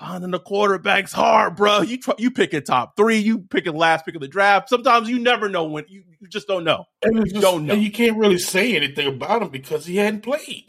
Finding 0.00 0.32
the 0.32 0.40
quarterback's 0.40 1.12
hard, 1.12 1.54
bro. 1.54 1.82
You 1.82 1.98
try, 2.00 2.14
you 2.18 2.32
pick 2.32 2.52
a 2.52 2.60
top 2.60 2.96
three, 2.96 3.18
you 3.18 3.38
pick 3.38 3.66
a 3.66 3.70
last 3.70 4.04
pick 4.04 4.16
of 4.16 4.20
the 4.20 4.28
draft. 4.28 4.68
Sometimes 4.68 5.08
you 5.08 5.20
never 5.20 5.48
know 5.48 5.64
when 5.64 5.84
you, 5.88 6.02
you 6.18 6.26
just 6.26 6.48
don't 6.48 6.64
know. 6.64 6.86
And 7.02 7.16
you 7.16 7.24
just, 7.24 7.40
don't 7.40 7.66
know. 7.66 7.74
And 7.74 7.82
you 7.82 7.92
can't 7.92 8.16
really 8.16 8.38
say 8.38 8.74
anything 8.74 9.06
about 9.06 9.42
him 9.42 9.50
because 9.50 9.86
he 9.86 9.96
hadn't 9.96 10.22
played. 10.22 10.64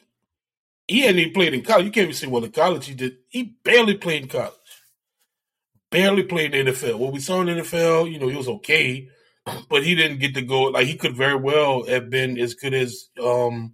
He 0.87 1.01
hadn't 1.01 1.19
even 1.19 1.33
played 1.33 1.55
in 1.55 1.63
college. 1.63 1.85
You 1.85 1.91
can't 1.91 2.03
even 2.03 2.15
say 2.15 2.27
well 2.27 2.43
in 2.43 2.51
college 2.51 2.85
he 2.85 2.93
did. 2.93 3.17
He 3.29 3.57
barely 3.63 3.97
played 3.97 4.23
in 4.23 4.29
college. 4.29 4.53
Barely 5.89 6.23
played 6.23 6.53
in 6.53 6.67
the 6.67 6.71
NFL. 6.71 6.99
What 6.99 7.11
we 7.11 7.19
saw 7.19 7.41
in 7.41 7.47
the 7.47 7.63
NFL, 7.63 8.11
you 8.11 8.19
know, 8.19 8.27
he 8.27 8.37
was 8.37 8.47
okay, 8.47 9.09
but 9.69 9.83
he 9.83 9.95
didn't 9.95 10.19
get 10.19 10.35
to 10.35 10.43
go. 10.43 10.63
Like 10.63 10.85
he 10.85 10.95
could 10.95 11.15
very 11.15 11.35
well 11.35 11.83
have 11.87 12.11
been 12.11 12.37
as 12.37 12.53
good 12.53 12.75
as 12.75 13.09
um 13.21 13.73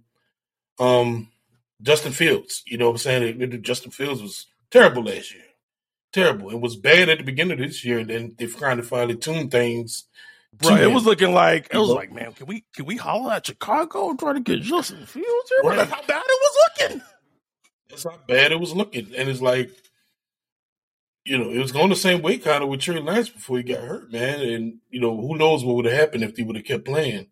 um 0.78 1.30
Justin 1.82 2.12
Fields. 2.12 2.62
You 2.66 2.78
know 2.78 2.86
what 2.86 2.92
I'm 2.92 2.98
saying? 2.98 3.62
Justin 3.62 3.90
Fields 3.90 4.22
was 4.22 4.46
terrible 4.72 5.04
last 5.04 5.32
year. 5.32 5.44
Terrible. 6.12 6.50
It 6.50 6.60
was 6.60 6.76
bad 6.76 7.08
at 7.08 7.18
the 7.18 7.24
beginning 7.24 7.60
of 7.60 7.66
this 7.66 7.84
year, 7.84 8.00
and 8.00 8.10
then 8.10 8.34
they've 8.36 8.56
kind 8.58 8.80
of 8.80 8.86
finally 8.86 9.16
tuned 9.16 9.50
things. 9.50 10.04
Bro, 10.54 10.76
it 10.76 10.92
was 10.92 11.06
looking 11.06 11.32
like 11.32 11.68
it 11.72 11.78
was 11.78 11.88
like, 11.88 12.12
man, 12.12 12.32
can 12.32 12.46
we 12.46 12.64
can 12.74 12.84
we 12.84 12.96
holler 12.96 13.32
at 13.32 13.46
Chicago 13.46 14.10
and 14.10 14.18
try 14.18 14.34
to 14.34 14.40
get 14.40 14.60
Justin 14.60 15.06
Fields 15.06 15.48
here? 15.48 15.70
Right. 15.70 15.76
That's 15.76 15.90
how 15.90 16.02
bad 16.06 16.22
it 16.26 16.40
was 16.42 16.58
looking. 16.80 17.02
That's 17.88 18.04
how 18.04 18.18
bad 18.28 18.52
it 18.52 18.60
was 18.60 18.74
looking, 18.74 19.14
and 19.16 19.30
it's 19.30 19.40
like, 19.40 19.70
you 21.24 21.38
know, 21.38 21.50
it 21.50 21.58
was 21.58 21.72
going 21.72 21.88
the 21.88 21.96
same 21.96 22.20
way 22.20 22.36
kind 22.36 22.62
of 22.62 22.68
with 22.68 22.80
Trey 22.80 23.00
Lance 23.00 23.30
before 23.30 23.56
he 23.56 23.62
got 23.62 23.82
hurt, 23.82 24.12
man. 24.12 24.40
And 24.40 24.78
you 24.90 25.00
know, 25.00 25.16
who 25.16 25.38
knows 25.38 25.64
what 25.64 25.76
would 25.76 25.86
have 25.86 25.94
happened 25.94 26.24
if 26.24 26.36
he 26.36 26.42
would 26.42 26.56
have 26.56 26.66
kept 26.66 26.84
playing. 26.84 27.28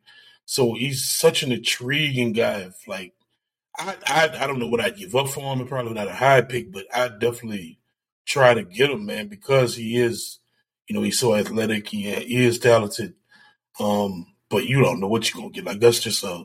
So 0.47 0.73
he's 0.73 1.05
such 1.05 1.43
an 1.43 1.53
intriguing 1.53 2.33
guy. 2.33 2.61
If 2.61 2.89
like 2.89 3.13
I, 3.79 3.97
I, 4.07 4.45
I 4.45 4.47
don't 4.47 4.59
know 4.59 4.69
what 4.69 4.81
I'd 4.81 4.97
give 4.97 5.15
up 5.15 5.29
for 5.29 5.41
him. 5.41 5.67
Probably 5.67 5.95
not 5.95 6.09
a 6.09 6.15
high 6.15 6.43
pick, 6.43 6.73
but 6.73 6.87
I 6.95 7.09
definitely 7.09 7.79
try 8.27 8.55
to 8.55 8.63
get 8.63 8.91
him, 8.91 9.07
man, 9.07 9.29
because 9.29 9.77
he 9.77 9.97
is, 9.97 10.39
you 10.89 10.95
know, 10.95 11.03
he's 11.03 11.19
so 11.19 11.35
athletic. 11.35 11.89
He, 11.89 12.11
he 12.11 12.45
is 12.45 12.59
talented. 12.59 13.15
Um, 13.79 14.27
but 14.49 14.67
you 14.67 14.81
don't 14.81 15.01
know 15.01 15.09
what 15.09 15.33
you're 15.33 15.41
gonna 15.41 15.53
get. 15.53 15.65
Like 15.65 15.81
that's 15.81 16.01
just 16.01 16.25
a, 16.25 16.45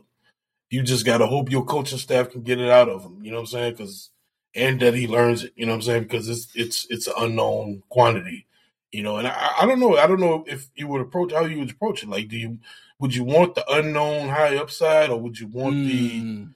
you 0.70 0.82
just 0.82 1.04
gotta 1.04 1.26
hope 1.26 1.50
your 1.50 1.64
coaching 1.64 1.98
staff 1.98 2.30
can 2.30 2.42
get 2.42 2.60
it 2.60 2.70
out 2.70 2.88
of 2.88 3.02
him. 3.02 3.18
You 3.22 3.30
know 3.30 3.38
what 3.38 3.42
I'm 3.42 3.46
saying? 3.46 3.72
Because 3.72 4.10
and 4.54 4.80
that 4.80 4.94
he 4.94 5.06
learns 5.06 5.44
it. 5.44 5.52
You 5.54 5.66
know 5.66 5.72
what 5.72 5.76
I'm 5.76 5.82
saying? 5.82 6.02
Because 6.04 6.28
it's 6.28 6.48
it's 6.54 6.86
it's 6.88 7.06
an 7.06 7.14
unknown 7.18 7.82
quantity. 7.88 8.46
You 8.90 9.02
know, 9.02 9.18
and 9.18 9.28
I, 9.28 9.52
I 9.60 9.66
don't 9.66 9.80
know. 9.80 9.96
I 9.96 10.06
don't 10.06 10.20
know 10.20 10.44
if 10.46 10.70
you 10.74 10.88
would 10.88 11.02
approach 11.02 11.32
how 11.32 11.44
you 11.44 11.58
would 11.58 11.70
approach 11.70 12.02
it. 12.02 12.08
Like, 12.08 12.28
do 12.28 12.36
you 12.36 12.58
would 12.98 13.14
you 13.14 13.24
want 13.24 13.54
the 13.54 13.70
unknown 13.70 14.28
high 14.30 14.56
upside, 14.56 15.10
or 15.10 15.20
would 15.20 15.38
you 15.38 15.48
want 15.48 15.76
mm. 15.76 15.86
the 15.88 16.48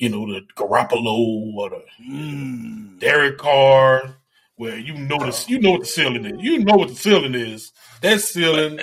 you 0.00 0.08
know, 0.08 0.26
the 0.26 0.40
Garoppolo 0.56 1.54
or 1.54 1.70
the 1.70 1.84
mm. 2.02 2.98
Derek 2.98 3.36
Carr, 3.36 4.16
where 4.56 4.78
you 4.78 4.94
know 4.94 5.18
the, 5.18 5.44
you 5.46 5.60
know 5.60 5.72
what 5.72 5.80
the 5.80 5.86
ceiling 5.86 6.24
is. 6.24 6.40
You 6.40 6.64
know 6.64 6.76
what 6.76 6.88
the 6.88 6.94
ceiling 6.94 7.34
is. 7.34 7.70
That 8.00 8.20
ceiling 8.22 8.80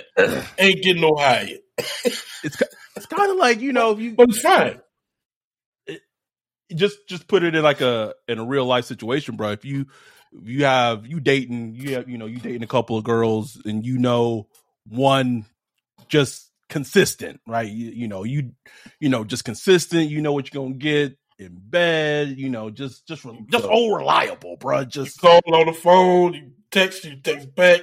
ain't 0.60 0.84
getting 0.84 1.02
no 1.02 1.16
higher. 1.18 1.58
it's 2.06 2.62
it's 2.96 3.06
kind 3.08 3.32
of 3.32 3.38
like 3.38 3.62
you 3.62 3.74
know, 3.74 3.92
if 3.92 4.00
you 4.00 4.14
but 4.14 4.30
it's 4.30 4.42
fine. 4.42 4.80
It, 5.88 6.02
just 6.76 7.08
just 7.10 7.28
put 7.28 7.42
it 7.42 7.56
in 7.56 7.64
like 7.64 7.82
a 7.82 8.14
in 8.28 8.38
a 8.38 8.46
real 8.46 8.66
life 8.66 8.86
situation, 8.86 9.38
bro. 9.38 9.52
If 9.52 9.66
you 9.66 9.88
if 10.34 10.48
you 10.48 10.66
have 10.66 11.08
you 11.08 11.20
dating 11.20 11.74
you 11.76 11.96
have 11.96 12.08
you 12.08 12.20
know 12.20 12.28
you 12.28 12.38
dating 12.38 12.64
a 12.64 12.68
couple 12.68 12.96
of 12.96 13.04
girls 13.04 13.60
and 13.66 13.84
you 13.84 13.98
know 13.98 14.50
one 14.88 15.46
just 16.10 16.47
consistent, 16.70 17.40
right? 17.48 17.70
You, 17.70 17.92
you 17.92 18.08
know, 18.08 18.24
you 18.24 18.52
you 19.00 19.10
know, 19.10 19.24
just 19.24 19.46
consistent. 19.46 20.10
You 20.10 20.22
know 20.22 20.34
what 20.34 20.54
you're 20.54 20.64
gonna 20.64 20.76
get 20.76 21.18
in 21.40 21.58
bed. 21.60 22.38
You 22.38 22.50
know, 22.50 22.70
just 22.70 23.08
just 23.08 23.26
just 23.52 23.66
all 23.66 23.96
reliable, 23.96 24.58
bro. 24.58 24.86
Just 24.86 25.22
you 25.22 25.30
call 25.30 25.42
on 25.54 25.68
the 25.68 25.74
phone, 25.74 26.34
you 26.34 26.52
text, 26.72 27.06
you 27.06 27.16
text 27.18 27.54
back. 27.56 27.82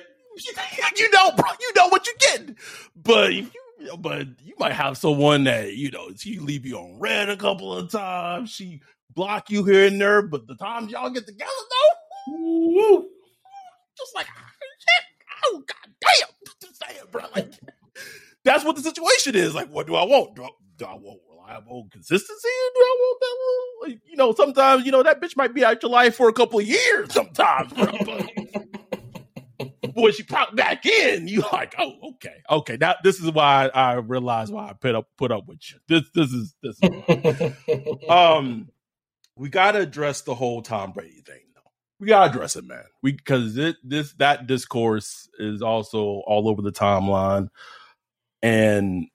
you 0.96 1.10
know, 1.10 1.32
bro. 1.36 1.50
You 1.60 1.72
know 1.76 1.88
what 1.88 2.06
you're 2.06 2.32
getting, 2.32 2.56
but 2.96 3.32
if 3.32 3.54
you. 3.54 3.60
But 3.98 4.28
you 4.42 4.54
might 4.58 4.72
have 4.72 4.96
someone 4.96 5.44
that 5.44 5.74
you 5.74 5.90
know 5.90 6.08
she 6.16 6.38
leave 6.38 6.64
you 6.64 6.78
on 6.78 6.98
red 6.98 7.28
a 7.28 7.36
couple 7.36 7.76
of 7.76 7.90
times. 7.90 8.48
She 8.48 8.80
block 9.14 9.50
you 9.50 9.62
here 9.64 9.86
and 9.86 10.00
there, 10.00 10.22
but 10.22 10.46
the 10.46 10.56
times 10.56 10.90
y'all 10.90 11.10
get 11.10 11.26
together 11.26 11.50
though, 12.26 13.04
just 13.98 14.14
like 14.14 14.26
ah, 14.34 14.50
oh 15.46 15.62
god 15.66 15.94
damn, 16.00 16.28
just 16.62 16.82
saying, 16.82 17.04
bro. 17.10 17.22
Like 17.34 17.52
that's 18.44 18.64
what 18.64 18.76
the 18.76 18.82
situation 18.82 19.34
is. 19.34 19.54
Like, 19.54 19.70
what 19.70 19.86
do 19.86 19.94
I 19.94 20.04
want? 20.04 20.36
Do 20.36 20.44
I, 20.44 20.48
do 20.76 20.84
I 20.84 20.94
want 20.94 21.20
reliable 21.30 21.88
consistency? 21.90 22.48
do 22.74 22.80
I 22.80 22.96
want 22.98 23.20
that 23.20 23.36
little, 23.38 23.94
like, 23.94 24.10
you 24.10 24.16
know, 24.16 24.34
sometimes, 24.34 24.86
you 24.86 24.92
know, 24.92 25.02
that 25.02 25.20
bitch 25.20 25.36
might 25.36 25.54
be 25.54 25.64
out 25.64 25.82
your 25.82 25.90
life 25.90 26.16
for 26.16 26.28
a 26.28 26.32
couple 26.32 26.58
of 26.58 26.66
years 26.66 27.12
sometimes, 27.12 27.72
bro. 27.72 27.92
when 29.94 30.12
she 30.12 30.22
popped 30.22 30.56
back 30.56 30.84
in, 30.84 31.28
you 31.28 31.42
like, 31.52 31.74
oh, 31.78 31.92
okay, 32.14 32.42
okay. 32.50 32.76
Now 32.80 32.96
this 33.02 33.20
is 33.20 33.30
why 33.30 33.68
I 33.68 33.94
realized 33.94 34.52
why 34.52 34.68
I 34.68 34.72
put 34.72 34.94
up 34.94 35.08
put 35.16 35.32
up 35.32 35.46
with 35.46 35.60
you. 35.70 35.78
This 35.88 36.02
this 36.14 36.32
is 36.32 36.54
this. 36.62 36.78
Is, 36.82 37.96
um, 38.08 38.68
we 39.36 39.48
got 39.48 39.72
to 39.72 39.80
address 39.80 40.22
the 40.22 40.34
whole 40.34 40.62
Tom 40.62 40.92
Brady 40.92 41.22
thing, 41.24 41.40
though. 41.54 41.70
We 42.00 42.08
got 42.08 42.24
to 42.24 42.30
address 42.30 42.56
it, 42.56 42.64
man. 42.64 42.84
We 43.02 43.12
because 43.12 43.56
it 43.56 43.76
this 43.84 44.12
that 44.14 44.46
discourse 44.46 45.28
is 45.38 45.62
also 45.62 46.22
all 46.26 46.48
over 46.48 46.62
the 46.62 46.72
timeline 46.72 47.48
and 48.44 49.06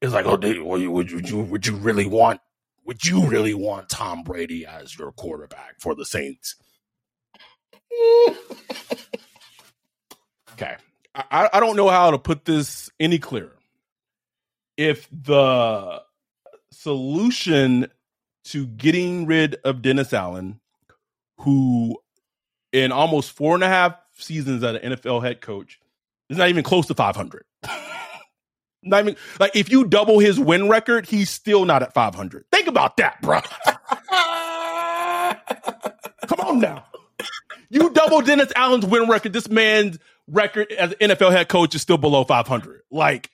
it's 0.00 0.12
like, 0.12 0.24
oh, 0.24 0.36
would 0.36 0.80
you, 0.80 0.90
would 0.92 1.10
you 1.10 1.38
would 1.38 1.66
you 1.66 1.74
really 1.74 2.06
want 2.06 2.40
would 2.86 3.04
you 3.04 3.26
really 3.26 3.54
want 3.54 3.88
Tom 3.88 4.22
Brady 4.22 4.64
as 4.64 4.96
your 4.96 5.10
quarterback 5.10 5.80
for 5.80 5.96
the 5.96 6.04
Saints? 6.04 6.54
okay, 10.52 10.76
I, 11.12 11.50
I 11.52 11.58
don't 11.58 11.74
know 11.74 11.88
how 11.88 12.12
to 12.12 12.18
put 12.18 12.44
this 12.44 12.88
any 13.00 13.18
clearer. 13.18 13.56
If 14.76 15.08
the 15.10 16.02
solution 16.70 17.88
to 18.44 18.66
getting 18.68 19.26
rid 19.26 19.56
of 19.64 19.82
Dennis 19.82 20.12
Allen, 20.12 20.60
who 21.40 21.98
in 22.72 22.92
almost 22.92 23.32
four 23.32 23.56
and 23.56 23.64
a 23.64 23.68
half 23.68 23.96
seasons 24.16 24.62
as 24.62 24.76
an 24.76 24.92
NFL 24.92 25.24
head 25.24 25.40
coach 25.40 25.80
is 26.30 26.38
not 26.38 26.48
even 26.48 26.62
close 26.62 26.86
to 26.86 26.94
500. 26.94 27.44
Not 28.86 29.02
even 29.02 29.16
like 29.40 29.54
if 29.54 29.70
you 29.70 29.84
double 29.84 30.18
his 30.18 30.38
win 30.38 30.68
record, 30.68 31.06
he's 31.06 31.30
still 31.30 31.64
not 31.64 31.82
at 31.82 31.92
500. 31.92 32.44
Think 32.52 32.68
about 32.68 32.96
that, 32.98 33.20
bro. 33.20 33.40
Come 36.26 36.46
on 36.46 36.60
now. 36.60 36.84
You 37.68 37.90
double 37.90 38.22
Dennis 38.22 38.52
Allen's 38.54 38.86
win 38.86 39.08
record. 39.08 39.32
This 39.32 39.48
man's 39.48 39.98
record 40.28 40.70
as 40.72 40.92
an 41.00 41.10
NFL 41.10 41.32
head 41.32 41.48
coach 41.48 41.74
is 41.74 41.82
still 41.82 41.98
below 41.98 42.24
500. 42.24 42.82
Like, 42.90 43.30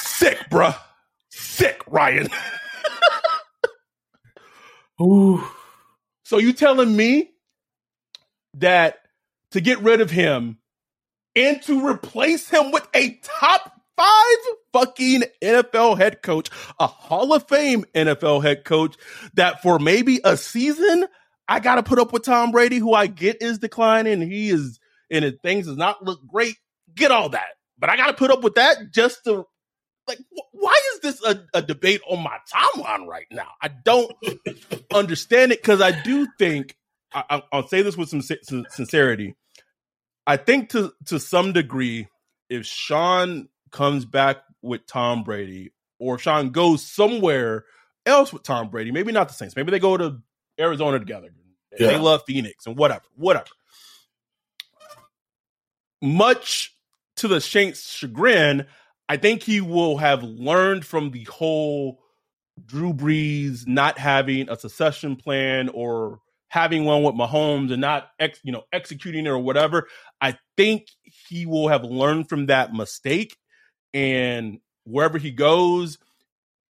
Sick, 0.00 0.38
bruh. 0.50 0.76
Sick, 1.30 1.82
Ryan. 1.86 2.28
Ooh. 5.02 5.42
So 6.24 6.38
you 6.38 6.52
telling 6.52 6.94
me 6.94 7.30
that 8.54 8.98
to 9.50 9.60
get 9.60 9.80
rid 9.80 10.00
of 10.00 10.10
him 10.10 10.58
and 11.36 11.62
to 11.62 11.86
replace 11.86 12.48
him 12.48 12.70
with 12.70 12.86
a 12.94 13.20
top 13.40 13.72
five 13.96 14.36
fucking 14.72 15.24
NFL 15.42 15.98
head 15.98 16.22
coach, 16.22 16.50
a 16.78 16.86
Hall 16.86 17.32
of 17.32 17.48
Fame 17.48 17.84
NFL 17.94 18.42
head 18.42 18.64
coach, 18.64 18.96
that 19.34 19.62
for 19.62 19.78
maybe 19.78 20.20
a 20.24 20.36
season, 20.36 21.06
I 21.48 21.60
got 21.60 21.76
to 21.76 21.82
put 21.82 21.98
up 21.98 22.12
with 22.12 22.24
Tom 22.24 22.52
Brady, 22.52 22.78
who 22.78 22.94
I 22.94 23.06
get 23.06 23.42
is 23.42 23.58
declining. 23.58 24.22
He 24.22 24.50
is, 24.50 24.80
and 25.10 25.38
things 25.42 25.66
does 25.66 25.76
not 25.76 26.02
look 26.02 26.20
great. 26.26 26.56
Get 26.94 27.10
all 27.10 27.30
that. 27.30 27.48
But 27.78 27.90
I 27.90 27.96
got 27.96 28.06
to 28.06 28.14
put 28.14 28.30
up 28.30 28.42
with 28.42 28.54
that 28.54 28.92
just 28.92 29.24
to, 29.24 29.44
like, 30.06 30.18
wh- 30.30 30.54
why 30.54 30.80
is 30.94 31.00
this 31.00 31.24
a, 31.24 31.44
a 31.54 31.62
debate 31.62 32.00
on 32.08 32.22
my 32.22 32.38
timeline 32.52 33.06
right 33.06 33.26
now? 33.30 33.48
I 33.60 33.68
don't 33.68 34.12
understand 34.94 35.52
it 35.52 35.60
because 35.60 35.80
I 35.80 36.00
do 36.02 36.26
think, 36.38 36.76
I, 37.12 37.42
will 37.52 37.68
say 37.68 37.82
this 37.82 37.96
with 37.96 38.08
some 38.08 38.22
sincerity. 38.22 39.36
I 40.26 40.36
think 40.36 40.70
to 40.70 40.92
to 41.06 41.20
some 41.20 41.52
degree, 41.52 42.08
if 42.48 42.66
Sean 42.66 43.48
comes 43.70 44.04
back 44.04 44.38
with 44.62 44.86
Tom 44.86 45.24
Brady, 45.24 45.72
or 45.98 46.18
Sean 46.18 46.50
goes 46.50 46.86
somewhere 46.86 47.64
else 48.06 48.32
with 48.32 48.42
Tom 48.42 48.70
Brady, 48.70 48.90
maybe 48.90 49.12
not 49.12 49.28
the 49.28 49.34
Saints, 49.34 49.56
maybe 49.56 49.70
they 49.70 49.78
go 49.78 49.96
to 49.96 50.20
Arizona 50.58 50.98
together. 50.98 51.30
Yeah. 51.78 51.88
They 51.88 51.98
love 51.98 52.22
Phoenix 52.26 52.66
and 52.66 52.76
whatever, 52.76 53.04
whatever. 53.16 53.46
Much 56.00 56.74
to 57.16 57.28
the 57.28 57.40
Saints' 57.40 57.90
chagrin, 57.90 58.66
I 59.08 59.16
think 59.16 59.42
he 59.42 59.60
will 59.60 59.98
have 59.98 60.22
learned 60.22 60.84
from 60.84 61.10
the 61.10 61.24
whole 61.24 62.00
Drew 62.64 62.92
Brees 62.92 63.66
not 63.66 63.98
having 63.98 64.48
a 64.48 64.58
succession 64.58 65.16
plan 65.16 65.68
or 65.68 66.20
having 66.54 66.84
one 66.84 67.02
with 67.02 67.16
Mahomes 67.16 67.72
and 67.72 67.80
not 67.80 68.10
ex, 68.20 68.38
you 68.44 68.52
know 68.52 68.62
executing 68.72 69.26
it 69.26 69.28
or 69.28 69.38
whatever. 69.38 69.88
I 70.20 70.38
think 70.56 70.86
he 71.28 71.46
will 71.46 71.66
have 71.66 71.82
learned 71.82 72.28
from 72.28 72.46
that 72.46 72.72
mistake, 72.72 73.36
and 73.92 74.60
wherever 74.84 75.18
he 75.18 75.32
goes, 75.32 75.98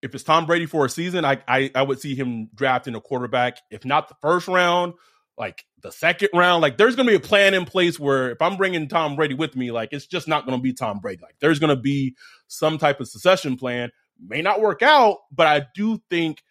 if 0.01 0.15
it's 0.15 0.25
Tom 0.25 0.47
Brady 0.47 0.65
for 0.65 0.87
a 0.87 0.89
season, 0.89 1.27
I 1.27 1.43
I, 1.47 1.71
I 1.75 1.83
would 1.83 2.01
see 2.01 2.15
him 2.15 2.49
drafting 2.55 2.95
a 2.95 3.01
quarterback, 3.01 3.59
if 3.71 3.85
not 3.85 4.09
the 4.09 4.17
first 4.23 4.49
round, 4.49 4.95
like 5.37 5.67
the 5.83 5.93
second 5.93 6.31
round. 6.33 6.63
Like 6.63 6.79
there's 6.79 6.97
going 6.97 7.07
to 7.07 7.13
be 7.13 7.17
a 7.17 7.29
plan 7.29 7.53
in 7.53 7.67
place 7.67 8.01
where 8.01 8.31
if 8.31 8.41
I'm 8.41 8.57
bringing 8.57 8.89
Tom 8.89 9.17
Brady 9.17 9.35
with 9.35 9.55
me, 9.55 9.71
like 9.71 9.91
it's 9.93 10.07
just 10.07 10.27
not 10.27 10.47
going 10.47 10.59
to 10.59 10.63
be 10.63 10.73
Tom 10.73 11.01
Brady. 11.01 11.21
Like 11.23 11.37
there's 11.41 11.59
going 11.59 11.77
to 11.77 11.81
be 11.81 12.17
some 12.47 12.79
type 12.79 13.01
of 13.01 13.09
succession 13.09 13.59
plan. 13.59 13.91
May 14.19 14.41
not 14.41 14.63
work 14.63 14.81
out, 14.81 15.19
but 15.31 15.47
I 15.47 15.67
do 15.75 16.01
think 16.09 16.43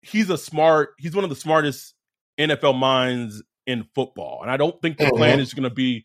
he's 0.00 0.30
a 0.30 0.38
smart. 0.38 0.90
He's 0.98 1.16
one 1.16 1.24
of 1.24 1.30
the 1.30 1.36
smartest 1.36 1.94
NFL 2.38 2.78
minds 2.78 3.42
in 3.66 3.86
football. 3.94 4.40
And 4.42 4.50
I 4.50 4.56
don't 4.56 4.80
think 4.80 4.98
the 4.98 5.04
mm-hmm. 5.04 5.16
plan 5.16 5.40
is 5.40 5.54
going 5.54 5.68
to 5.68 5.74
be 5.74 6.04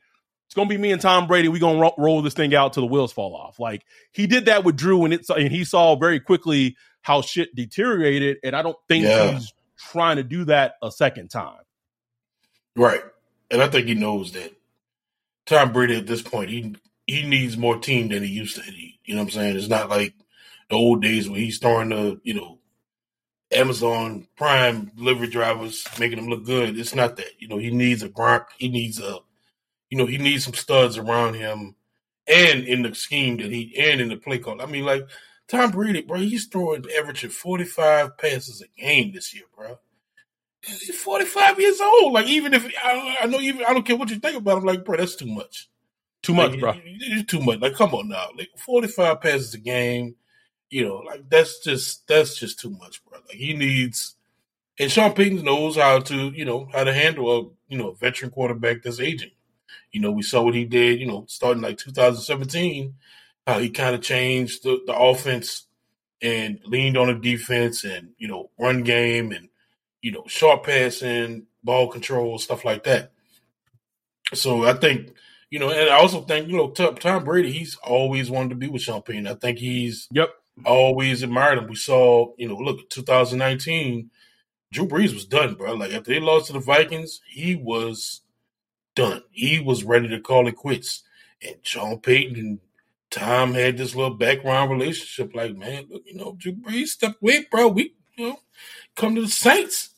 it's 0.53 0.55
going 0.55 0.69
to 0.69 0.75
be 0.75 0.79
me 0.79 0.91
and 0.91 1.01
Tom 1.01 1.25
Brady. 1.25 1.47
We're 1.47 1.59
going 1.59 1.77
to 1.77 1.81
ro- 1.81 1.95
roll 1.97 2.21
this 2.21 2.35
thing 2.35 2.53
out 2.53 2.73
till 2.73 2.81
the 2.81 2.87
wheels 2.87 3.11
fall 3.11 3.35
off. 3.35 3.59
Like 3.59 3.83
he 4.11 4.27
did 4.27 4.45
that 4.45 4.63
with 4.63 4.75
Drew, 4.75 5.03
and 5.03 5.13
it 5.13 5.25
and 5.29 5.51
he 5.51 5.63
saw 5.63 5.95
very 5.95 6.19
quickly 6.19 6.75
how 7.01 7.21
shit 7.21 7.55
deteriorated. 7.55 8.37
And 8.43 8.55
I 8.55 8.61
don't 8.61 8.77
think 8.87 9.05
yeah. 9.05 9.31
he's 9.31 9.51
trying 9.79 10.17
to 10.17 10.23
do 10.23 10.45
that 10.45 10.75
a 10.83 10.91
second 10.91 11.29
time. 11.29 11.61
Right, 12.75 13.01
and 13.49 13.63
I 13.63 13.67
think 13.67 13.87
he 13.87 13.95
knows 13.95 14.33
that 14.33 14.53
Tom 15.47 15.73
Brady 15.73 15.97
at 15.97 16.05
this 16.05 16.21
point 16.21 16.51
he 16.51 16.75
he 17.07 17.23
needs 17.23 17.57
more 17.57 17.79
team 17.79 18.09
than 18.09 18.21
he 18.21 18.29
used 18.29 18.55
to. 18.57 18.71
You 18.71 19.15
know 19.15 19.21
what 19.21 19.25
I'm 19.25 19.31
saying? 19.31 19.57
It's 19.57 19.69
not 19.69 19.89
like 19.89 20.13
the 20.69 20.75
old 20.75 21.01
days 21.01 21.27
where 21.27 21.39
he's 21.39 21.57
throwing 21.57 21.89
the 21.89 22.19
you 22.23 22.35
know 22.35 22.59
Amazon 23.53 24.27
Prime 24.35 24.91
delivery 24.95 25.27
drivers 25.27 25.85
making 25.99 26.19
him 26.19 26.27
look 26.27 26.45
good. 26.45 26.77
It's 26.77 26.95
not 26.95 27.17
that. 27.17 27.29
You 27.39 27.47
know, 27.47 27.57
he 27.57 27.71
needs 27.71 28.03
a 28.03 28.09
Gronk. 28.09 28.45
He 28.57 28.69
needs 28.69 28.99
a, 28.99 29.19
you 29.89 29.97
know, 29.97 30.05
he 30.05 30.17
needs 30.17 30.43
some 30.45 30.53
studs 30.53 30.97
around 30.97 31.35
him, 31.35 31.75
and 32.27 32.63
in 32.63 32.83
the 32.83 32.93
scheme 32.95 33.37
that 33.37 33.51
he 33.51 33.75
and 33.77 34.01
in 34.01 34.09
the 34.09 34.17
play 34.17 34.39
call. 34.39 34.61
I 34.61 34.65
mean, 34.65 34.85
like 34.85 35.07
Tom 35.47 35.71
Brady, 35.71 36.01
bro, 36.01 36.19
he's 36.19 36.47
throwing 36.47 36.85
averaging 36.97 37.29
forty 37.29 37.65
five 37.65 38.17
passes 38.17 38.61
a 38.61 38.81
game 38.81 39.13
this 39.13 39.33
year, 39.33 39.45
bro. 39.55 39.79
He's 40.61 40.95
forty 40.95 41.25
five 41.25 41.59
years 41.59 41.79
old. 41.81 42.13
Like 42.13 42.27
even 42.27 42.53
if 42.53 42.65
I, 42.83 43.17
I, 43.21 43.25
know, 43.27 43.39
even 43.39 43.65
I 43.65 43.73
don't 43.73 43.85
care 43.85 43.97
what 43.97 44.09
you 44.09 44.19
think 44.19 44.37
about 44.37 44.59
him. 44.59 44.65
Like, 44.65 44.85
bro, 44.85 44.97
that's 44.97 45.15
too 45.15 45.27
much. 45.27 45.69
Too 46.21 46.33
much, 46.33 46.51
like, 46.51 46.59
bro. 46.59 46.73
It's 46.85 47.29
too 47.29 47.41
much. 47.41 47.59
Like, 47.59 47.75
come 47.75 47.93
on 47.93 48.07
now. 48.07 48.29
Like 48.37 48.49
forty 48.57 48.87
five 48.87 49.21
passes 49.21 49.53
a 49.53 49.57
game 49.57 50.15
you 50.73 50.83
know, 50.83 50.95
like 51.05 51.29
that's 51.29 51.59
just 51.59 52.07
that's 52.07 52.35
just 52.35 52.59
too 52.59 52.71
much, 52.71 53.05
bro. 53.05 53.19
Like 53.27 53.37
he 53.37 53.53
needs, 53.53 54.15
and 54.79 54.91
Sean 54.91 55.13
Payton 55.13 55.45
knows 55.45 55.75
how 55.75 55.99
to, 55.99 56.29
you 56.29 56.45
know, 56.45 56.67
how 56.73 56.83
to 56.83 56.91
handle 56.91 57.31
a 57.31 57.43
you 57.71 57.77
know 57.77 57.91
veteran 57.91 58.31
quarterback 58.31 58.81
that's 58.81 58.99
aging. 58.99 59.29
You 59.91 60.01
know, 60.01 60.11
we 60.11 60.23
saw 60.23 60.41
what 60.41 60.55
he 60.55 60.65
did. 60.65 60.99
You 60.99 61.05
know, 61.05 61.25
starting 61.27 61.61
like 61.61 61.77
2017, 61.77 62.95
how 63.45 63.59
he 63.59 63.69
kind 63.69 63.93
of 63.93 64.01
changed 64.01 64.63
the, 64.63 64.81
the 64.87 64.95
offense 64.97 65.67
and 66.23 66.59
leaned 66.65 66.97
on 66.97 67.05
the 67.05 67.13
defense 67.13 67.83
and 67.83 68.09
you 68.17 68.27
know 68.27 68.49
run 68.57 68.81
game 68.81 69.31
and 69.31 69.49
you 70.01 70.11
know 70.11 70.23
short 70.25 70.63
passing, 70.63 71.45
ball 71.63 71.87
control, 71.87 72.39
stuff 72.39 72.65
like 72.65 72.83
that. 72.85 73.11
So 74.33 74.65
I 74.65 74.73
think 74.73 75.13
you 75.51 75.59
know, 75.59 75.69
and 75.69 75.91
I 75.91 75.97
also 75.97 76.21
think 76.21 76.47
you 76.47 76.57
know 76.57 76.71
Tom 76.71 77.25
Brady. 77.25 77.51
He's 77.51 77.75
always 77.75 78.31
wanted 78.31 78.49
to 78.49 78.55
be 78.55 78.69
with 78.69 78.81
Sean 78.81 79.03
Payton. 79.03 79.27
I 79.27 79.35
think 79.35 79.59
he's 79.59 80.07
yep 80.11 80.33
always 80.65 81.23
admired 81.23 81.59
him. 81.59 81.67
We 81.67 81.75
saw, 81.75 82.33
you 82.37 82.47
know, 82.47 82.55
look, 82.55 82.89
2019, 82.89 84.09
Drew 84.71 84.87
Brees 84.87 85.13
was 85.13 85.25
done, 85.25 85.55
bro. 85.55 85.73
Like 85.73 85.93
after 85.93 86.11
they 86.11 86.19
lost 86.19 86.47
to 86.47 86.53
the 86.53 86.59
Vikings, 86.59 87.21
he 87.27 87.55
was 87.55 88.21
done. 88.95 89.23
He 89.31 89.59
was 89.59 89.83
ready 89.83 90.07
to 90.09 90.19
call 90.19 90.47
it 90.47 90.55
quits. 90.55 91.03
And 91.45 91.55
Sean 91.61 91.99
Payton 91.99 92.35
and 92.35 92.59
Tom 93.09 93.53
had 93.53 93.77
this 93.77 93.95
little 93.95 94.15
background 94.15 94.71
relationship. 94.71 95.35
Like, 95.35 95.55
man, 95.55 95.85
look, 95.89 96.03
you 96.05 96.15
know, 96.15 96.35
Drew 96.37 96.53
Brees, 96.53 96.87
step 96.87 97.15
away, 97.21 97.45
bro. 97.49 97.67
We, 97.67 97.93
you 98.15 98.29
know, 98.29 98.39
come 98.95 99.15
to 99.15 99.21
the 99.21 99.27
Saints. 99.27 99.89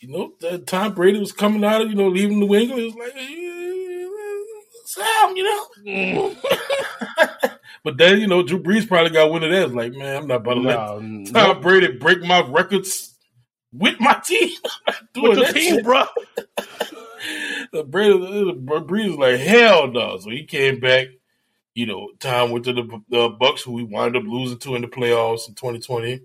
You 0.00 0.08
know, 0.08 0.32
the 0.40 0.58
Tom 0.58 0.94
Brady 0.94 1.18
was 1.18 1.32
coming 1.32 1.64
out 1.64 1.82
of, 1.82 1.88
you 1.88 1.94
know, 1.94 2.08
leaving 2.08 2.38
New 2.38 2.54
England. 2.54 2.82
It 2.82 2.84
was 2.86 2.94
like, 2.94 3.12
hey, 3.12 3.65
Sam, 4.96 5.36
you 5.36 5.44
know. 5.84 6.34
But 7.86 7.98
then, 7.98 8.18
you 8.20 8.26
know, 8.26 8.42
Drew 8.42 8.60
Brees 8.60 8.88
probably 8.88 9.12
got 9.12 9.30
one 9.30 9.44
of 9.44 9.52
that. 9.52 9.72
Like, 9.72 9.92
man, 9.92 10.16
I'm 10.16 10.26
not 10.26 10.38
about 10.38 10.54
to 10.54 10.60
no, 10.60 11.22
let 11.22 11.32
Tom 11.32 11.60
Brady 11.60 11.92
break 11.92 12.20
my 12.20 12.40
records 12.40 13.14
with 13.72 14.00
my 14.00 14.20
team. 14.24 14.56
with 15.14 15.38
your 15.38 15.52
team, 15.52 15.74
shit. 15.76 15.84
bro. 15.84 16.02
the 17.72 17.84
Brady, 17.84 18.18
Brees 18.18 19.10
was 19.10 19.18
like, 19.18 19.38
hell 19.38 19.86
no. 19.86 20.18
So 20.18 20.30
he 20.30 20.42
came 20.42 20.80
back. 20.80 21.06
You 21.74 21.86
know, 21.86 22.10
Tom 22.18 22.50
went 22.50 22.64
to 22.64 22.72
the, 22.72 23.02
the 23.08 23.28
Bucks, 23.28 23.62
who 23.62 23.70
we 23.70 23.84
wound 23.84 24.16
up 24.16 24.24
losing 24.24 24.58
to 24.58 24.74
in 24.74 24.82
the 24.82 24.88
playoffs 24.88 25.46
in 25.46 25.54
2020. 25.54 26.22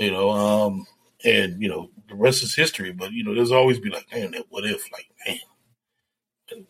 You 0.00 0.10
know, 0.10 0.30
um, 0.30 0.84
and 1.24 1.62
you 1.62 1.68
know 1.68 1.90
the 2.08 2.16
rest 2.16 2.42
is 2.42 2.56
history. 2.56 2.90
But 2.90 3.12
you 3.12 3.22
know, 3.22 3.36
there's 3.36 3.52
always 3.52 3.78
be 3.78 3.90
like, 3.90 4.12
man, 4.12 4.32
that 4.32 4.46
what 4.48 4.64
if? 4.64 4.90
Like, 4.90 5.06
man, 5.24 5.38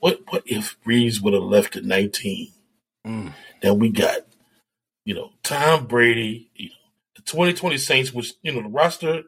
what 0.00 0.20
what 0.28 0.42
if 0.46 0.76
Brees 0.86 1.22
would 1.22 1.34
have 1.34 1.42
left 1.42 1.76
at 1.76 1.84
19? 1.84 2.52
Mm. 3.06 3.32
Then 3.62 3.78
we 3.78 3.90
got, 3.90 4.20
you 5.04 5.14
know, 5.14 5.30
Tom 5.42 5.86
Brady, 5.86 6.50
you 6.54 6.68
know, 6.68 6.74
the 7.16 7.22
2020 7.22 7.78
Saints, 7.78 8.12
which, 8.12 8.34
you 8.42 8.52
know, 8.52 8.62
the 8.62 8.68
roster 8.68 9.22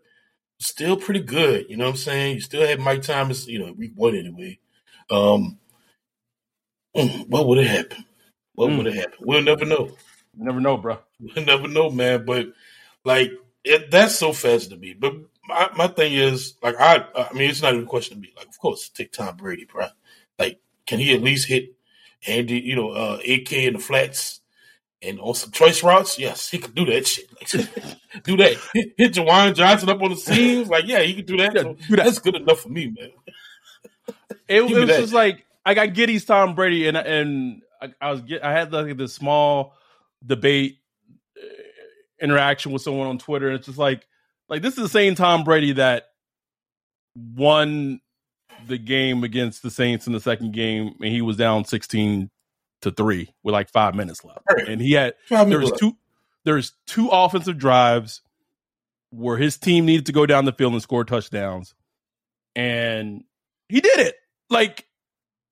still 0.59 0.97
pretty 0.97 1.21
good. 1.21 1.67
You 1.69 1.77
know 1.77 1.85
what 1.85 1.93
I'm 1.93 1.97
saying? 1.97 2.35
You 2.37 2.41
still 2.41 2.67
had 2.67 2.81
Mike 2.81 3.03
Thomas, 3.03 3.47
you 3.47 3.59
know, 3.59 3.73
week 3.73 3.93
one 3.95 4.15
anyway. 4.15 4.59
Um, 5.11 5.59
mm, 6.97 7.29
what 7.29 7.47
would 7.47 7.59
have 7.59 7.77
happened? 7.77 8.05
What 8.55 8.71
mm. 8.71 8.77
would 8.77 8.87
have 8.87 8.95
happened? 8.95 9.21
We'll 9.21 9.43
never 9.43 9.65
know. 9.65 9.97
Never 10.37 10.61
know, 10.61 10.77
bro. 10.77 10.99
We'll 11.19 11.45
never 11.45 11.69
know, 11.69 11.91
man. 11.91 12.25
But 12.25 12.53
like, 13.05 13.33
it, 13.65 13.91
that's 13.91 14.17
so 14.17 14.33
fast 14.33 14.71
to 14.71 14.77
me. 14.77 14.95
But 14.95 15.15
my, 15.49 15.69
my 15.77 15.87
thing 15.89 16.15
is, 16.15 16.55
like, 16.63 16.77
I, 16.79 17.05
I 17.15 17.33
mean, 17.33 17.51
it's 17.51 17.63
not 17.63 17.73
even 17.73 17.85
a 17.85 17.89
question 17.89 18.17
to 18.17 18.23
me. 18.23 18.33
Like, 18.37 18.49
of 18.49 18.59
course, 18.59 18.89
take 18.89 19.13
Tom 19.13 19.37
Brady, 19.37 19.67
bro. 19.71 19.87
Like, 20.41 20.61
can 20.87 20.99
he 20.99 21.15
at 21.15 21.23
least 21.23 21.47
hit 21.47 21.75
Andy, 22.27 22.59
you 22.59 22.75
know, 22.75 22.91
uh, 22.91 23.19
AK 23.19 23.53
in 23.53 23.75
the 23.75 23.79
flats 23.79 24.41
and 25.03 25.19
on 25.21 25.35
some 25.35 25.51
choice 25.51 25.83
routes, 25.83 26.19
yes, 26.19 26.51
he 26.51 26.59
could 26.59 26.75
do 26.75 26.85
that 26.87 27.07
shit. 27.07 27.27
Like, 27.33 27.49
do 28.25 28.37
that. 28.37 28.57
Hit, 28.75 28.95
hit 28.97 29.15
Juwan 29.15 29.55
Johnson 29.55 29.89
up 29.89 30.03
on 30.03 30.11
the 30.11 30.17
seams. 30.17 30.69
Like, 30.69 30.87
yeah, 30.87 31.01
he 31.01 31.15
could 31.15 31.27
do 31.27 31.37
that. 31.39 31.55
Yeah, 31.55 31.63
so 31.63 31.75
do 31.75 31.97
that. 31.97 32.05
That's 32.05 32.19
good 32.19 32.37
enough 32.37 32.61
for 32.61 32.69
me, 32.69 32.87
man. 32.87 33.11
It, 34.49 34.63
it 34.63 34.63
was 34.63 34.89
that. 34.89 35.01
just 35.01 35.13
like 35.13 35.47
I 35.65 35.75
got 35.75 35.95
Giddy's 35.95 36.25
Tom 36.25 36.55
Brady, 36.55 36.89
and 36.89 36.97
and 36.97 37.63
I, 37.81 37.93
I 38.01 38.11
was 38.11 38.23
I 38.43 38.53
had 38.53 38.73
like 38.73 38.97
this 38.97 39.15
small 39.15 39.75
debate 40.25 40.79
uh, 41.39 41.47
interaction 42.21 42.73
with 42.73 42.83
someone 42.83 43.07
on 43.07 43.19
Twitter, 43.19 43.49
and 43.49 43.57
it's 43.57 43.67
just 43.67 43.79
like 43.79 44.07
like 44.49 44.63
this 44.63 44.77
is 44.77 44.83
the 44.83 44.89
same 44.89 45.15
Tom 45.15 45.45
Brady 45.45 45.73
that 45.73 46.09
won 47.15 48.01
the 48.67 48.79
game 48.79 49.25
against 49.25 49.63
the 49.63 49.71
Saints 49.71 50.07
in 50.07 50.13
the 50.13 50.21
second 50.21 50.53
game, 50.53 50.95
and 51.01 51.13
he 51.13 51.23
was 51.23 51.37
down 51.37 51.65
sixteen 51.65 52.31
to 52.83 52.91
three 52.91 53.33
with 53.43 53.53
like 53.53 53.71
five 53.71 53.95
minutes 53.95 54.25
left, 54.25 54.41
right. 54.51 54.69
and 54.69 54.81
he 54.81 54.93
had 54.93 55.15
there 55.29 55.61
was 55.61 55.73
two 55.73 55.97
there's 56.45 56.73
two 56.87 57.09
offensive 57.09 57.59
drives 57.59 58.23
where 59.11 59.37
his 59.37 59.59
team 59.59 59.87
needed 59.87 60.07
to 60.07 60.13
go 60.13 60.27
down 60.27 60.45
the 60.45 60.53
field 60.53 60.73
and 60.73 60.83
score 60.83 61.05
touchdowns, 61.05 61.75
and 62.55 63.25
he 63.69 63.81
did 63.81 63.99
it. 63.99 64.17
Like 64.49 64.87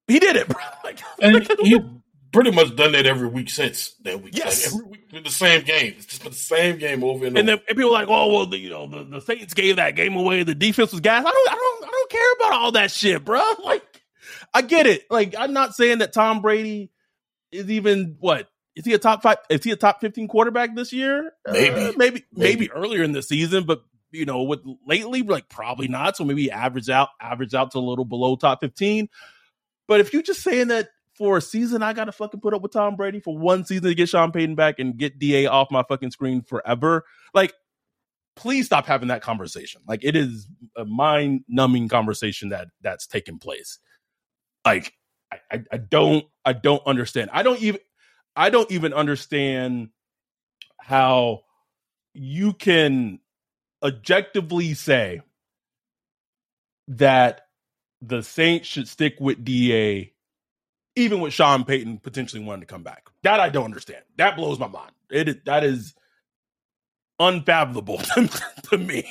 he 0.07 0.19
did 0.19 0.37
it, 0.37 0.49
bro. 0.49 0.63
Like, 0.85 1.01
and 1.21 1.47
he 1.61 1.81
pretty 2.33 2.51
much 2.51 2.75
done 2.77 2.93
that 2.93 3.07
every 3.07 3.29
week 3.29 3.51
since 3.51 3.95
that 4.03 4.23
week. 4.23 4.37
Yes, 4.37 4.73
like 4.73 4.75
every 4.75 4.91
week 4.91 4.99
the 5.25 5.31
same 5.31 5.65
game. 5.65 5.95
It's 5.97 6.07
just 6.07 6.23
been 6.23 6.33
the 6.33 6.39
same 6.39 6.79
game 6.79 7.03
over 7.03 7.27
and, 7.27 7.39
and 7.39 7.49
over. 7.49 7.57
Then, 7.59 7.65
and 7.69 7.77
people 7.77 7.91
are 7.91 8.01
like, 8.01 8.09
oh 8.09 8.33
well, 8.33 8.47
the, 8.47 8.59
you 8.59 8.71
know, 8.71 8.87
the, 8.87 9.05
the 9.05 9.21
Saints 9.21 9.55
gave 9.55 9.77
that 9.77 9.97
game 9.97 10.17
away. 10.17 10.43
The 10.43 10.55
defense 10.55 10.93
was 10.93 11.01
gas. 11.01 11.25
I 11.27 11.31
don't, 11.31 11.51
I 11.51 11.55
don't, 11.55 11.85
I 11.85 11.91
don't 11.91 11.98
care 12.11 12.33
about 12.39 12.53
all 12.53 12.73
that 12.73 12.91
shit, 12.91 13.25
bro. 13.25 13.43
Like, 13.65 13.85
I 14.53 14.63
get 14.63 14.87
it. 14.87 15.11
Like, 15.11 15.35
I'm 15.39 15.53
not 15.53 15.75
saying 15.75 15.99
that 15.99 16.13
Tom 16.13 16.41
Brady 16.41 16.91
is 17.51 17.71
even 17.71 18.17
what 18.21 18.49
is 18.77 18.85
he 18.85 18.93
a 18.95 18.99
top 18.99 19.23
five? 19.23 19.39
Is 19.51 19.65
he 19.65 19.73
a 19.73 19.77
top 19.77 20.01
15 20.01 20.29
quarterback 20.29 20.75
this 20.75 20.93
year? 20.93 21.33
Maybe, 21.47 21.69
uh, 21.75 21.93
maybe, 21.97 21.97
maybe, 21.97 22.25
maybe 22.33 22.71
earlier 22.71 23.03
in 23.03 23.13
the 23.13 23.23
season, 23.23 23.65
but 23.65 23.83
you 24.11 24.25
know, 24.25 24.43
with 24.43 24.61
lately, 24.87 25.23
like 25.23 25.49
probably 25.49 25.89
not. 25.89 26.17
So 26.17 26.25
maybe 26.25 26.51
average 26.51 26.89
out, 26.89 27.09
average 27.21 27.55
out 27.55 27.73
to 27.73 27.79
a 27.79 27.81
little 27.81 28.05
below 28.05 28.37
top 28.37 28.61
15. 28.61 29.09
But 29.87 30.01
if 30.01 30.13
you're 30.13 30.23
just 30.23 30.43
saying 30.43 30.69
that 30.69 30.91
for 31.15 31.39
a 31.39 31.41
season, 31.43 31.83
I 31.83 31.93
gotta 31.93 32.13
fucking 32.13 32.41
put 32.41 32.55
up 32.55 32.63
with 32.63 32.73
Tom 32.73 32.95
Brady 32.95 33.21
for 33.21 33.37
one 33.37 33.65
season 33.65 33.85
to 33.85 33.95
get 33.95 34.09
Sean 34.09 34.31
Payton 34.31 34.55
back 34.55 34.79
and 34.79 34.97
get 34.97 35.19
DA 35.19 35.47
off 35.47 35.71
my 35.71 35.83
fucking 35.83 36.13
screen 36.13 36.43
forever. 36.43 37.05
Like, 37.35 37.55
please 38.39 38.67
stop 38.67 38.87
having 38.87 39.09
that 39.09 39.21
conversation. 39.21 39.83
Like, 39.87 40.05
it 40.05 40.15
is 40.15 40.47
a 40.77 40.85
mind 40.85 41.43
numbing 41.49 41.89
conversation 41.89 42.51
that 42.51 42.69
that's 42.81 43.07
taking 43.07 43.39
place. 43.39 43.81
Like, 44.65 44.95
I, 45.51 45.65
I, 45.73 45.77
don't, 45.77 46.25
I 46.45 46.53
don't 46.53 46.83
understand. 46.87 47.31
I 47.33 47.43
don't 47.43 47.61
even, 47.61 47.81
I 48.37 48.51
don't 48.51 48.71
even 48.71 48.93
understand 48.95 49.89
how 50.81 51.41
you 52.15 52.53
can 52.53 53.19
objectively 53.83 54.75
say 54.75 55.21
that 56.87 57.43
the 58.01 58.23
Saints 58.23 58.69
should 58.69 58.87
stick 58.87 59.17
with 59.19 59.45
DA, 59.45 60.13
even 60.95 61.21
with 61.21 61.33
Sean 61.33 61.65
Payton 61.65 61.99
potentially 61.99 62.43
wanting 62.43 62.61
to 62.61 62.67
come 62.67 62.85
back. 62.85 63.09
That 63.25 63.41
I 63.41 63.49
don't 63.49 63.65
understand. 63.65 64.05
That 64.17 64.37
blows 64.37 64.59
my 64.61 64.69
mind. 64.69 64.93
It 65.11 65.45
that 65.47 65.65
is 65.65 65.95
unfathomable 67.19 67.99
to, 68.71 68.79
me. 68.79 69.05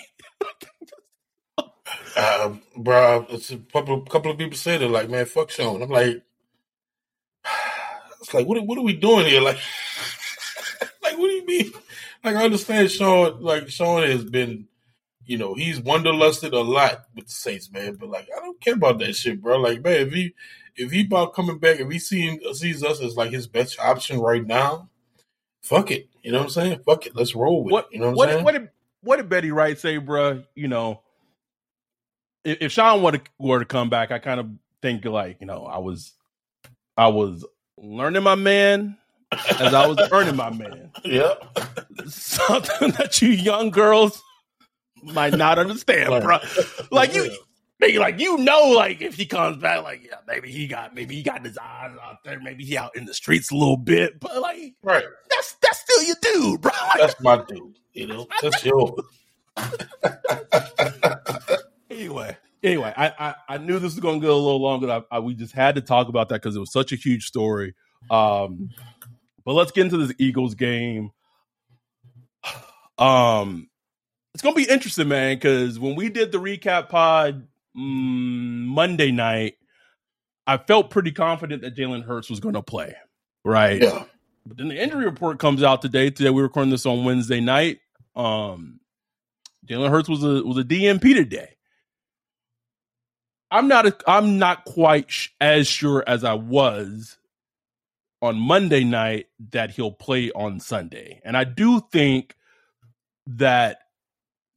uh, 2.16 2.54
bro, 2.76 3.28
a 3.30 3.58
couple, 3.72 4.02
couple 4.02 4.32
of 4.32 4.38
people 4.38 4.58
say 4.58 4.78
that, 4.78 4.88
like, 4.90 5.10
man, 5.10 5.26
fuck 5.26 5.50
Sean. 5.50 5.82
I'm 5.82 5.90
like, 5.90 6.22
it's 8.22 8.34
like, 8.34 8.48
what, 8.48 8.62
what 8.66 8.78
are 8.78 8.84
we 8.84 8.94
doing 8.94 9.26
here? 9.26 9.42
Like, 9.42 9.58
like, 11.04 11.18
what 11.18 11.28
do 11.28 11.34
you 11.34 11.46
mean? 11.46 11.72
Like, 12.24 12.36
I 12.36 12.46
understand 12.46 12.92
Sean, 12.92 13.42
like, 13.42 13.70
Sean 13.70 14.04
has 14.04 14.24
been 14.24 14.68
you 15.28 15.38
know, 15.38 15.54
he's 15.54 15.82
wanderlusted 15.82 16.54
a 16.54 16.60
lot 16.60 17.06
with 17.14 17.26
the 17.26 17.32
Saints, 17.32 17.72
man. 17.72 17.96
But 17.96 18.10
like, 18.10 18.30
I 18.36 18.40
don't 18.40 18.60
care 18.62 18.74
about 18.74 19.00
that 19.00 19.16
shit, 19.16 19.42
bro. 19.42 19.58
Like, 19.60 19.84
man, 19.84 20.08
if 20.08 20.14
he 20.14 20.34
if 20.78 20.92
he 20.92 21.02
about 21.02 21.34
coming 21.34 21.60
back, 21.60 21.80
if 21.80 21.92
he 21.92 22.00
sees 22.00 22.84
us 22.84 23.02
as 23.02 23.18
like 23.18 23.32
his 23.32 23.48
best 23.48 23.78
option 23.80 24.20
right 24.20 24.46
now, 24.46 24.90
fuck 25.62 25.92
it. 25.92 26.10
You 26.24 26.32
know 26.32 26.40
what 26.40 26.46
I'm 26.46 26.50
saying? 26.50 26.80
Fuck 26.86 27.06
it. 27.06 27.16
Let's 27.16 27.36
roll 27.36 27.64
with 27.64 27.72
what, 27.72 27.88
it. 27.92 27.96
You 27.96 28.00
know 28.02 28.08
what, 28.08 28.18
what 28.18 28.30
I'm 28.30 28.36
saying? 28.36 28.46
What 28.46 28.52
did 28.54 28.70
what 29.02 29.18
did 29.18 29.30
Betty 29.30 29.52
Wright 29.52 29.78
say, 29.78 29.98
bro? 29.98 30.44
You 30.56 30.68
know, 30.68 31.02
if, 32.44 32.58
if 32.62 32.72
Sean 32.72 33.02
were 33.02 33.14
to, 33.14 33.22
were 33.38 33.60
to 33.60 33.66
come 33.66 33.90
back, 33.90 34.12
I 34.12 34.20
kind 34.20 34.40
of 34.40 34.50
think 34.82 35.06
like, 35.06 35.38
you 35.40 35.48
know, 35.48 35.66
I 35.66 35.78
was 35.78 36.14
I 36.98 37.08
was 37.08 37.46
learning 37.78 38.24
my 38.24 38.36
man 38.36 38.98
as 39.32 39.74
I 39.74 39.86
was 39.86 39.98
earning 40.12 40.36
my 40.36 40.50
man. 40.50 40.92
Yeah. 41.04 41.36
Something 42.08 42.92
that 42.98 43.22
you 43.22 43.30
young 43.30 43.70
girls 43.70 44.22
might 45.04 45.34
not 45.34 45.60
understand, 45.60 46.24
bro. 46.24 46.40
Like 46.92 47.14
you, 47.14 47.32
nigga, 47.82 48.00
like 48.00 48.20
you 48.20 48.38
know, 48.38 48.70
like 48.76 49.02
if 49.02 49.16
he 49.16 49.26
comes 49.26 49.58
back, 49.58 49.84
like 49.84 50.04
yeah, 50.04 50.18
maybe 50.28 50.52
he 50.52 50.68
got, 50.68 50.94
maybe 50.96 51.16
he 51.16 51.24
got 51.24 51.46
his 51.46 51.58
eyes 51.58 51.96
out 52.04 52.24
there, 52.24 52.40
maybe 52.40 52.64
he 52.66 52.78
out 52.78 52.96
in 52.96 53.06
the 53.06 53.14
streets 53.14 53.52
a 53.52 53.56
little 53.56 53.78
bit, 53.78 54.20
but 54.20 54.40
like 54.42 54.74
Right. 54.84 55.06
that's 55.30 55.56
that's 55.62 55.80
still 55.80 56.04
your 56.04 56.16
dude, 56.22 56.62
bro. 56.62 56.72
Like, 56.90 57.00
That's 57.00 57.22
my 57.22 57.44
dude. 57.48 57.80
You 57.94 58.08
know, 58.08 58.28
that's 58.42 58.64
yours. 58.64 59.02
anyway, 61.90 62.38
anyway, 62.64 62.94
I, 62.96 63.14
I 63.20 63.36
I 63.50 63.58
knew 63.58 63.74
this 63.80 63.96
was 63.96 64.00
going 64.00 64.22
to 64.22 64.28
go 64.28 64.34
a 64.34 64.38
little 64.38 64.62
longer. 64.62 64.90
I, 64.92 65.02
I, 65.16 65.20
we 65.20 65.34
just 65.34 65.54
had 65.54 65.76
to 65.76 65.82
talk 65.82 66.08
about 66.10 66.30
that 66.30 66.42
because 66.42 66.56
it 66.56 66.60
was 66.60 66.72
such 66.72 66.92
a 66.92 66.96
huge 66.96 67.26
story. 67.26 67.74
Um, 68.10 68.70
but 69.46 69.54
let's 69.54 69.72
get 69.72 69.86
into 69.86 69.98
this 69.98 70.16
Eagles 70.18 70.56
game. 70.56 71.12
Um, 73.00 73.70
it's 74.34 74.42
going 74.42 74.56
to 74.56 74.60
be 74.66 74.68
interesting, 74.68 75.08
man, 75.08 75.36
because 75.36 75.78
when 75.80 75.94
we 75.94 76.10
did 76.10 76.32
the 76.32 76.40
recap 76.40 76.90
pod 76.90 77.48
Monday 77.78 79.12
night, 79.12 79.56
I 80.48 80.58
felt 80.58 80.90
pretty 80.90 81.12
confident 81.12 81.62
that 81.62 81.76
Jalen 81.76 82.04
Hurts 82.04 82.30
was 82.30 82.40
going 82.40 82.56
to 82.56 82.64
play, 82.64 82.96
right? 83.46 83.82
Yeah. 83.82 84.06
But 84.48 84.58
then 84.58 84.70
the 84.70 84.82
injury 84.82 85.06
report 85.06 85.38
comes 85.40 85.62
out 85.62 85.82
today. 85.82 86.10
Today 86.10 86.32
we're 86.32 86.44
recording 86.44 86.72
this 86.72 86.86
on 86.88 87.06
Wednesday 87.06 87.40
night. 87.40 87.80
Um, 88.16 88.80
Jalen 89.68 89.92
Hurts 89.92 90.10
was 90.10 90.24
a 90.24 90.44
was 90.44 90.58
a 90.58 90.64
DNP 90.64 91.02
today. 91.14 91.50
I'm 93.52 93.68
not 93.68 93.86
a, 93.86 93.96
I'm 94.08 94.40
not 94.40 94.66
quite 94.66 95.12
sh- 95.12 95.30
as 95.40 95.68
sure 95.68 96.04
as 96.08 96.24
I 96.24 96.34
was 96.34 97.18
on 98.24 98.38
Monday 98.40 98.84
night 98.84 99.28
that 99.52 99.70
he'll 99.70 99.92
play 99.92 100.32
on 100.32 100.60
Sunday, 100.60 101.22
and 101.24 101.38
I 101.38 101.44
do 101.44 101.80
think 101.92 102.36
that 103.28 103.82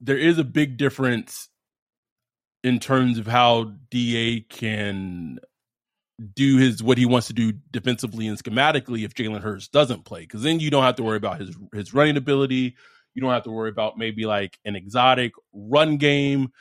there 0.00 0.16
is 0.16 0.38
a 0.38 0.44
big 0.44 0.78
difference 0.78 1.49
in 2.62 2.79
terms 2.79 3.18
of 3.18 3.27
how 3.27 3.73
DA 3.90 4.40
can 4.40 5.38
do 6.35 6.59
his 6.59 6.83
what 6.83 6.99
he 6.99 7.07
wants 7.07 7.29
to 7.29 7.33
do 7.33 7.53
defensively 7.70 8.27
and 8.27 8.37
schematically 8.42 9.05
if 9.05 9.14
Jalen 9.14 9.40
Hurts 9.40 9.68
doesn't 9.68 10.05
play, 10.05 10.20
because 10.20 10.42
then 10.42 10.61
you 10.61 10.70
don't 10.70 10.83
have 10.83 10.96
to 10.96 11.03
worry 11.03 11.16
about 11.16 11.40
his 11.40 11.57
his 11.73 11.94
running 11.94 12.16
ability. 12.16 12.77
You 13.14 13.23
don't 13.23 13.33
have 13.33 13.44
to 13.44 13.51
worry 13.51 13.70
about 13.70 13.96
maybe 13.99 14.27
like 14.27 14.59
an 14.64 14.77
exotic 14.77 15.33
run 15.53 15.96
game, 15.96 16.53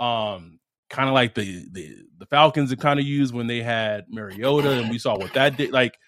um, 0.00 0.58
kind 0.88 1.08
of 1.08 1.14
like 1.14 1.34
the 1.34 1.66
the 1.72 1.96
the 2.18 2.26
Falcons 2.26 2.70
had 2.70 2.80
kind 2.80 3.00
of 3.00 3.06
used 3.06 3.34
when 3.34 3.46
they 3.48 3.60
had 3.62 4.06
Mariota, 4.08 4.70
and 4.80 4.88
we 4.88 4.98
saw 4.98 5.18
what 5.18 5.34
that 5.34 5.56
did. 5.56 5.72
Like 5.72 5.98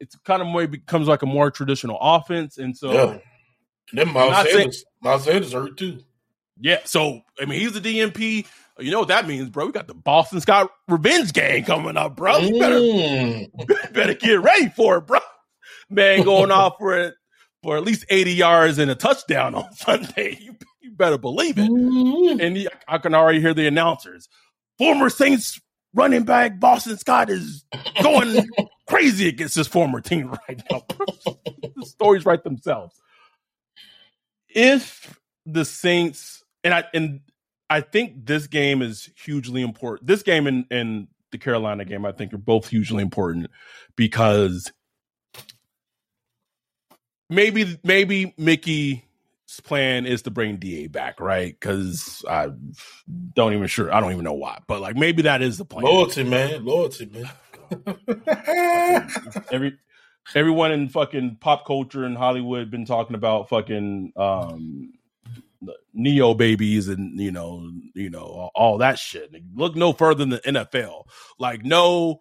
it's 0.00 0.16
kind 0.24 0.42
of 0.42 0.48
more 0.48 0.66
becomes 0.66 1.06
like 1.08 1.22
a 1.22 1.26
more 1.26 1.50
traditional 1.50 1.98
offense, 2.00 2.58
and 2.58 2.76
so 2.76 2.92
Yeah. 2.92 3.18
Then 3.92 4.12
Miles 4.12 4.30
not 4.32 4.46
saying- 4.46 4.56
Sanders, 4.58 4.84
Miles 5.00 5.24
Sanders 5.24 5.52
hurt 5.52 5.76
too. 5.78 6.00
yeah, 6.60 6.80
so 6.84 7.20
I 7.40 7.44
mean, 7.44 7.60
he's 7.60 7.76
a 7.76 7.80
DNP. 7.80 8.44
You 8.78 8.90
know 8.90 8.98
what 9.00 9.08
that 9.08 9.26
means, 9.26 9.48
bro? 9.48 9.66
We 9.66 9.72
got 9.72 9.86
the 9.86 9.94
Boston 9.94 10.40
Scott 10.40 10.70
Revenge 10.88 11.32
Gang 11.32 11.64
coming 11.64 11.96
up, 11.96 12.16
bro. 12.16 12.38
You 12.38 12.58
better 12.58 12.76
Mm. 12.78 13.92
better 13.94 14.14
get 14.14 14.40
ready 14.40 14.68
for 14.68 14.98
it, 14.98 15.06
bro. 15.06 15.18
Man 15.88 16.22
going 16.24 16.50
off 16.52 16.74
for 16.78 16.96
it 16.98 17.14
for 17.62 17.76
at 17.76 17.84
least 17.84 18.04
80 18.10 18.32
yards 18.34 18.78
and 18.78 18.90
a 18.90 18.94
touchdown 18.94 19.54
on 19.54 19.72
Sunday. 19.76 20.36
You, 20.40 20.56
you 20.82 20.90
better 20.92 21.16
believe 21.18 21.56
it. 21.58 21.70
Mm. 21.70 22.44
And 22.44 22.56
he- 22.56 22.68
I 22.86 22.98
can 22.98 23.14
already 23.14 23.40
hear 23.40 23.54
the 23.54 23.66
announcers. 23.66 24.28
Former 24.78 25.08
Saints 25.08 25.58
running 25.94 26.24
back 26.24 26.60
Boston 26.60 26.98
Scott 26.98 27.30
is 27.30 27.64
going 28.02 28.46
crazy 28.86 29.26
against 29.28 29.54
his 29.54 29.66
former 29.66 30.02
team 30.02 30.28
right 30.48 30.62
now. 30.70 30.82
the 31.74 31.86
stories 31.86 32.26
write 32.26 32.44
themselves. 32.44 32.94
If 34.48 35.18
the 35.46 35.64
Saints 35.64 36.42
and 36.64 36.74
I 36.74 36.84
and 36.94 37.20
I 37.68 37.80
think 37.80 38.26
this 38.26 38.46
game 38.46 38.82
is 38.82 39.10
hugely 39.16 39.62
important. 39.62 40.06
This 40.06 40.22
game 40.22 40.46
and, 40.46 40.66
and 40.70 41.08
the 41.32 41.38
Carolina 41.38 41.84
game, 41.84 42.06
I 42.06 42.12
think, 42.12 42.32
are 42.32 42.38
both 42.38 42.68
hugely 42.68 43.02
important 43.02 43.48
because 43.96 44.72
maybe 47.28 47.78
maybe 47.82 48.34
Mickey's 48.38 49.02
plan 49.64 50.06
is 50.06 50.22
to 50.22 50.30
bring 50.30 50.56
DA 50.56 50.86
back, 50.86 51.20
right? 51.20 51.56
Because 51.58 52.24
I 52.28 52.48
don't 53.34 53.52
even 53.52 53.66
sure. 53.66 53.92
I 53.92 54.00
don't 54.00 54.12
even 54.12 54.24
know 54.24 54.34
why, 54.34 54.60
but 54.66 54.80
like 54.80 54.96
maybe 54.96 55.22
that 55.22 55.42
is 55.42 55.58
the 55.58 55.64
plan. 55.64 55.84
Loyalty, 55.84 56.24
man. 56.24 56.64
Loyalty, 56.64 57.06
man. 57.06 57.30
Every 59.50 59.76
everyone 60.34 60.72
in 60.72 60.88
fucking 60.88 61.38
pop 61.40 61.66
culture 61.66 62.04
and 62.04 62.16
Hollywood 62.16 62.70
been 62.70 62.86
talking 62.86 63.16
about 63.16 63.48
fucking 63.48 64.12
um 64.16 64.92
nepo 65.92 66.34
babies 66.34 66.88
and 66.88 67.18
you 67.18 67.30
know 67.30 67.70
you 67.94 68.10
know 68.10 68.50
all 68.54 68.78
that 68.78 68.98
shit. 68.98 69.32
Look 69.54 69.76
no 69.76 69.92
further 69.92 70.24
than 70.24 70.30
the 70.30 70.40
NFL. 70.40 71.04
Like 71.38 71.64
no, 71.64 72.18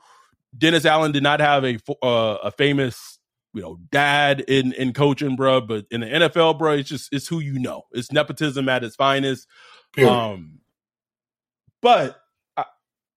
Dennis 0.58 0.86
Allen 0.86 1.12
did 1.12 1.24
not 1.24 1.40
have 1.40 1.64
a 1.64 1.78
uh, 2.04 2.38
a 2.44 2.52
famous 2.52 3.20
you 3.54 3.62
know 3.62 3.78
dad 3.92 4.42
in 4.42 4.74
in 4.74 4.94
coaching, 4.94 5.36
bro. 5.36 5.62
But 5.62 5.86
in 5.92 6.02
the 6.02 6.08
NFL, 6.08 6.60
bro, 6.60 6.74
it's 6.74 6.90
just 6.90 7.14
it's 7.14 7.28
who 7.28 7.40
you 7.40 7.60
know. 7.60 7.84
It's 7.92 8.12
nepotism 8.12 8.70
at 8.70 8.84
its 8.84 8.96
finest. 8.96 9.48
Period. 9.94 10.12
Um, 10.12 10.60
but 11.82 12.20
I, 12.58 12.66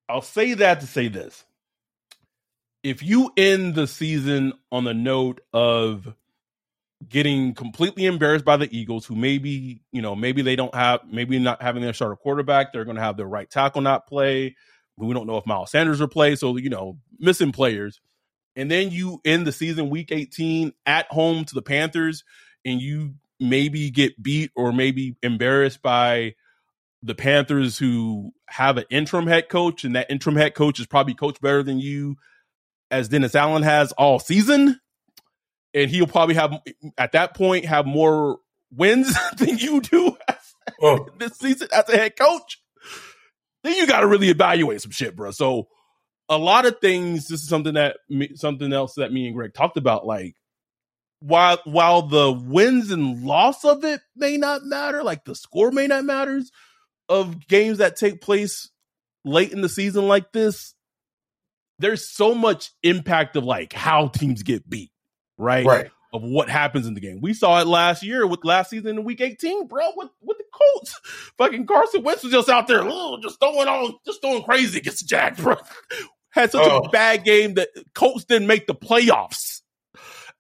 I'll 0.08 0.22
say 0.22 0.54
that 0.54 0.80
to 0.80 0.86
say 0.86 1.08
this: 1.08 1.44
if 2.82 3.02
you 3.02 3.32
end 3.36 3.74
the 3.74 3.86
season 3.86 4.52
on 4.70 4.84
the 4.84 4.94
note 4.94 5.40
of 5.52 6.14
getting 7.06 7.54
completely 7.54 8.06
embarrassed 8.06 8.44
by 8.44 8.56
the 8.56 8.68
Eagles, 8.76 9.06
who 9.06 9.14
maybe, 9.14 9.82
you 9.92 10.02
know, 10.02 10.16
maybe 10.16 10.42
they 10.42 10.56
don't 10.56 10.74
have, 10.74 11.00
maybe 11.10 11.38
not 11.38 11.62
having 11.62 11.82
their 11.82 11.92
starter 11.92 12.16
quarterback. 12.16 12.72
They're 12.72 12.84
going 12.84 12.96
to 12.96 13.02
have 13.02 13.16
their 13.16 13.26
right 13.26 13.48
tackle 13.48 13.82
not 13.82 14.06
play. 14.06 14.56
We 14.96 15.12
don't 15.14 15.26
know 15.26 15.36
if 15.36 15.46
Miles 15.46 15.70
Sanders 15.70 16.00
will 16.00 16.08
play. 16.08 16.34
So, 16.34 16.56
you 16.56 16.70
know, 16.70 16.98
missing 17.18 17.52
players. 17.52 18.00
And 18.56 18.68
then 18.68 18.90
you 18.90 19.20
end 19.24 19.46
the 19.46 19.52
season 19.52 19.90
week 19.90 20.10
18 20.10 20.72
at 20.84 21.06
home 21.06 21.44
to 21.44 21.54
the 21.54 21.62
Panthers 21.62 22.24
and 22.64 22.80
you 22.80 23.14
maybe 23.38 23.90
get 23.90 24.20
beat 24.20 24.50
or 24.56 24.72
maybe 24.72 25.16
embarrassed 25.22 25.80
by 25.80 26.34
the 27.02 27.14
Panthers 27.14 27.78
who 27.78 28.32
have 28.48 28.76
an 28.76 28.84
interim 28.90 29.28
head 29.28 29.48
coach 29.48 29.84
and 29.84 29.94
that 29.94 30.10
interim 30.10 30.34
head 30.34 30.54
coach 30.54 30.80
is 30.80 30.86
probably 30.86 31.14
coached 31.14 31.40
better 31.40 31.62
than 31.62 31.78
you 31.78 32.16
as 32.90 33.08
Dennis 33.08 33.36
Allen 33.36 33.62
has 33.62 33.92
all 33.92 34.18
season 34.18 34.80
and 35.78 35.90
he'll 35.90 36.06
probably 36.06 36.34
have 36.34 36.60
at 36.96 37.12
that 37.12 37.34
point 37.34 37.64
have 37.64 37.86
more 37.86 38.38
wins 38.70 39.14
than 39.38 39.58
you 39.58 39.80
do 39.80 40.16
oh. 40.82 41.06
this 41.18 41.38
season 41.38 41.68
as 41.72 41.88
a 41.88 41.96
head 41.96 42.16
coach. 42.16 42.60
Then 43.62 43.76
you 43.76 43.86
got 43.86 44.00
to 44.00 44.06
really 44.06 44.28
evaluate 44.28 44.80
some 44.80 44.90
shit, 44.90 45.16
bro. 45.16 45.30
So 45.30 45.68
a 46.28 46.38
lot 46.38 46.66
of 46.66 46.80
things. 46.80 47.28
This 47.28 47.42
is 47.42 47.48
something 47.48 47.74
that 47.74 47.96
something 48.34 48.72
else 48.72 48.94
that 48.96 49.12
me 49.12 49.26
and 49.26 49.36
Greg 49.36 49.54
talked 49.54 49.76
about. 49.76 50.06
Like 50.06 50.34
while 51.20 51.58
while 51.64 52.02
the 52.02 52.32
wins 52.32 52.90
and 52.90 53.24
loss 53.24 53.64
of 53.64 53.84
it 53.84 54.00
may 54.14 54.36
not 54.36 54.64
matter, 54.64 55.02
like 55.02 55.24
the 55.24 55.34
score 55.34 55.70
may 55.70 55.86
not 55.86 56.04
matters 56.04 56.50
of 57.08 57.46
games 57.48 57.78
that 57.78 57.96
take 57.96 58.20
place 58.20 58.70
late 59.24 59.52
in 59.52 59.60
the 59.60 59.68
season 59.68 60.06
like 60.06 60.32
this. 60.32 60.74
There's 61.80 62.12
so 62.12 62.34
much 62.34 62.70
impact 62.82 63.36
of 63.36 63.44
like 63.44 63.72
how 63.72 64.08
teams 64.08 64.42
get 64.42 64.68
beat 64.68 64.90
right? 65.38 65.64
Right. 65.64 65.90
Of 66.12 66.22
what 66.22 66.48
happens 66.48 66.86
in 66.86 66.94
the 66.94 67.00
game. 67.00 67.20
We 67.20 67.34
saw 67.34 67.60
it 67.60 67.66
last 67.66 68.02
year 68.02 68.26
with 68.26 68.42
last 68.42 68.70
season 68.70 68.98
in 68.98 69.04
week 69.04 69.20
18, 69.20 69.66
bro, 69.66 69.90
with, 69.94 70.08
with 70.22 70.38
the 70.38 70.44
Colts. 70.52 71.00
Fucking 71.38 71.66
Carson 71.66 72.02
Wentz 72.02 72.22
was 72.22 72.32
just 72.32 72.48
out 72.48 72.66
there, 72.66 72.80
oh, 72.82 73.18
just 73.22 73.38
throwing 73.40 73.68
on, 73.68 73.94
just 74.06 74.22
throwing 74.22 74.42
crazy 74.42 74.78
against 74.78 75.06
Jack, 75.06 75.36
bro. 75.38 75.56
Had 76.30 76.50
such 76.50 76.66
oh. 76.66 76.78
a 76.78 76.88
bad 76.88 77.24
game 77.24 77.54
that 77.54 77.68
Colts 77.94 78.24
didn't 78.24 78.46
make 78.48 78.66
the 78.66 78.74
playoffs. 78.74 79.60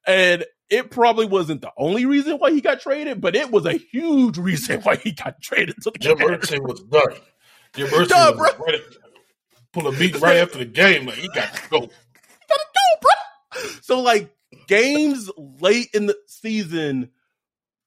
And 0.06 0.44
it 0.70 0.90
probably 0.90 1.26
wasn't 1.26 1.60
the 1.60 1.72
only 1.76 2.06
reason 2.06 2.36
why 2.36 2.50
he 2.50 2.60
got 2.60 2.80
traded, 2.80 3.20
but 3.20 3.36
it 3.36 3.50
was 3.50 3.66
a 3.66 3.74
huge 3.74 4.38
reason 4.38 4.80
why 4.80 4.96
he 4.96 5.12
got 5.12 5.40
traded 5.42 5.76
to 5.82 5.90
the 5.90 5.98
Jim 5.98 6.18
Irsay 6.18 6.60
was 6.60 6.80
done. 6.82 7.14
Jim 7.74 7.88
Irsay 7.88 8.08
done, 8.08 8.38
was 8.38 8.54
bro. 8.54 8.66
ready 8.66 8.82
pull 9.72 9.86
a 9.86 9.92
beat 9.92 10.18
right 10.20 10.36
after 10.36 10.58
the 10.58 10.64
game. 10.64 11.06
Like, 11.06 11.16
he 11.16 11.28
got 11.28 11.54
to 11.54 11.68
go. 11.68 11.80
Gotta 11.80 11.90
go, 12.74 13.00
bro. 13.00 13.70
So, 13.82 14.00
like, 14.00 14.34
games 14.66 15.30
late 15.36 15.88
in 15.94 16.06
the 16.06 16.16
season 16.26 17.10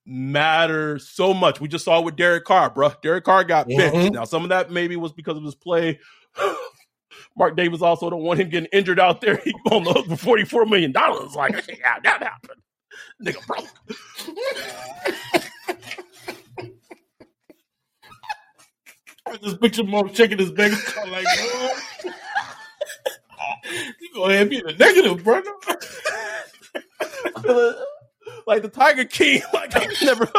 matter 0.05 0.99
so 0.99 1.33
much. 1.33 1.59
We 1.59 1.67
just 1.67 1.85
saw 1.85 1.99
it 1.99 2.05
with 2.05 2.15
Derek 2.15 2.45
Carr, 2.45 2.69
bro. 2.69 2.91
Derek 3.01 3.23
Carr 3.23 3.43
got 3.43 3.67
benched. 3.67 3.95
Mm-hmm. 3.95 4.15
Now, 4.15 4.25
some 4.25 4.43
of 4.43 4.49
that 4.49 4.71
maybe 4.71 4.95
was 4.95 5.13
because 5.13 5.37
of 5.37 5.43
his 5.43 5.55
play. 5.55 5.99
Mark 7.37 7.55
Davis 7.55 7.81
also 7.81 8.09
don't 8.09 8.23
want 8.23 8.39
him 8.39 8.49
getting 8.49 8.69
injured 8.73 8.99
out 8.99 9.21
there. 9.21 9.37
He 9.37 9.53
on 9.71 9.83
the 9.83 9.93
hook 9.93 10.07
for 10.07 10.17
forty 10.17 10.43
four 10.43 10.65
million 10.65 10.91
dollars. 10.91 11.33
Like, 11.33 11.53
yeah, 11.67 11.99
that 12.03 12.21
happened. 12.23 12.61
Nigga 13.23 13.45
broke. 13.47 13.67
I 19.31 19.37
just 19.37 19.61
picture 19.61 19.83
Mark 19.83 20.13
checking 20.13 20.37
his 20.37 20.51
bank 20.51 20.73
account 20.73 21.11
like, 21.11 21.25
you 24.01 24.09
go 24.13 24.25
ahead 24.25 24.41
and 24.41 24.49
be 24.49 24.61
the 24.61 24.73
negative, 24.73 25.23
brother. 25.23 25.51
Like 28.47 28.61
the 28.61 28.69
Tiger 28.69 29.05
King, 29.05 29.41
like 29.53 29.75
I'm 29.75 29.89
never 30.03 30.29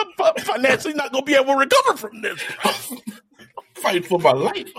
financially 0.40 0.94
not 0.94 1.12
gonna 1.12 1.24
be 1.24 1.34
able 1.34 1.54
to 1.54 1.56
recover 1.56 1.96
from 1.96 2.22
this. 2.22 2.40
Fight 3.74 4.06
for 4.06 4.18
my 4.18 4.32
life. 4.32 4.68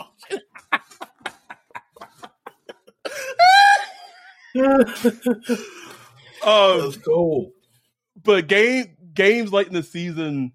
um, 4.56 4.86
That's 6.44 6.98
cool. 6.98 7.52
But 8.22 8.48
game 8.48 8.96
games 9.14 9.52
late 9.52 9.68
in 9.68 9.74
the 9.74 9.84
season 9.84 10.54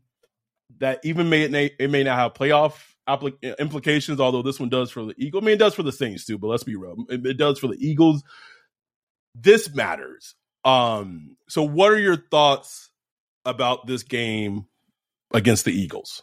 that 0.79 1.01
even 1.05 1.29
may 1.29 1.43
it, 1.43 1.75
it 1.79 1.91
may 1.91 2.05
not 2.05 2.19
have 2.19 2.35
playoff 2.35 2.75
implications, 3.59 4.21
although 4.21 4.43
this 4.43 4.61
one 4.61 4.69
does 4.69 4.91
for 4.91 5.05
the 5.05 5.15
Eagles. 5.19 5.43
I 5.43 5.47
mean, 5.47 5.55
it 5.55 5.59
does 5.59 5.75
for 5.75 5.83
the 5.83 5.93
Saints 5.93 6.25
too. 6.25 6.39
But 6.39 6.49
let's 6.49 6.65
be 6.65 6.77
real, 6.77 6.97
it 7.09 7.37
does 7.37 7.59
for 7.59 7.69
the 7.69 7.77
Eagles. 7.79 8.23
This 9.35 9.73
matters 9.75 10.35
um, 10.65 11.37
so 11.49 11.63
what 11.63 11.93
are 11.93 11.99
your 11.99 12.17
thoughts 12.31 12.91
about 13.45 13.87
this 13.87 14.03
game 14.03 14.67
against 15.33 15.65
the 15.65 15.73
Eagles? 15.73 16.23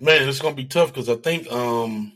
Man, 0.00 0.26
it's 0.28 0.40
gonna 0.40 0.54
be 0.54 0.64
tough 0.64 0.92
because 0.92 1.10
I 1.10 1.16
think, 1.16 1.50
um, 1.52 2.12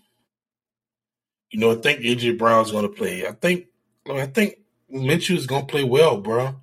you 1.50 1.60
know, 1.60 1.72
I 1.72 1.74
think 1.74 2.00
AJ 2.00 2.38
Brown's 2.38 2.72
gonna 2.72 2.88
play. 2.88 3.26
I 3.26 3.32
think, 3.32 3.66
I 4.10 4.26
think 4.26 4.58
Minshew 4.92 5.36
is 5.36 5.46
gonna 5.46 5.66
play 5.66 5.84
well, 5.84 6.16
bro. 6.18 6.56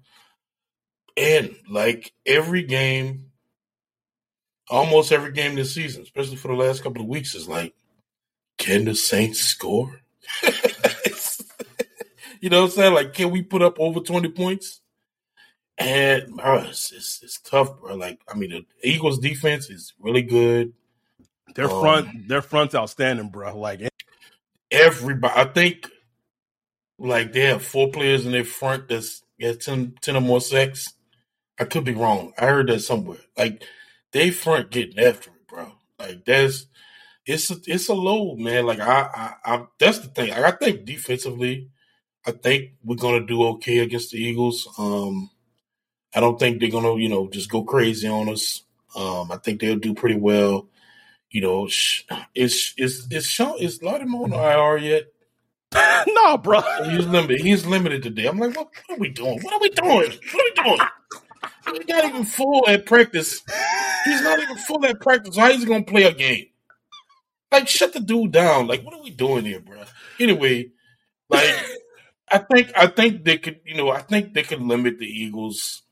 And 1.16 1.56
like 1.70 2.12
every 2.26 2.64
game, 2.64 3.28
almost 4.68 5.12
every 5.12 5.32
game 5.32 5.54
this 5.56 5.76
season, 5.76 6.02
especially 6.02 6.38
for 6.38 6.48
the 6.48 6.56
last 6.56 6.82
couple 6.82 7.04
of 7.04 7.08
weeks, 7.08 7.36
is 7.36 7.48
like, 7.48 7.76
can 8.58 8.86
the 8.86 8.96
Saints 8.96 9.42
score? 9.42 10.02
you 12.42 12.50
know 12.50 12.62
what 12.62 12.66
I'm 12.66 12.72
saying? 12.72 12.94
Like, 12.96 13.14
can 13.14 13.30
we 13.30 13.44
put 13.44 13.62
up 13.62 13.80
over 13.80 14.00
20 14.00 14.30
points? 14.30 14.82
And 15.78 16.36
bro, 16.36 16.60
it's, 16.60 16.92
it's, 16.92 17.22
it's 17.22 17.40
tough, 17.42 17.80
bro. 17.80 17.96
Like, 17.96 18.20
I 18.28 18.36
mean, 18.36 18.50
the 18.52 18.66
Eagles 18.84 19.20
defense 19.20 19.70
is 19.70 19.94
really 20.00 20.24
good. 20.24 20.74
Their 21.56 21.70
um, 21.70 21.82
front, 21.82 22.28
their 22.28 22.42
front's 22.42 22.76
outstanding, 22.76 23.30
bro. 23.30 23.58
Like 23.58 23.82
everybody, 24.70 25.34
I 25.36 25.46
think, 25.46 25.90
like 26.98 27.34
they 27.34 27.42
have 27.42 27.64
four 27.64 27.92
players 27.92 28.26
in 28.26 28.32
their 28.32 28.46
front 28.46 28.88
that's 28.88 29.24
got 29.40 29.60
10, 29.60 29.96
10 30.02 30.16
or 30.16 30.22
more 30.22 30.42
sacks. 30.42 30.94
I 31.60 31.66
could 31.66 31.84
be 31.84 31.94
wrong. 31.94 32.34
I 32.38 32.48
heard 32.48 32.68
that 32.68 32.80
somewhere. 32.80 33.20
Like 33.38 33.64
they 34.12 34.32
front 34.32 34.72
getting 34.72 35.00
after 35.00 35.30
it, 35.32 35.48
bro. 35.48 35.72
Like 36.00 36.26
that's 36.26 36.68
it's 37.26 37.52
a, 37.52 37.58
it's 37.68 37.90
a 37.90 37.94
load, 37.94 38.40
man. 38.40 38.66
Like 38.66 38.80
I, 38.80 39.02
I, 39.14 39.56
I 39.56 39.66
that's 39.80 40.00
the 40.00 40.08
thing. 40.08 40.32
I 40.32 40.52
think 40.52 40.86
defensively, 40.86 41.70
I 42.26 42.32
think 42.32 42.72
we're 42.84 42.96
gonna 42.96 43.26
do 43.26 43.44
okay 43.44 43.80
against 43.80 44.12
the 44.12 44.18
Eagles. 44.18 44.68
Um, 44.78 45.30
I 46.16 46.20
don't 46.20 46.40
think 46.40 46.60
they're 46.60 46.72
gonna, 46.72 46.96
you 46.98 47.10
know, 47.10 47.30
just 47.30 47.50
go 47.50 47.64
crazy 47.64 48.08
on 48.08 48.30
us. 48.30 48.64
Um, 48.96 49.32
I 49.32 49.38
think 49.38 49.62
they'll 49.62 49.78
do 49.78 49.94
pretty 49.94 50.18
well 50.18 50.68
you 51.32 51.42
know, 51.42 51.68
is 52.36 52.74
is 52.78 53.08
is 53.10 53.28
Sean 53.28 53.58
is 53.60 53.82
Lattimore 53.82 54.26
on 54.26 54.34
IR 54.34 54.78
yet? 54.78 55.04
no, 56.08 56.38
bro. 56.38 56.62
He's 56.90 57.08
limited. 57.08 57.42
He's 57.42 57.66
limited 57.66 58.04
today. 58.04 58.28
I'm 58.28 58.38
like, 58.38 58.56
what, 58.56 58.68
what, 58.88 58.98
are 58.98 59.00
we 59.00 59.10
doing? 59.10 59.40
What 59.42 59.54
are 59.54 59.60
we 59.60 59.70
doing? 59.70 60.12
What 60.12 60.60
are 60.60 60.64
we 60.64 60.64
doing? 60.64 60.88
He's 61.66 61.88
not 61.88 62.06
even 62.06 62.26
full 62.26 62.68
at 62.68 62.86
practice. 62.86 63.42
He's 64.04 64.22
not 64.22 64.40
even 64.40 64.58
full 64.58 64.86
at 64.86 65.00
practice. 65.00 65.38
How 65.38 65.50
is 65.50 65.62
he 65.62 65.66
gonna 65.66 65.84
play 65.84 66.04
a 66.04 66.14
game? 66.14 66.48
Like, 67.52 67.68
shut 67.68 67.94
the 67.94 68.00
dude 68.00 68.32
down. 68.32 68.68
Like, 68.68 68.84
what 68.84 68.94
are 68.94 69.04
we 69.04 69.12
doing 69.12 69.46
here, 69.46 69.60
bro? 69.60 69.84
Anyway, 70.20 70.72
like, 71.30 71.56
I 72.32 72.40
think 72.40 72.72
I 72.76 72.88
think 72.88 73.24
they 73.24 73.38
could, 73.38 73.60
you 73.66 73.76
know, 73.76 73.90
I 73.90 74.02
think 74.02 74.34
they 74.34 74.44
could 74.44 74.62
limit 74.62 75.00
the 75.00 75.06
Eagles. 75.08 75.84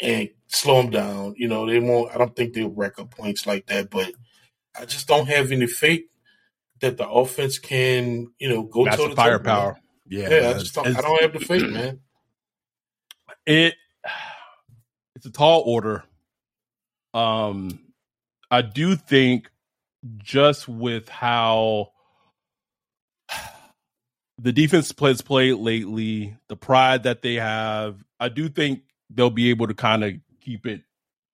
and 0.00 0.28
slow 0.48 0.82
them 0.82 0.90
down. 0.90 1.34
You 1.36 1.48
know, 1.48 1.66
they 1.66 1.80
won't. 1.80 2.14
I 2.14 2.18
don't 2.18 2.34
think 2.34 2.54
they'll 2.54 2.70
rack 2.70 2.98
up 2.98 3.10
points 3.10 3.46
like 3.46 3.66
that. 3.66 3.90
But 3.90 4.12
I 4.78 4.84
just 4.84 5.06
don't 5.08 5.26
have 5.28 5.52
any 5.52 5.66
faith 5.66 6.04
that 6.80 6.96
the 6.96 7.08
offense 7.08 7.58
can, 7.58 8.32
you 8.38 8.48
know, 8.48 8.62
go 8.64 8.84
to 8.84 9.08
the 9.08 9.16
firepower. 9.16 9.78
Yeah, 10.08 10.28
yeah. 10.30 10.50
I 10.50 10.52
just 10.54 10.74
don't, 10.74 10.86
I 10.86 11.00
don't 11.00 11.22
have 11.22 11.32
the 11.32 11.40
faith, 11.40 11.68
man. 11.68 12.00
It 13.46 13.74
it's 15.14 15.26
a 15.26 15.30
tall 15.30 15.62
order. 15.66 16.04
Um, 17.14 17.80
I 18.50 18.62
do 18.62 18.96
think 18.96 19.50
just 20.18 20.68
with 20.68 21.08
how 21.08 21.92
the 24.38 24.52
defense 24.52 24.92
has 25.00 25.22
played 25.22 25.54
lately, 25.54 26.36
the 26.48 26.56
pride 26.56 27.04
that 27.04 27.22
they 27.22 27.34
have, 27.34 28.04
I 28.20 28.28
do 28.28 28.48
think 28.48 28.82
they'll 29.10 29.30
be 29.30 29.50
able 29.50 29.68
to 29.68 29.74
kind 29.74 30.04
of 30.04 30.12
keep 30.40 30.66
it 30.66 30.82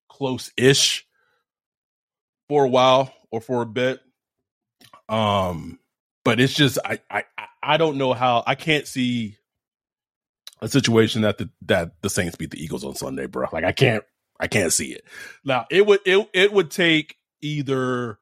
close 0.09 0.53
ish 0.57 1.07
for 2.49 2.64
a 2.64 2.68
while 2.68 3.12
or 3.33 3.41
for 3.41 3.62
a 3.62 3.66
bit. 3.66 4.01
Um, 5.09 5.80
but 6.24 6.39
it's 6.39 6.55
just 6.55 6.78
I 6.85 7.01
I 7.11 7.24
I 7.62 7.76
don't 7.76 7.97
know 7.97 8.12
how 8.12 8.45
I 8.47 8.55
can't 8.55 8.87
see 8.87 9.37
a 10.61 10.68
situation 10.68 11.22
that 11.22 11.39
the 11.39 11.51
that 11.62 12.01
the 12.03 12.11
Saints 12.11 12.37
beat 12.37 12.51
the 12.51 12.62
Eagles 12.62 12.85
on 12.85 12.95
Sunday, 12.95 13.26
bro. 13.26 13.49
Like 13.53 13.64
I 13.64 13.72
can't 13.72 14.05
I 14.39 14.47
can't 14.47 14.72
see 14.72 14.93
it. 14.93 15.05
Now 15.45 15.66
it 15.70 15.85
would 15.85 16.01
it 16.07 16.28
it 16.33 16.53
would 16.53 16.70
take 16.70 17.16
either 17.41 18.18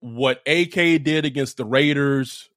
what 0.00 0.40
AK 0.46 1.02
did 1.02 1.26
against 1.26 1.58
the 1.58 1.64
Raiders 1.64 2.48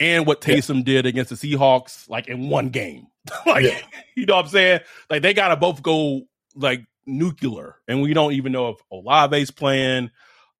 and 0.00 0.26
what 0.26 0.40
Taysom 0.40 0.78
yeah. 0.78 0.84
did 0.84 1.06
against 1.06 1.30
the 1.30 1.36
Seahawks, 1.36 2.08
like 2.08 2.28
in 2.28 2.48
one 2.48 2.70
game. 2.70 3.06
like 3.46 3.64
yeah. 3.64 3.80
you 4.14 4.26
know 4.26 4.36
what 4.36 4.46
I'm 4.46 4.50
saying? 4.50 4.80
Like 5.10 5.22
they 5.22 5.34
gotta 5.34 5.56
both 5.56 5.82
go 5.82 6.22
like 6.54 6.84
nuclear, 7.06 7.76
and 7.86 8.02
we 8.02 8.14
don't 8.14 8.32
even 8.32 8.52
know 8.52 8.70
if 8.70 8.78
Olave's 8.90 9.50
playing. 9.50 10.10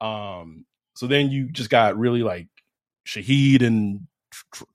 Um, 0.01 0.65
so 0.95 1.07
then 1.07 1.31
you 1.31 1.49
just 1.51 1.71
got 1.71 1.99
really 1.99 2.23
like 2.23 2.49
Shaheed 3.07 3.63
and 3.63 4.07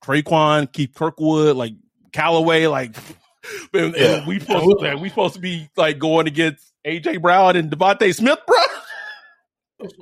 Tre'Quan, 0.04 0.72
Keith 0.72 0.94
Kirkwood, 0.96 1.56
like 1.56 1.74
Callaway, 2.12 2.68
like 2.68 2.96
and, 3.74 3.96
yeah. 3.96 4.18
and 4.18 4.28
we 4.28 4.40
supposed 4.40 4.80
to, 4.82 4.96
we 4.96 5.10
supposed 5.10 5.34
to 5.36 5.40
be 5.40 5.70
like 5.76 6.00
going 6.00 6.28
against 6.28 6.74
AJ 6.86 7.22
Brown 7.22 7.56
and 7.56 7.72
DeVonta 7.72 8.14
Smith, 8.14 8.40
bro. 8.46 8.58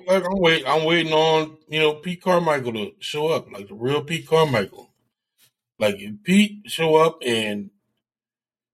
Like 0.07 0.25
I'm 0.25 0.39
waiting, 0.39 0.67
I'm 0.67 0.83
waiting 0.83 1.13
on 1.13 1.57
you 1.69 1.79
know 1.79 1.93
Pete 1.93 2.21
Carmichael 2.21 2.73
to 2.73 2.91
show 2.99 3.29
up, 3.29 3.51
like 3.51 3.69
the 3.69 3.75
real 3.75 4.03
Pete 4.03 4.27
Carmichael. 4.27 4.89
Like 5.77 5.95
if 5.99 6.21
Pete 6.23 6.63
show 6.69 6.97
up 6.97 7.19
and 7.25 7.69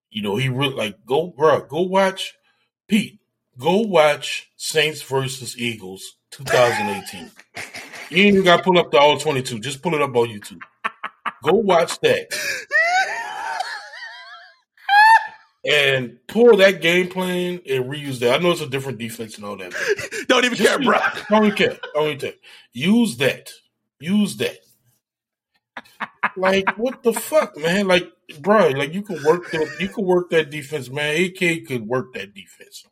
you 0.10 0.24
know 0.24 0.36
he 0.36 0.50
really 0.50 0.74
like 0.74 1.06
go 1.06 1.28
bro, 1.28 1.62
go 1.62 1.82
watch 1.84 2.34
Pete, 2.88 3.20
go 3.58 3.82
watch 3.82 4.50
Saints 4.56 5.04
versus 5.04 5.56
Eagles 5.60 6.15
2018. 6.32 7.32
you 8.10 8.24
ain't 8.26 8.34
even 8.34 8.44
got 8.44 8.58
to 8.58 8.64
pull 8.64 8.78
up 8.78 8.92
the 8.92 8.98
all 8.98 9.18
22. 9.18 9.60
Just 9.60 9.82
pull 9.82 9.94
it 9.96 10.02
up 10.02 10.16
on 10.16 10.28
YouTube. 10.28 10.60
Go 11.44 11.54
watch 11.54 12.00
that. 12.02 12.28
and 15.66 16.18
pull 16.28 16.58
that 16.58 16.82
game 16.82 17.10
plan 17.10 17.60
and 17.68 17.86
reuse 17.86 18.20
that. 18.20 18.40
I 18.40 18.44
know 18.44 18.52
it's 18.52 18.62
a 18.62 18.68
different 18.68 19.00
defense 19.00 19.38
and 19.38 19.46
all 19.46 19.58
that. 19.58 19.74
don't 20.28 20.46
even 20.46 20.58
care, 20.58 20.80
bro. 20.80 21.00
Don't 21.30 21.46
even 21.46 21.58
care. 21.58 21.78
Don't 21.94 22.08
even 22.08 22.20
care. 22.20 22.34
Use 22.74 23.18
that. 23.18 23.52
Use 24.00 24.38
that. 24.38 24.58
like 26.38 26.70
what 26.78 27.02
the 27.04 27.14
fuck, 27.14 27.58
man? 27.58 27.88
Like, 27.88 28.08
bro, 28.40 28.70
like 28.70 28.94
you 28.94 29.02
could 29.02 29.24
work 29.24 29.52
that. 29.52 29.78
You 29.80 29.90
could 29.90 30.06
work 30.06 30.30
that 30.30 30.52
defense, 30.52 30.90
man. 30.90 31.24
AK 31.24 31.66
could 31.68 31.88
work 31.88 32.14
that 32.14 32.34
defense. 32.34 32.86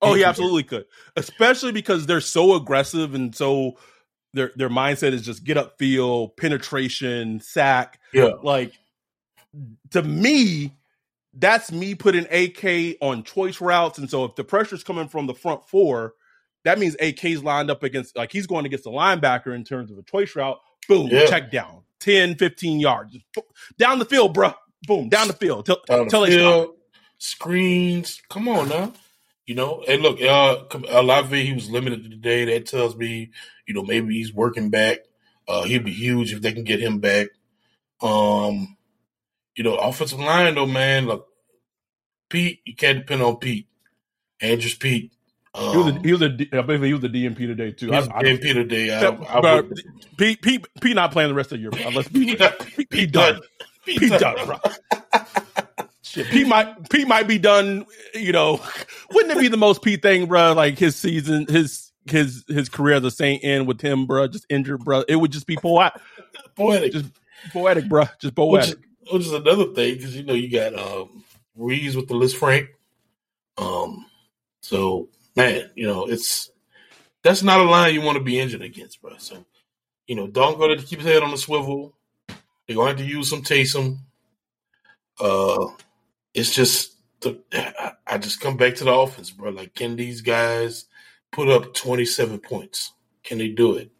Oh, 0.00 0.14
he 0.14 0.24
absolutely 0.24 0.62
could, 0.62 0.86
especially 1.16 1.72
because 1.72 2.06
they're 2.06 2.20
so 2.20 2.54
aggressive 2.54 3.14
and 3.14 3.34
so 3.34 3.78
their 4.32 4.52
their 4.56 4.68
mindset 4.68 5.12
is 5.12 5.24
just 5.24 5.44
get 5.44 5.56
up, 5.56 5.78
feel, 5.78 6.28
penetration, 6.28 7.40
sack. 7.40 7.98
Yeah, 8.12 8.32
like 8.42 8.72
to 9.90 10.02
me, 10.02 10.76
that's 11.34 11.72
me 11.72 11.94
putting 11.94 12.26
AK 12.30 12.98
on 13.00 13.24
choice 13.24 13.60
routes. 13.60 13.98
And 13.98 14.08
so 14.08 14.24
if 14.24 14.34
the 14.36 14.44
pressure's 14.44 14.84
coming 14.84 15.08
from 15.08 15.26
the 15.26 15.34
front 15.34 15.68
four, 15.68 16.14
that 16.64 16.78
means 16.78 16.96
AK's 17.00 17.42
lined 17.42 17.70
up 17.70 17.82
against, 17.82 18.16
like 18.16 18.32
he's 18.32 18.46
going 18.46 18.66
against 18.66 18.84
the 18.84 18.90
linebacker 18.90 19.54
in 19.54 19.64
terms 19.64 19.90
of 19.90 19.98
a 19.98 20.02
choice 20.02 20.34
route. 20.36 20.58
Boom, 20.88 21.08
yeah. 21.10 21.26
check 21.26 21.50
down 21.50 21.82
10, 22.00 22.36
15 22.36 22.80
yards. 22.80 23.16
Down 23.78 23.98
the 23.98 24.04
field, 24.04 24.34
bro. 24.34 24.52
Boom, 24.86 25.08
down 25.08 25.28
the 25.28 25.34
field. 25.34 25.66
Tell, 25.66 25.80
down 25.86 26.08
tell 26.08 26.26
field, 26.26 26.76
screens. 27.18 28.22
Come 28.28 28.48
on 28.48 28.68
now. 28.68 28.92
You 29.48 29.54
know, 29.54 29.82
and 29.88 30.02
look, 30.02 30.20
uh, 30.20 30.56
Olave, 30.90 31.42
he 31.42 31.54
was 31.54 31.70
limited 31.70 32.02
today. 32.10 32.44
That 32.44 32.66
tells 32.66 32.94
me, 32.94 33.30
you 33.66 33.72
know, 33.72 33.82
maybe 33.82 34.12
he's 34.12 34.30
working 34.30 34.68
back. 34.68 34.98
Uh, 35.48 35.62
he'd 35.62 35.86
be 35.86 35.90
huge 35.90 36.34
if 36.34 36.42
they 36.42 36.52
can 36.52 36.64
get 36.64 36.80
him 36.80 36.98
back. 36.98 37.28
Um, 38.02 38.76
you 39.56 39.64
know, 39.64 39.76
offensive 39.76 40.20
line 40.20 40.54
though, 40.54 40.66
man. 40.66 41.06
Look, 41.06 41.28
Pete, 42.28 42.60
you 42.66 42.76
can't 42.76 42.98
depend 42.98 43.22
on 43.22 43.36
Pete. 43.36 43.66
Andrus 44.42 44.74
Peat. 44.74 45.14
Um, 45.54 45.70
he 45.70 45.76
was 45.78 45.86
a, 45.86 45.98
he 46.00 46.12
was 46.12 46.22
a, 46.22 46.58
I 46.58 46.60
believe 46.60 46.82
he 46.82 46.92
was 46.92 47.00
the 47.00 47.08
DNP 47.08 47.38
today 47.38 47.72
too. 47.72 47.86
He 47.86 47.92
was 47.92 48.08
I, 48.08 48.22
DNP 48.22 48.52
today. 48.52 48.90
I, 48.94 49.08
I, 49.08 49.60
I 49.60 49.62
Pete, 50.18 50.42
Pete, 50.42 50.66
Pete, 50.82 50.94
not 50.94 51.10
playing 51.10 51.30
the 51.30 51.34
rest 51.34 51.52
of 51.52 51.58
the 51.58 51.62
year. 51.62 51.70
Unless 51.86 52.08
Pete, 52.12 52.38
Pete, 52.76 52.90
Pete 52.90 53.12
done. 53.12 53.40
Pete, 53.86 53.98
Pete 53.98 54.20
done, 54.20 54.36
bro. 54.44 54.58
Shit, 56.08 56.26
Pete 56.28 56.46
might 56.46 56.88
Pete 56.88 57.06
might 57.06 57.28
be 57.28 57.38
done. 57.38 57.84
You 58.14 58.32
know, 58.32 58.60
wouldn't 59.12 59.36
it 59.36 59.40
be 59.40 59.48
the 59.48 59.58
most 59.58 59.82
Pete 59.82 60.00
thing, 60.00 60.26
bro? 60.26 60.54
Like 60.54 60.78
his 60.78 60.96
season, 60.96 61.46
his 61.46 61.92
his 62.06 62.44
his 62.48 62.70
career 62.70 62.96
as 62.96 63.04
a 63.04 63.10
Saint 63.10 63.44
end 63.44 63.66
with 63.66 63.82
him, 63.82 64.06
bro. 64.06 64.26
Just 64.26 64.46
injured, 64.48 64.84
bro. 64.84 65.04
It 65.06 65.16
would 65.16 65.32
just 65.32 65.46
be 65.46 65.56
poetic, 65.56 66.00
poetic, 66.56 66.92
just 66.92 67.10
poetic, 67.52 67.88
bro. 67.88 68.04
Just 68.18 68.34
poetic. 68.34 68.78
Which, 68.78 69.12
which 69.12 69.26
is 69.26 69.32
another 69.32 69.66
thing 69.66 69.96
because 69.96 70.16
you 70.16 70.24
know 70.24 70.32
you 70.32 70.50
got 70.50 70.78
um, 70.78 71.24
Reeves 71.54 71.94
with 71.94 72.08
the 72.08 72.14
Lisfranc. 72.14 72.68
Um, 73.58 74.06
so 74.62 75.10
man, 75.36 75.70
you 75.74 75.86
know 75.86 76.06
it's 76.06 76.50
that's 77.22 77.42
not 77.42 77.60
a 77.60 77.64
line 77.64 77.92
you 77.92 78.00
want 78.00 78.16
to 78.16 78.24
be 78.24 78.40
injured 78.40 78.62
against, 78.62 79.02
bro. 79.02 79.12
So 79.18 79.44
you 80.06 80.14
know, 80.14 80.26
don't 80.26 80.58
go 80.58 80.74
to 80.74 80.82
keep 80.82 81.00
his 81.00 81.08
head 81.08 81.22
on 81.22 81.30
the 81.30 81.36
swivel. 81.36 81.94
They're 82.66 82.76
going 82.76 82.96
to 82.96 83.02
have 83.02 83.06
to 83.06 83.14
use 83.14 83.28
some 83.28 83.42
Taysom. 83.42 83.98
Uh, 85.20 85.66
it's 86.38 86.54
just 86.54 86.94
I 88.06 88.18
just 88.18 88.40
come 88.40 88.56
back 88.56 88.76
to 88.76 88.84
the 88.84 88.92
offense, 88.92 89.30
bro. 89.30 89.50
Like, 89.50 89.74
can 89.74 89.96
these 89.96 90.20
guys 90.20 90.86
put 91.32 91.48
up 91.48 91.74
twenty 91.74 92.04
seven 92.04 92.38
points? 92.38 92.92
Can 93.24 93.38
they 93.38 93.48
do 93.48 93.74
it? 93.74 93.90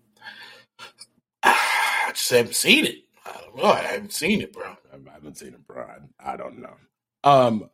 I 1.42 2.10
just 2.14 2.30
haven't 2.30 2.54
seen 2.54 2.86
it. 2.86 2.98
I 3.26 3.32
don't 3.32 3.56
know. 3.56 3.64
I 3.64 3.80
haven't 3.80 4.12
seen 4.12 4.40
it, 4.40 4.52
bro. 4.52 4.76
I 4.92 5.12
haven't 5.12 5.36
seen 5.36 5.48
it, 5.48 5.66
bro. 5.66 5.84
I, 5.84 6.32
I 6.32 6.36
don't 6.36 6.60
know. 6.60 6.74
Um, 7.24 7.68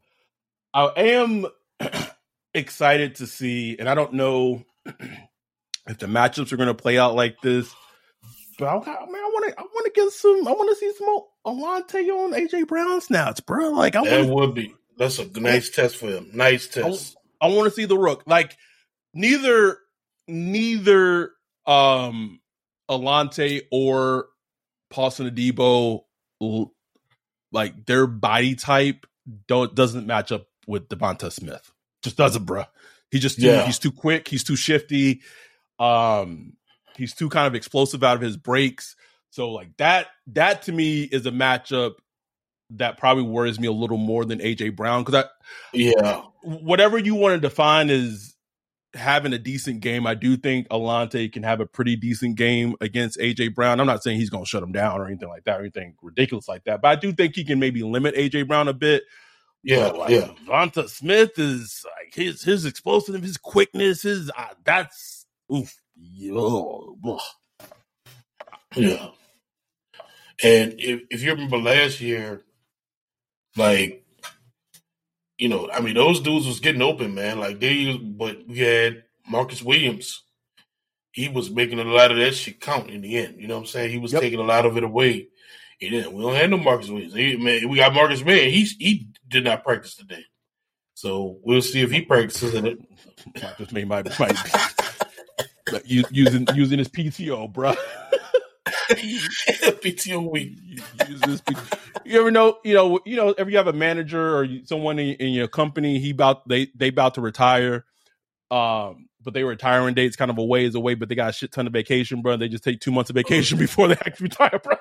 I 0.72 0.90
am 0.96 1.46
excited 2.54 3.16
to 3.16 3.26
see, 3.26 3.76
and 3.78 3.88
I 3.88 3.94
don't 3.94 4.14
know 4.14 4.64
if 4.86 5.98
the 5.98 6.06
matchups 6.06 6.52
are 6.52 6.56
going 6.56 6.68
to 6.68 6.74
play 6.74 6.98
out 6.98 7.14
like 7.14 7.40
this. 7.42 7.72
But 8.58 8.66
I, 8.66 8.74
man, 8.76 8.86
I 8.88 9.30
want 9.32 9.48
to, 9.50 9.60
I 9.60 9.62
want 9.62 9.94
to 9.94 10.00
get 10.00 10.10
some, 10.12 10.48
I 10.48 10.52
want 10.52 10.70
to 10.70 10.76
see 10.76 10.92
some 10.96 11.06
more 11.06 11.26
Alontae 11.46 12.08
on 12.08 12.32
AJ 12.32 12.66
Brown 12.66 13.00
snaps, 13.00 13.40
bro. 13.40 13.70
Like, 13.70 13.96
I 13.96 14.04
that 14.04 14.26
would 14.26 14.54
be 14.54 14.74
that's 14.96 15.18
a 15.18 15.40
nice 15.40 15.70
test 15.70 15.96
for 15.96 16.06
him. 16.06 16.30
Nice 16.32 16.68
test. 16.68 17.16
I, 17.40 17.46
I 17.46 17.50
want 17.50 17.68
to 17.68 17.74
see 17.74 17.84
the 17.84 17.98
rook. 17.98 18.22
Like, 18.26 18.56
neither, 19.12 19.78
neither, 20.26 21.30
um, 21.66 22.40
Alontae 22.90 23.62
or 23.70 24.26
Paulson 24.90 25.28
Adebo 25.30 26.04
like 27.50 27.86
their 27.86 28.06
body 28.06 28.54
type 28.54 29.06
don't 29.48 29.74
doesn't 29.74 30.06
match 30.06 30.32
up 30.32 30.46
with 30.66 30.88
Devonta 30.88 31.32
Smith. 31.32 31.72
Just 32.02 32.16
doesn't, 32.16 32.44
bro. 32.44 32.64
He 33.10 33.18
just 33.18 33.40
too, 33.40 33.46
yeah. 33.46 33.64
he's 33.64 33.78
too 33.78 33.92
quick. 33.92 34.28
He's 34.28 34.44
too 34.44 34.56
shifty. 34.56 35.22
Um, 35.78 36.54
he's 36.96 37.14
too 37.14 37.28
kind 37.28 37.46
of 37.46 37.54
explosive 37.54 38.02
out 38.02 38.16
of 38.16 38.22
his 38.22 38.36
breaks. 38.36 38.96
So 39.34 39.50
like 39.50 39.76
that 39.78 40.06
that 40.28 40.62
to 40.62 40.72
me 40.72 41.02
is 41.02 41.26
a 41.26 41.32
matchup 41.32 41.94
that 42.70 42.98
probably 42.98 43.24
worries 43.24 43.58
me 43.58 43.66
a 43.66 43.72
little 43.72 43.96
more 43.96 44.24
than 44.24 44.38
AJ 44.38 44.76
Brown 44.76 45.02
because 45.02 45.24
I 45.24 45.28
yeah 45.72 46.22
whatever 46.44 46.98
you 46.98 47.16
want 47.16 47.34
to 47.34 47.40
define 47.40 47.90
is 47.90 48.36
having 48.94 49.32
a 49.32 49.38
decent 49.40 49.80
game. 49.80 50.06
I 50.06 50.14
do 50.14 50.36
think 50.36 50.68
Alontae 50.68 51.32
can 51.32 51.42
have 51.42 51.58
a 51.58 51.66
pretty 51.66 51.96
decent 51.96 52.36
game 52.36 52.76
against 52.80 53.18
AJ 53.18 53.56
Brown. 53.56 53.80
I'm 53.80 53.88
not 53.88 54.04
saying 54.04 54.20
he's 54.20 54.30
going 54.30 54.44
to 54.44 54.48
shut 54.48 54.62
him 54.62 54.70
down 54.70 55.00
or 55.00 55.06
anything 55.06 55.28
like 55.28 55.42
that 55.46 55.56
or 55.58 55.62
anything 55.62 55.96
ridiculous 56.00 56.46
like 56.46 56.62
that, 56.66 56.80
but 56.80 56.86
I 56.86 56.94
do 56.94 57.12
think 57.12 57.34
he 57.34 57.42
can 57.42 57.58
maybe 57.58 57.82
limit 57.82 58.14
AJ 58.14 58.46
Brown 58.46 58.68
a 58.68 58.72
bit. 58.72 59.02
Yeah, 59.64 59.86
like, 59.86 60.10
yeah. 60.10 60.30
Vonta 60.46 60.88
Smith 60.88 61.40
is 61.40 61.84
like 61.98 62.14
his 62.14 62.44
his 62.44 62.66
explosive, 62.66 63.20
his 63.20 63.36
quickness, 63.36 64.02
his 64.02 64.30
uh, 64.38 64.54
that's 64.62 65.26
oof. 65.52 65.74
Yo, 65.96 66.96
yeah. 68.76 69.08
And 70.42 70.74
if 70.78 71.02
if 71.10 71.22
you 71.22 71.30
remember 71.32 71.58
last 71.58 72.00
year, 72.00 72.42
like 73.56 74.04
you 75.38 75.48
know, 75.48 75.68
I 75.72 75.80
mean, 75.80 75.94
those 75.94 76.20
dudes 76.20 76.46
was 76.46 76.60
getting 76.60 76.82
open, 76.82 77.14
man. 77.14 77.38
Like 77.38 77.60
they, 77.60 77.96
but 77.96 78.46
we 78.46 78.58
had 78.58 79.04
Marcus 79.28 79.62
Williams. 79.62 80.22
He 81.12 81.28
was 81.28 81.50
making 81.50 81.78
a 81.78 81.84
lot 81.84 82.10
of 82.10 82.16
that 82.18 82.34
shit 82.34 82.60
count 82.60 82.90
in 82.90 83.00
the 83.00 83.16
end. 83.16 83.40
You 83.40 83.46
know 83.46 83.54
what 83.54 83.60
I'm 83.62 83.66
saying? 83.66 83.90
He 83.90 83.98
was 83.98 84.12
yep. 84.12 84.22
taking 84.22 84.40
a 84.40 84.44
lot 84.44 84.66
of 84.66 84.76
it 84.76 84.84
away. 84.84 85.28
He 85.78 85.90
didn't. 85.90 86.12
We 86.12 86.22
don't 86.22 86.34
have 86.34 86.50
no 86.50 86.56
Marcus 86.56 86.88
Williams. 86.88 87.14
He, 87.14 87.36
man, 87.36 87.68
we 87.68 87.76
got 87.78 87.94
Marcus 87.94 88.24
Maye. 88.24 88.50
He 88.50 88.64
he 88.64 89.08
did 89.28 89.44
not 89.44 89.64
practice 89.64 89.96
today, 89.96 90.24
so 90.94 91.38
we'll 91.42 91.62
see 91.62 91.82
if 91.82 91.90
he 91.90 92.00
practices 92.00 92.54
in 92.54 92.66
it. 92.66 92.78
Marcus 93.40 93.72
Maye 93.72 93.84
might, 93.84 94.18
might 94.18 94.36
using 95.84 96.46
using 96.54 96.78
his 96.78 96.88
PTO, 96.88 97.52
bro. 97.52 97.74
PTO 99.80 100.30
week. 100.30 100.58
You 102.04 102.20
ever 102.20 102.30
know? 102.30 102.58
You 102.64 102.74
know. 102.74 103.00
You 103.04 103.16
know. 103.16 103.32
Ever 103.32 103.50
you 103.50 103.56
have 103.56 103.66
a 103.66 103.72
manager 103.72 104.38
or 104.38 104.46
someone 104.64 104.98
in, 104.98 105.14
in 105.16 105.32
your 105.32 105.48
company? 105.48 105.98
He 105.98 106.10
about 106.10 106.48
they 106.48 106.68
they 106.74 106.88
about 106.88 107.14
to 107.14 107.20
retire. 107.20 107.84
Um, 108.50 109.08
but 109.22 109.34
they 109.34 109.42
retiring 109.42 109.94
dates 109.94 110.16
kind 110.16 110.30
of 110.30 110.38
a 110.38 110.44
ways 110.44 110.74
away, 110.74 110.94
but 110.94 111.08
they 111.08 111.14
got 111.14 111.30
a 111.30 111.32
shit 111.32 111.50
ton 111.50 111.66
of 111.66 111.72
vacation, 111.72 112.20
bro. 112.22 112.36
They 112.36 112.48
just 112.48 112.62
take 112.62 112.80
two 112.80 112.92
months 112.92 113.10
of 113.10 113.14
vacation 113.14 113.58
before 113.58 113.88
they 113.88 113.94
actually 113.94 114.24
retire, 114.24 114.60
bro. 114.62 114.76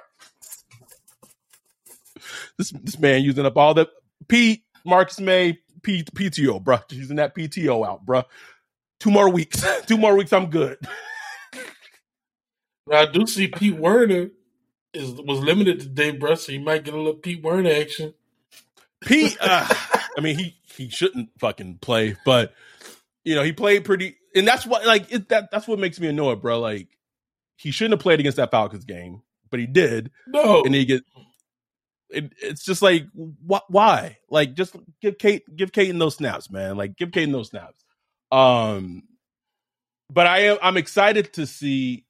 This 2.58 2.72
this 2.84 3.00
man 3.00 3.24
using 3.24 3.46
up 3.46 3.58
all 3.58 3.74
the 3.74 3.90
Pete 4.28 4.64
Marcus 4.86 5.20
Maye 5.20 5.60
P, 5.82 6.04
PTO, 6.04 6.64
bro. 6.64 6.80
Using 6.90 7.18
that 7.18 7.36
PTO 7.36 7.86
out, 7.86 8.06
bro. 8.06 8.24
Two 9.00 9.12
more 9.12 9.30
weeks. 9.30 9.64
two 9.86 9.98
more 9.98 10.16
weeks. 10.16 10.34
I'm 10.34 10.50
good. 10.50 10.78
I 12.92 13.06
do 13.06 13.26
see 13.26 13.48
Pete 13.48 13.76
Werner 13.76 14.30
is 14.94 15.12
was 15.14 15.40
limited 15.40 15.80
today, 15.80 16.12
bro. 16.12 16.36
So 16.36 16.52
you 16.52 16.60
might 16.60 16.84
get 16.84 16.94
a 16.94 16.98
little 16.98 17.16
Pete 17.16 17.44
Werner 17.44 17.72
action. 17.72 18.14
Pete, 19.02 19.38
uh, 19.42 19.68
I 20.18 20.22
mean, 20.22 20.38
he 20.38 20.56
he 20.76 20.90
shouldn't 20.90 21.30
fucking 21.40 21.80
play, 21.80 22.16
but 22.26 22.54
you 23.24 23.36
know 23.36 23.44
he 23.44 23.54
played 23.54 23.86
pretty, 23.86 24.18
and 24.36 24.48
that's 24.48 24.66
what 24.66 24.86
like 24.86 25.12
it, 25.12 25.30
that 25.30 25.52
that's 25.52 25.68
what 25.68 25.80
makes 25.80 26.00
me 26.00 26.08
annoyed, 26.08 26.42
bro. 26.42 26.60
Like 26.60 26.88
he 27.58 27.72
shouldn't 27.72 27.94
have 27.94 28.02
played 28.02 28.20
against 28.20 28.38
that 28.38 28.52
Falcons 28.52 28.86
game, 28.86 29.22
but 29.50 29.60
he 29.60 29.66
did. 29.66 30.12
No, 30.28 30.64
and 30.64 30.76
he 30.76 30.86
get. 30.86 31.04
It, 32.10 32.32
it's 32.42 32.64
just 32.64 32.82
like 32.82 33.08
wh- 33.16 33.70
why? 33.70 34.18
Like 34.30 34.54
just 34.54 34.76
give 35.02 35.18
Kate 35.18 35.44
give 35.56 35.72
Kate 35.72 35.98
those 35.98 36.16
snaps, 36.16 36.52
man. 36.52 36.78
Like 36.78 36.96
give 36.96 37.12
Kate 37.12 37.32
those 37.32 37.50
snaps. 37.50 37.84
Um, 38.32 39.04
but 40.12 40.28
I 40.28 40.40
am 40.40 40.58
I'm 40.62 40.78
excited 40.78 41.34
to 41.34 41.48
see 41.48 42.06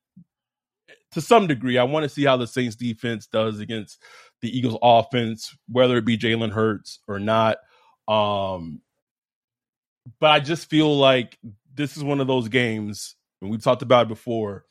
to 1.14 1.22
some 1.22 1.48
degree. 1.48 1.78
I 1.78 1.84
want 1.84 2.04
to 2.04 2.10
see 2.10 2.26
how 2.26 2.38
the 2.38 2.48
Saints 2.48 2.76
defense 2.76 3.28
does 3.28 3.60
against 3.60 4.02
the 4.42 4.56
Eagles 4.56 4.78
offense, 4.82 5.56
whether 5.68 5.98
it 5.98 6.06
be 6.06 6.18
Jalen 6.18 6.52
Hurts 6.52 7.00
or 7.08 7.20
not. 7.20 7.58
Um, 8.08 8.82
but 10.20 10.32
I 10.32 10.40
just 10.40 10.70
feel 10.70 10.98
like 10.98 11.38
this 11.74 11.98
is 11.98 12.04
one 12.04 12.20
of 12.20 12.28
those 12.28 12.50
games, 12.50 13.16
and 13.42 13.50
we've 13.50 13.64
talked 13.64 13.82
about 13.82 14.08
it 14.08 14.10
before. 14.10 14.66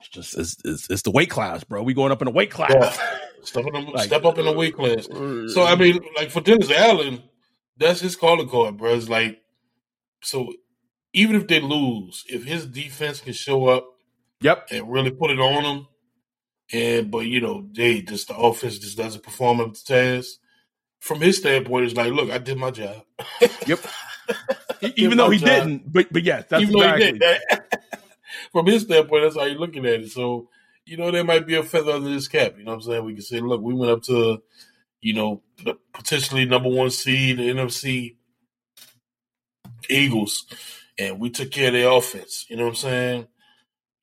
It's 0.00 0.08
just 0.08 0.38
it's, 0.38 0.56
it's, 0.64 0.90
it's 0.90 1.02
the 1.02 1.10
weight 1.10 1.30
class, 1.30 1.64
bro. 1.64 1.82
We 1.82 1.94
going 1.94 2.12
up 2.12 2.22
in 2.22 2.28
a 2.28 2.32
weight 2.32 2.50
class. 2.50 2.72
Yeah. 2.72 2.96
Step, 3.40 3.64
like, 3.72 4.08
step 4.08 4.24
up 4.24 4.36
in 4.36 4.44
the 4.44 4.52
weight 4.52 4.74
class. 4.74 5.06
So 5.54 5.62
I 5.62 5.76
mean, 5.76 6.00
like 6.16 6.30
for 6.30 6.40
Dennis 6.40 6.72
Allen, 6.72 7.22
that's 7.76 8.00
his 8.00 8.16
calling 8.16 8.48
card, 8.48 8.76
bro. 8.76 8.94
It's 8.94 9.08
like 9.08 9.40
so 10.22 10.52
even 11.12 11.36
if 11.36 11.46
they 11.46 11.60
lose, 11.60 12.24
if 12.28 12.44
his 12.44 12.66
defense 12.66 13.20
can 13.20 13.32
show 13.32 13.68
up 13.68 13.86
Yep. 14.40 14.68
And 14.70 14.90
really 14.92 15.10
put 15.10 15.30
it 15.30 15.40
on 15.40 15.62
them. 15.62 15.88
And 16.72 17.10
but 17.10 17.26
you 17.26 17.40
know, 17.40 17.66
they 17.72 18.02
just 18.02 18.28
the 18.28 18.36
offense 18.36 18.78
just 18.78 18.96
doesn't 18.96 19.22
perform 19.22 19.60
up 19.60 19.74
to 19.74 19.84
task. 19.84 20.36
From 21.00 21.20
his 21.20 21.38
standpoint, 21.38 21.86
it's 21.86 21.94
like, 21.94 22.12
look, 22.12 22.30
I 22.30 22.38
did 22.38 22.58
my 22.58 22.70
job. 22.70 23.02
Yep. 23.66 23.80
Even 24.96 25.18
though 25.18 25.30
he 25.30 25.38
job. 25.38 25.48
didn't, 25.48 25.92
but 25.92 26.12
but 26.12 26.22
yes, 26.22 26.44
that's 26.48 26.62
Even 26.62 26.76
exactly. 26.76 27.20
From 28.52 28.66
his 28.66 28.82
standpoint, 28.82 29.24
that's 29.24 29.36
how 29.36 29.44
you're 29.44 29.58
looking 29.58 29.86
at 29.86 30.00
it. 30.00 30.10
So, 30.10 30.48
you 30.84 30.96
know, 30.96 31.10
there 31.10 31.24
might 31.24 31.46
be 31.46 31.54
a 31.54 31.62
feather 31.62 31.92
under 31.92 32.10
this 32.10 32.28
cap. 32.28 32.54
You 32.58 32.64
know 32.64 32.72
what 32.72 32.76
I'm 32.76 32.82
saying? 32.82 33.04
We 33.04 33.14
can 33.14 33.22
say, 33.22 33.40
look, 33.40 33.60
we 33.60 33.74
went 33.74 33.92
up 33.92 34.02
to, 34.04 34.42
you 35.00 35.14
know, 35.14 35.42
the 35.64 35.76
potentially 35.92 36.44
number 36.44 36.68
one 36.68 36.90
seed, 36.90 37.38
the 37.38 37.50
NFC 37.50 38.16
Eagles, 39.88 40.46
and 40.98 41.18
we 41.18 41.30
took 41.30 41.50
care 41.50 41.68
of 41.68 41.72
their 41.74 41.90
offense. 41.90 42.46
You 42.48 42.56
know 42.56 42.64
what 42.64 42.70
I'm 42.70 42.76
saying? 42.76 43.26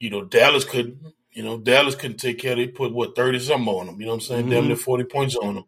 You 0.06 0.12
know, 0.12 0.24
Dallas 0.24 0.66
couldn't. 0.66 1.00
You 1.32 1.42
know, 1.42 1.58
Dallas 1.58 1.96
couldn't 1.96 2.18
take 2.18 2.38
care. 2.38 2.56
They 2.56 2.68
put 2.68 2.94
what 2.94 3.16
thirty 3.16 3.40
something 3.40 3.68
on 3.68 3.88
them. 3.88 4.00
You 4.00 4.06
know 4.06 4.12
what 4.12 4.18
I'm 4.18 4.22
saying? 4.22 4.42
Mm-hmm. 4.44 4.52
Damn 4.52 4.68
near 4.68 4.76
forty 4.76 5.04
points 5.04 5.36
on 5.36 5.56
them. 5.56 5.66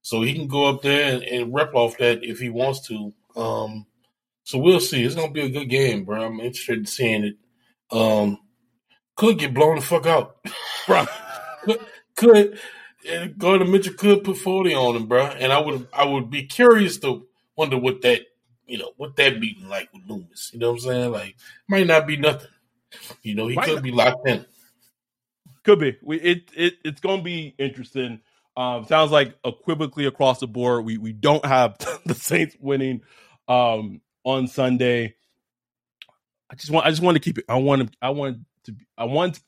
So 0.00 0.22
he 0.22 0.32
can 0.32 0.46
go 0.46 0.66
up 0.66 0.82
there 0.82 1.12
and, 1.12 1.24
and 1.24 1.52
rep 1.52 1.74
off 1.74 1.98
that 1.98 2.22
if 2.22 2.38
he 2.38 2.50
wants 2.50 2.86
to. 2.86 3.12
Um, 3.34 3.86
so 4.44 4.58
we'll 4.58 4.78
see. 4.78 5.02
It's 5.02 5.16
gonna 5.16 5.32
be 5.32 5.40
a 5.40 5.50
good 5.50 5.68
game, 5.68 6.04
bro. 6.04 6.24
I'm 6.24 6.38
interested 6.38 6.78
in 6.78 6.86
seeing 6.86 7.24
it. 7.24 7.36
Um, 7.90 8.38
could 9.16 9.40
get 9.40 9.54
blown 9.54 9.74
the 9.74 9.82
fuck 9.82 10.06
out, 10.06 10.36
bro. 10.86 11.04
could, 11.64 11.80
could 12.14 12.58
Gardner 13.38 13.66
Minshew 13.66 13.96
could 13.96 14.22
put 14.22 14.36
forty 14.36 14.72
on 14.72 14.94
him, 14.94 15.08
bro. 15.08 15.26
And 15.26 15.52
I 15.52 15.58
would 15.58 15.88
I 15.92 16.04
would 16.04 16.30
be 16.30 16.44
curious 16.44 16.96
to 16.98 17.26
wonder 17.56 17.76
what 17.76 18.02
that 18.02 18.20
you 18.66 18.78
know 18.78 18.92
what 18.96 19.16
that 19.16 19.40
beating 19.40 19.68
like 19.68 19.92
with 19.92 20.08
Loomis. 20.08 20.52
You 20.52 20.60
know 20.60 20.68
what 20.70 20.84
I'm 20.84 20.88
saying? 20.88 21.10
Like 21.10 21.36
might 21.68 21.88
not 21.88 22.06
be 22.06 22.16
nothing. 22.16 22.48
You 23.22 23.34
know, 23.34 23.46
he 23.46 23.56
Might 23.56 23.66
could 23.66 23.74
not. 23.76 23.82
be 23.84 23.92
locked 23.92 24.28
in. 24.28 24.44
Could 25.64 25.78
be. 25.78 25.96
We, 26.02 26.20
it 26.20 26.50
it 26.56 26.74
it's 26.84 27.00
going 27.00 27.18
to 27.18 27.24
be 27.24 27.54
interesting. 27.58 28.20
Um, 28.56 28.84
sounds 28.86 29.10
like 29.10 29.34
equivocally 29.44 30.06
across 30.06 30.40
the 30.40 30.46
board. 30.46 30.84
We 30.84 30.98
we 30.98 31.12
don't 31.12 31.44
have 31.44 31.76
the 32.06 32.14
Saints 32.14 32.56
winning 32.60 33.02
um, 33.48 34.00
on 34.24 34.48
Sunday. 34.48 35.14
I 36.50 36.54
just 36.56 36.70
want 36.70 36.86
I 36.86 36.90
just 36.90 37.02
want 37.02 37.16
to 37.16 37.20
keep 37.20 37.38
it. 37.38 37.44
I 37.48 37.56
want 37.56 37.82
to 37.90 37.98
I 38.00 38.10
want 38.10 38.38
to 38.64 38.74
I 38.96 39.04
want. 39.04 39.40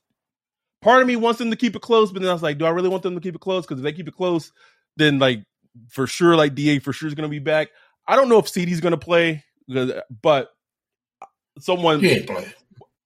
Part 0.82 1.00
of 1.00 1.06
me 1.06 1.14
wants 1.14 1.38
them 1.38 1.50
to 1.50 1.56
keep 1.56 1.76
it 1.76 1.82
close, 1.82 2.10
but 2.10 2.22
then 2.22 2.28
I 2.28 2.32
was 2.32 2.42
like, 2.42 2.58
do 2.58 2.64
I 2.64 2.70
really 2.70 2.88
want 2.88 3.04
them 3.04 3.14
to 3.14 3.20
keep 3.20 3.36
it 3.36 3.40
close? 3.40 3.64
Because 3.64 3.78
if 3.78 3.84
they 3.84 3.92
keep 3.92 4.08
it 4.08 4.16
close, 4.16 4.50
then 4.96 5.20
like 5.20 5.44
for 5.88 6.08
sure, 6.08 6.34
like 6.34 6.54
DA 6.56 6.80
for 6.80 6.92
sure 6.92 7.06
is 7.08 7.14
going 7.14 7.28
to 7.28 7.30
be 7.30 7.38
back. 7.38 7.68
I 8.06 8.16
don't 8.16 8.28
know 8.28 8.38
if 8.38 8.46
CeeDee's 8.46 8.80
going 8.80 8.92
to 8.92 8.98
play, 8.98 9.44
but 10.22 10.50
someone 11.60 12.00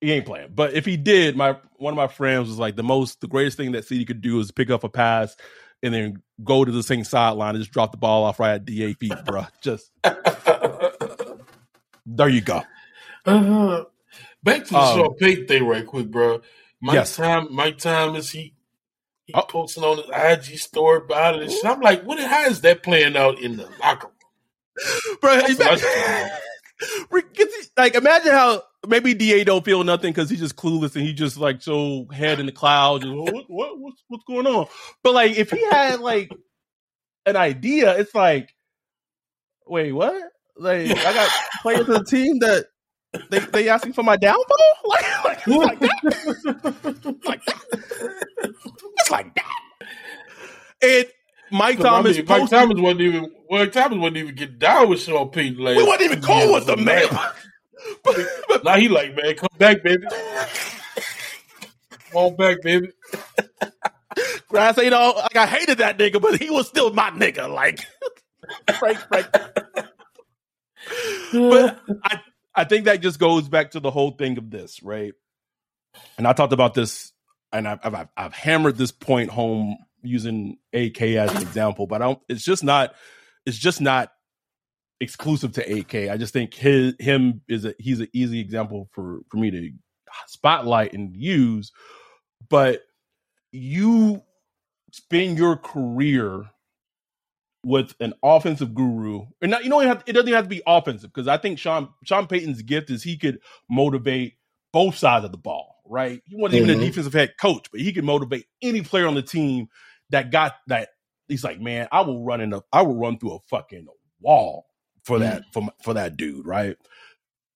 he 0.00 0.12
ain't 0.12 0.26
play 0.26 0.40
he 0.40 0.40
ain't 0.40 0.48
playing. 0.48 0.48
But 0.54 0.74
if 0.74 0.84
he 0.84 0.96
did, 0.96 1.36
my 1.36 1.56
one 1.76 1.92
of 1.92 1.96
my 1.96 2.08
friends 2.08 2.48
was 2.48 2.58
like 2.58 2.76
the 2.76 2.82
most 2.82 3.20
the 3.20 3.28
greatest 3.28 3.56
thing 3.56 3.72
that 3.72 3.84
CeeDee 3.84 4.06
could 4.06 4.20
do 4.20 4.40
is 4.40 4.50
pick 4.50 4.70
up 4.70 4.84
a 4.84 4.88
pass 4.88 5.36
and 5.82 5.92
then 5.92 6.22
go 6.42 6.64
to 6.64 6.72
the 6.72 6.82
same 6.82 7.04
sideline 7.04 7.54
and 7.54 7.62
just 7.62 7.72
drop 7.72 7.92
the 7.92 7.98
ball 7.98 8.24
off 8.24 8.40
right 8.40 8.54
at 8.54 8.64
DA 8.64 8.94
feet, 8.94 9.12
bro. 9.24 9.46
Just 9.62 9.90
there 12.06 12.28
you 12.28 12.40
go. 12.40 12.62
Uh, 13.24 13.84
back 14.42 14.64
to 14.64 14.72
the 14.72 14.78
um, 14.78 14.96
Sean 14.96 15.14
Payton 15.16 15.46
thing 15.46 15.66
right 15.66 15.86
quick, 15.86 16.10
bro. 16.10 16.40
Mike 16.80 16.94
yes. 16.94 17.16
time 17.16 17.48
Mike 17.50 17.78
Thomas, 17.78 18.30
he 18.30 18.54
he 19.24 19.34
oh. 19.34 19.42
posting 19.42 19.82
on 19.82 19.96
his 19.96 20.50
IG 20.50 20.58
story 20.58 21.00
about 21.04 21.42
it. 21.42 21.50
And 21.50 21.68
I'm 21.68 21.80
like, 21.80 22.04
what 22.04 22.18
how 22.20 22.46
is 22.46 22.60
that 22.60 22.82
playing 22.82 23.16
out 23.16 23.40
in 23.40 23.56
the 23.56 23.68
locker 23.80 24.08
room? 24.08 25.18
Bro, 25.20 25.40
like 27.76 27.94
imagine 27.94 28.32
how 28.32 28.62
maybe 28.86 29.14
DA 29.14 29.44
don't 29.44 29.64
feel 29.64 29.84
nothing 29.84 30.12
because 30.12 30.30
he's 30.30 30.40
just 30.40 30.56
clueless 30.56 30.94
and 30.96 31.04
he 31.04 31.12
just 31.12 31.36
like 31.38 31.62
so 31.62 32.06
head 32.12 32.40
in 32.40 32.46
the 32.46 32.52
clouds. 32.52 33.06
What, 33.06 33.44
what, 33.48 33.78
what's 33.78 34.02
what's 34.08 34.24
going 34.24 34.46
on? 34.46 34.66
But 35.02 35.14
like 35.14 35.36
if 35.36 35.50
he 35.50 35.64
had 35.70 36.00
like 36.00 36.30
an 37.24 37.36
idea, 37.36 37.96
it's 37.98 38.14
like, 38.14 38.54
wait, 39.66 39.92
what? 39.92 40.22
Like 40.56 40.90
I 40.90 41.12
got 41.12 41.30
players 41.62 41.88
on 41.88 41.94
the 41.94 42.04
team 42.04 42.38
that 42.40 42.66
they 43.30 43.38
they 43.38 43.68
asking 43.68 43.92
for 43.92 44.02
my 44.02 44.16
downfall? 44.16 44.44
Like 44.86 45.24
like, 45.24 45.46
like 45.46 45.80
that? 45.80 47.18
like 47.24 47.44
that? 47.44 48.54
It's 48.98 49.10
like 49.10 49.34
that. 49.34 49.62
And 50.82 51.06
Mike 51.50 51.78
Thomas. 51.78 52.16
I 52.16 52.20
mean, 52.20 52.26
Mike 52.28 52.50
Thomas 52.50 52.80
wasn't 52.80 53.00
even. 53.02 53.32
Mike 53.50 53.72
Thomas 53.72 53.98
wasn't 53.98 54.16
even 54.18 54.34
get 54.34 54.58
down 54.58 54.88
with 54.88 55.00
Sean 55.00 55.28
Payton. 55.28 55.58
Like, 55.58 55.76
we 55.76 55.84
wasn't 55.84 56.02
even 56.02 56.22
cool 56.22 56.52
with 56.52 56.66
the 56.66 56.76
man. 56.76 57.06
now 58.64 58.76
he 58.78 58.88
like, 58.88 59.14
man, 59.16 59.34
come 59.34 59.48
back, 59.58 59.82
baby. 59.82 60.04
Come 62.10 62.14
on 62.14 62.36
back, 62.36 62.62
baby. 62.62 62.88
Grass 64.48 64.78
ain't 64.78 64.94
all 64.94 65.16
like 65.16 65.36
I 65.36 65.46
hated 65.46 65.78
that 65.78 65.98
nigga, 65.98 66.20
but 66.20 66.40
he 66.40 66.50
was 66.50 66.66
still 66.66 66.92
my 66.92 67.10
nigga. 67.10 67.52
Like 67.52 67.80
Frank, 68.78 68.98
Frank. 68.98 69.26
but 71.32 71.80
I 72.04 72.20
I 72.54 72.64
think 72.64 72.86
that 72.86 73.00
just 73.02 73.18
goes 73.18 73.48
back 73.48 73.72
to 73.72 73.80
the 73.80 73.90
whole 73.90 74.12
thing 74.12 74.38
of 74.38 74.50
this, 74.50 74.82
right? 74.82 75.12
And 76.16 76.26
I 76.26 76.32
talked 76.32 76.52
about 76.52 76.74
this, 76.74 77.12
and 77.52 77.68
I've 77.68 77.80
I've, 77.82 78.08
I've 78.16 78.32
hammered 78.32 78.76
this 78.76 78.92
point 78.92 79.30
home 79.30 79.76
using 80.06 80.58
AK 80.72 81.02
as 81.02 81.34
an 81.34 81.42
example, 81.42 81.86
but 81.86 82.02
I 82.02 82.06
don't. 82.06 82.20
It's 82.28 82.44
just 82.44 82.64
not. 82.64 82.94
It's 83.44 83.58
just 83.58 83.80
not 83.80 84.10
exclusive 85.00 85.52
to 85.52 85.78
AK. 85.80 86.10
I 86.10 86.16
just 86.16 86.32
think 86.32 86.54
his 86.54 86.94
him 86.98 87.42
is 87.48 87.64
a 87.64 87.74
he's 87.78 88.00
an 88.00 88.08
easy 88.12 88.40
example 88.40 88.88
for 88.92 89.20
for 89.28 89.36
me 89.36 89.50
to 89.50 89.70
spotlight 90.26 90.92
and 90.92 91.14
use. 91.14 91.72
But 92.48 92.82
you 93.52 94.22
spend 94.92 95.38
your 95.38 95.56
career 95.56 96.44
with 97.64 97.94
an 98.00 98.14
offensive 98.22 98.74
guru, 98.74 99.26
and 99.42 99.50
not 99.50 99.64
you 99.64 99.70
know 99.70 99.80
it 99.80 100.06
doesn't 100.06 100.28
even 100.28 100.34
have 100.34 100.44
to 100.44 100.48
be 100.48 100.62
offensive 100.66 101.12
because 101.12 101.28
I 101.28 101.36
think 101.36 101.58
Sean 101.58 101.88
Sean 102.04 102.26
Payton's 102.26 102.62
gift 102.62 102.90
is 102.90 103.02
he 103.02 103.16
could 103.16 103.40
motivate 103.68 104.34
both 104.72 104.96
sides 104.96 105.24
of 105.24 105.32
the 105.32 105.38
ball. 105.38 105.74
Right, 105.88 106.20
he 106.26 106.34
wasn't 106.34 106.62
mm-hmm. 106.62 106.70
even 106.70 106.70
a 106.70 106.72
mm-hmm. 106.78 106.88
defensive 106.88 107.12
head 107.12 107.34
coach, 107.40 107.70
but 107.70 107.80
he 107.80 107.92
could 107.92 108.04
motivate 108.04 108.46
any 108.60 108.82
player 108.82 109.06
on 109.06 109.14
the 109.14 109.22
team 109.22 109.68
that 110.10 110.30
got 110.30 110.54
that. 110.68 110.90
He's 111.28 111.44
like, 111.44 111.60
man, 111.60 111.88
I 111.90 112.02
will 112.02 112.24
run 112.24 112.40
in 112.40 112.52
a, 112.52 112.62
I 112.72 112.82
will 112.82 112.96
run 112.96 113.18
through 113.18 113.34
a 113.34 113.40
fucking 113.50 113.86
wall 114.20 114.66
for 115.04 115.18
that 115.18 115.42
mm. 115.42 115.52
for 115.52 115.68
for 115.82 115.94
that 115.94 116.16
dude, 116.16 116.46
right? 116.46 116.76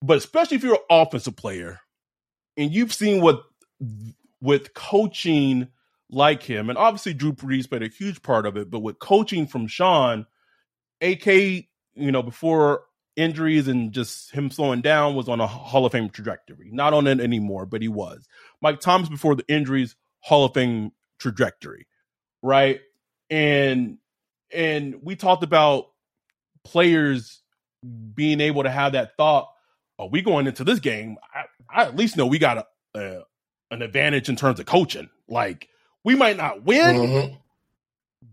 But 0.03 0.18
especially 0.18 0.57
if 0.57 0.64
you're 0.64 0.74
an 0.74 0.80
offensive 0.88 1.36
player, 1.36 1.80
and 2.57 2.72
you've 2.72 2.94
seen 2.94 3.20
what 3.22 3.42
with 4.40 4.74
coaching 4.74 5.68
like 6.11 6.42
him, 6.42 6.68
and 6.68 6.78
obviously 6.78 7.14
Drew 7.14 7.32
Brees 7.32 7.68
played 7.68 7.82
a 7.82 7.88
huge 7.88 8.22
part 8.22 8.46
of 8.46 8.57
it, 8.57 8.70
but 8.70 8.80
with 8.80 8.98
coaching 8.98 9.46
from 9.46 9.66
Sean, 9.66 10.26
AK, 11.01 11.26
you 11.26 11.66
know, 11.96 12.22
before 12.22 12.82
injuries 13.16 13.68
and 13.68 13.92
just 13.92 14.32
him 14.32 14.51
slowing 14.51 14.80
down 14.80 15.14
was 15.14 15.28
on 15.28 15.40
a 15.40 15.46
Hall 15.46 15.84
of 15.84 15.92
Fame 15.92 16.09
trajectory. 16.09 16.70
Not 16.72 16.94
on 16.94 17.07
it 17.07 17.20
anymore, 17.20 17.66
but 17.66 17.82
he 17.82 17.88
was. 17.88 18.26
Mike 18.62 18.80
Thomas 18.80 19.09
before 19.09 19.34
the 19.34 19.44
injuries, 19.48 19.96
Hall 20.20 20.44
of 20.44 20.55
Fame 20.55 20.92
trajectory, 21.18 21.86
right? 22.43 22.80
And 23.28 23.99
and 24.53 24.97
we 25.03 25.16
talked 25.16 25.43
about 25.45 25.86
players 26.64 27.41
being 28.14 28.41
able 28.41 28.62
to 28.64 28.70
have 28.70 28.93
that 28.93 29.16
thought, 29.16 29.49
are 29.99 30.09
we 30.09 30.22
going 30.22 30.47
into 30.47 30.64
this 30.64 30.80
game? 30.80 31.16
I, 31.34 31.45
I 31.82 31.84
at 31.84 31.97
least 31.97 32.16
know 32.16 32.26
we 32.26 32.38
got 32.38 32.59
a, 32.59 32.66
a, 32.99 33.22
an 33.70 33.82
advantage 33.82 34.28
in 34.28 34.36
terms 34.36 34.61
of 34.61 34.66
coaching. 34.66 35.09
Like 35.28 35.68
we 36.05 36.16
might 36.16 36.36
not 36.36 36.64
win, 36.64 36.97
mm-hmm. 36.97 37.34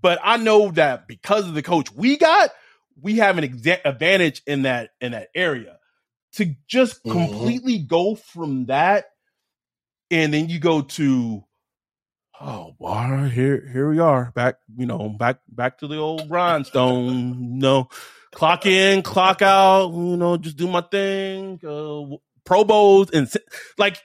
but 0.01 0.19
I 0.23 0.37
know 0.37 0.71
that 0.71 1.07
because 1.07 1.47
of 1.47 1.53
the 1.53 1.61
coach 1.61 1.91
we 1.91 2.17
got, 2.17 2.51
we 2.99 3.17
have 3.17 3.37
an 3.37 3.43
exa- 3.43 3.81
advantage 3.85 4.41
in 4.47 4.63
that 4.63 4.91
in 5.01 5.11
that 5.11 5.29
area. 5.35 5.77
To 6.33 6.55
just 6.67 7.03
mm-hmm. 7.03 7.11
completely 7.11 7.79
go 7.79 8.15
from 8.15 8.65
that, 8.65 9.05
and 10.11 10.33
then 10.33 10.49
you 10.49 10.59
go 10.59 10.81
to 10.81 11.43
oh 12.41 12.75
boy, 12.79 13.29
here 13.33 13.67
here 13.71 13.89
we 13.89 13.99
are 13.99 14.31
back, 14.35 14.55
you 14.75 14.85
know, 14.85 15.09
back 15.09 15.39
back 15.49 15.79
to 15.79 15.87
the 15.87 15.97
old 15.97 16.27
grindstone, 16.29 17.55
you 17.55 17.61
know, 17.61 17.89
clock 18.33 18.65
in, 18.65 19.01
clock 19.01 19.41
out, 19.41 19.91
you 19.93 20.17
know, 20.17 20.37
just 20.37 20.57
do 20.57 20.67
my 20.67 20.81
thing, 20.81 21.59
uh, 21.65 22.15
Pro 22.45 22.63
Bowls 22.63 23.11
and 23.11 23.31
like 23.77 24.01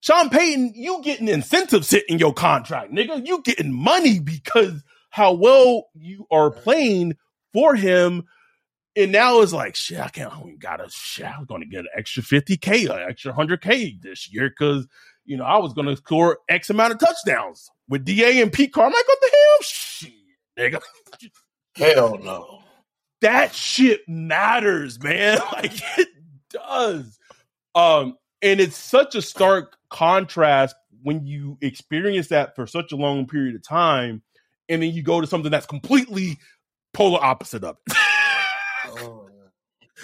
Sean 0.00 0.28
Payton, 0.28 0.72
you 0.74 1.00
getting 1.02 1.28
incentives 1.28 1.92
in 1.94 2.18
your 2.18 2.34
contract, 2.34 2.92
nigga. 2.92 3.26
You 3.26 3.40
getting 3.42 3.72
money 3.72 4.20
because 4.20 4.82
how 5.08 5.32
well 5.32 5.86
you 5.94 6.26
are 6.30 6.50
playing 6.50 7.16
for 7.54 7.74
him. 7.74 8.24
And 8.96 9.12
now 9.12 9.40
it's 9.40 9.52
like, 9.52 9.74
shit, 9.74 9.98
I 9.98 10.08
can't, 10.08 10.32
I 10.32 10.54
got 10.58 10.80
a 10.84 10.90
shit. 10.90 11.26
I'm 11.26 11.46
going 11.46 11.62
to 11.62 11.66
get 11.66 11.80
an 11.80 11.88
extra 11.96 12.22
50K, 12.22 12.90
an 12.90 13.08
extra 13.08 13.32
100K 13.32 14.02
this 14.02 14.32
year 14.32 14.50
because 14.50 14.86
you 15.24 15.36
know, 15.36 15.44
I 15.44 15.58
was 15.58 15.72
going 15.72 15.86
to 15.86 15.96
score 15.96 16.38
X 16.48 16.70
amount 16.70 16.92
of 16.92 16.98
touchdowns 16.98 17.70
with 17.88 18.04
DA 18.04 18.40
and 18.40 18.52
Pete 18.52 18.72
Carmichael. 18.72 19.02
What 19.06 19.20
the 19.20 19.30
hell? 19.30 19.62
Shit, 19.62 20.12
nigga. 20.58 20.82
Hell 21.76 22.18
no. 22.18 22.60
That 23.20 23.54
shit 23.54 24.08
matters, 24.08 25.02
man. 25.02 25.38
Like 25.52 25.72
it 25.98 26.08
does. 26.50 27.18
Um, 27.74 28.16
and 28.42 28.60
it's 28.60 28.76
such 28.76 29.14
a 29.14 29.22
stark 29.22 29.76
contrast 29.88 30.76
when 31.02 31.26
you 31.26 31.58
experience 31.60 32.28
that 32.28 32.54
for 32.54 32.66
such 32.66 32.92
a 32.92 32.96
long 32.96 33.26
period 33.26 33.54
of 33.54 33.62
time, 33.62 34.22
and 34.68 34.82
then 34.82 34.92
you 34.92 35.02
go 35.02 35.20
to 35.20 35.26
something 35.26 35.50
that's 35.50 35.66
completely 35.66 36.38
polar 36.92 37.22
opposite 37.22 37.64
of 37.64 37.76
it. 37.86 37.96
oh, 38.88 39.28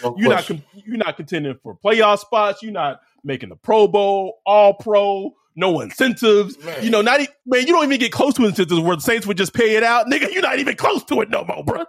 no 0.02 0.16
you're 0.16 0.30
not 0.30 0.50
you're 0.74 0.96
not 0.96 1.16
contending 1.16 1.58
for 1.62 1.76
playoff 1.76 2.20
spots. 2.20 2.62
You're 2.62 2.72
not 2.72 3.00
making 3.24 3.48
the 3.48 3.56
Pro 3.56 3.88
Bowl, 3.88 4.40
All 4.46 4.74
Pro, 4.74 5.34
no 5.56 5.80
incentives. 5.80 6.62
Man. 6.64 6.84
You 6.84 6.90
know, 6.90 7.02
not 7.02 7.20
even, 7.20 7.34
man, 7.46 7.66
you 7.66 7.72
don't 7.72 7.84
even 7.84 7.98
get 7.98 8.12
close 8.12 8.34
to 8.34 8.46
incentives 8.46 8.80
where 8.80 8.96
the 8.96 9.02
Saints 9.02 9.26
would 9.26 9.36
just 9.36 9.52
pay 9.52 9.76
it 9.76 9.82
out. 9.82 10.06
Nigga, 10.06 10.32
you're 10.32 10.42
not 10.42 10.58
even 10.58 10.76
close 10.76 11.04
to 11.04 11.20
it 11.20 11.28
no 11.30 11.44
more, 11.44 11.62
bro. 11.64 11.78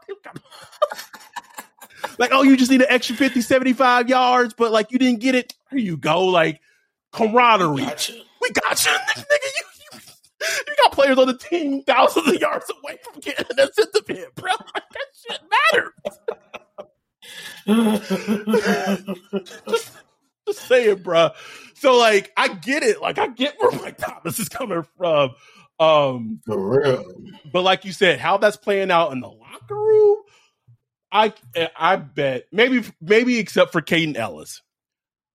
like, 2.18 2.32
oh, 2.34 2.44
you 2.44 2.58
just 2.58 2.72
need 2.72 2.82
an 2.82 2.88
extra 2.90 3.16
50, 3.16 3.42
75 3.42 4.10
yards, 4.10 4.54
but 4.54 4.72
like 4.72 4.92
you 4.92 5.00
didn't 5.00 5.22
get 5.22 5.36
it. 5.36 5.54
Here 5.70 5.80
you 5.80 5.96
go. 5.98 6.26
Like 6.26 6.60
camaraderie. 7.14 7.76
We 7.76 7.86
got 7.86 8.10
you. 8.10 8.22
We 8.42 8.50
got 8.52 8.86
you. 8.86 8.92
Nigga, 8.92 9.26
you, 9.30 9.64
you, 9.94 10.00
you 10.68 10.76
got 10.84 10.92
players 10.92 11.18
on 11.18 11.28
the 11.28 11.38
team 11.38 11.84
thousands 11.84 12.28
of 12.28 12.36
yards 12.42 12.70
away 12.82 12.98
from 13.04 13.20
getting 13.22 13.46
an 13.52 13.60
incentive 13.60 14.08
hit, 14.08 14.36
bro. 14.36 14.52
Like, 14.74 14.84
that 14.92 15.08
shit 15.16 15.40
matters. 15.72 15.94
Just 19.70 19.91
saying, 20.72 21.04
bro. 21.04 21.32
So 21.76 21.98
like, 21.98 22.32
I 22.38 22.50
get 22.50 22.84
it. 22.84 23.02
Like, 23.02 23.18
I 23.18 23.28
get 23.28 23.56
where 23.60 23.72
Mike 23.72 23.98
Thomas 23.98 24.40
is 24.40 24.50
coming 24.50 24.84
from. 24.98 25.32
Um, 25.80 26.42
For 26.46 26.80
real. 26.80 27.04
But 27.52 27.64
like 27.64 27.86
you 27.86 27.92
said, 27.92 28.20
how 28.20 28.38
that's 28.38 28.58
playing 28.58 28.92
out 28.92 29.12
in 29.12 29.20
the 29.20 29.28
locker 29.28 29.76
room, 29.76 30.18
I 31.12 31.34
I 31.76 31.96
bet 31.98 32.46
maybe 32.52 32.84
maybe 33.02 33.40
except 33.40 33.72
for 33.72 33.82
Kaden 33.82 34.16
Elliss, 34.16 34.62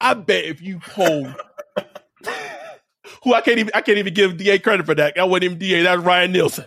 I 0.01 0.14
bet 0.14 0.45
if 0.45 0.62
you 0.62 0.78
poll 0.78 1.28
who 3.24 3.34
I 3.34 3.41
can't 3.41 3.59
even 3.59 3.72
I 3.74 3.80
can't 3.82 3.99
even 3.99 4.14
give 4.14 4.37
DA 4.37 4.59
credit 4.59 4.87
for 4.87 4.95
that. 4.95 5.18
I 5.18 5.24
wasn't 5.24 5.45
even 5.45 5.59
DA. 5.59 5.82
That's 5.82 6.03
Ryan 6.03 6.32
Nielsen. 6.32 6.64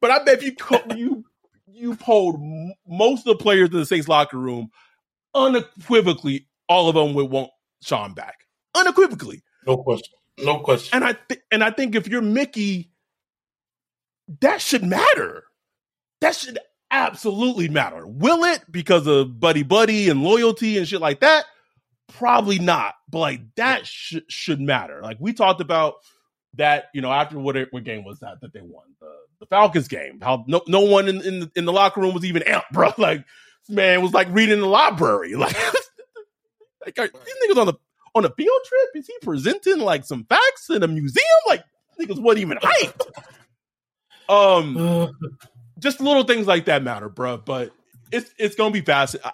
But 0.00 0.10
I 0.10 0.24
bet 0.24 0.42
if 0.42 0.44
you 0.44 0.96
you 0.96 1.24
you 1.66 1.96
polled 1.96 2.40
most 2.86 3.26
of 3.26 3.38
the 3.38 3.42
players 3.42 3.70
in 3.70 3.76
the 3.76 3.86
Saints 3.86 4.08
locker 4.08 4.38
room, 4.38 4.70
unequivocally, 5.34 6.48
all 6.68 6.88
of 6.88 6.94
them 6.94 7.14
would 7.14 7.30
want 7.30 7.50
Sean 7.82 8.14
back 8.14 8.46
unequivocally. 8.74 9.42
No 9.66 9.76
question. 9.78 10.14
No 10.38 10.60
question. 10.60 10.90
And 10.96 11.04
I 11.04 11.16
th- 11.28 11.40
and 11.50 11.62
I 11.64 11.70
think 11.70 11.94
if 11.94 12.08
you're 12.08 12.22
Mickey, 12.22 12.90
that 14.40 14.60
should 14.60 14.84
matter. 14.84 15.44
That 16.20 16.34
should 16.34 16.58
absolutely 16.90 17.68
matter. 17.68 18.06
Will 18.06 18.44
it 18.44 18.64
because 18.70 19.06
of 19.06 19.38
buddy 19.40 19.62
buddy 19.62 20.08
and 20.08 20.22
loyalty 20.22 20.78
and 20.78 20.86
shit 20.86 21.00
like 21.00 21.20
that? 21.20 21.44
Probably 22.08 22.58
not. 22.58 22.94
But 23.08 23.18
like 23.18 23.40
that 23.56 23.86
sh- 23.86 24.16
should 24.28 24.60
matter. 24.60 25.00
Like 25.02 25.18
we 25.20 25.32
talked 25.32 25.60
about 25.60 25.94
that, 26.54 26.86
you 26.94 27.00
know, 27.00 27.12
after 27.12 27.38
what, 27.38 27.56
what 27.70 27.84
game 27.84 28.04
was 28.04 28.20
that 28.20 28.40
that 28.40 28.52
they 28.52 28.60
won 28.60 28.86
the 29.00 29.12
the 29.40 29.46
Falcons 29.46 29.88
game? 29.88 30.20
How 30.20 30.44
no 30.46 30.62
no 30.66 30.80
one 30.80 31.08
in 31.08 31.20
in 31.22 31.40
the, 31.40 31.50
in 31.54 31.64
the 31.64 31.72
locker 31.72 32.00
room 32.00 32.14
was 32.14 32.24
even 32.24 32.42
amped, 32.42 32.64
bro. 32.72 32.92
Like 32.98 33.24
man 33.68 34.02
was 34.02 34.12
like 34.12 34.28
reading 34.30 34.60
the 34.60 34.66
library. 34.66 35.34
Like 35.40 35.56
like, 36.84 36.98
are 36.98 37.08
these 37.08 37.34
niggas 37.48 37.60
on 37.60 37.66
the 37.66 37.74
on 38.14 38.24
a 38.24 38.30
field 38.30 38.60
trip? 38.64 38.88
Is 38.94 39.06
he 39.06 39.14
presenting 39.22 39.78
like 39.78 40.04
some 40.04 40.24
facts 40.24 40.70
in 40.70 40.82
a 40.82 40.88
museum? 40.88 41.24
Like 41.46 41.64
niggas 42.00 42.20
wasn't 42.20 42.42
even 42.42 42.58
hyped. 42.58 43.02
Um, 44.28 45.10
just 45.80 46.00
little 46.00 46.22
things 46.22 46.46
like 46.46 46.66
that 46.66 46.84
matter, 46.84 47.08
bro. 47.08 47.38
But 47.38 47.72
it's 48.12 48.32
it's 48.38 48.54
gonna 48.54 48.70
be 48.70 48.80
fast. 48.80 49.16
I, 49.24 49.32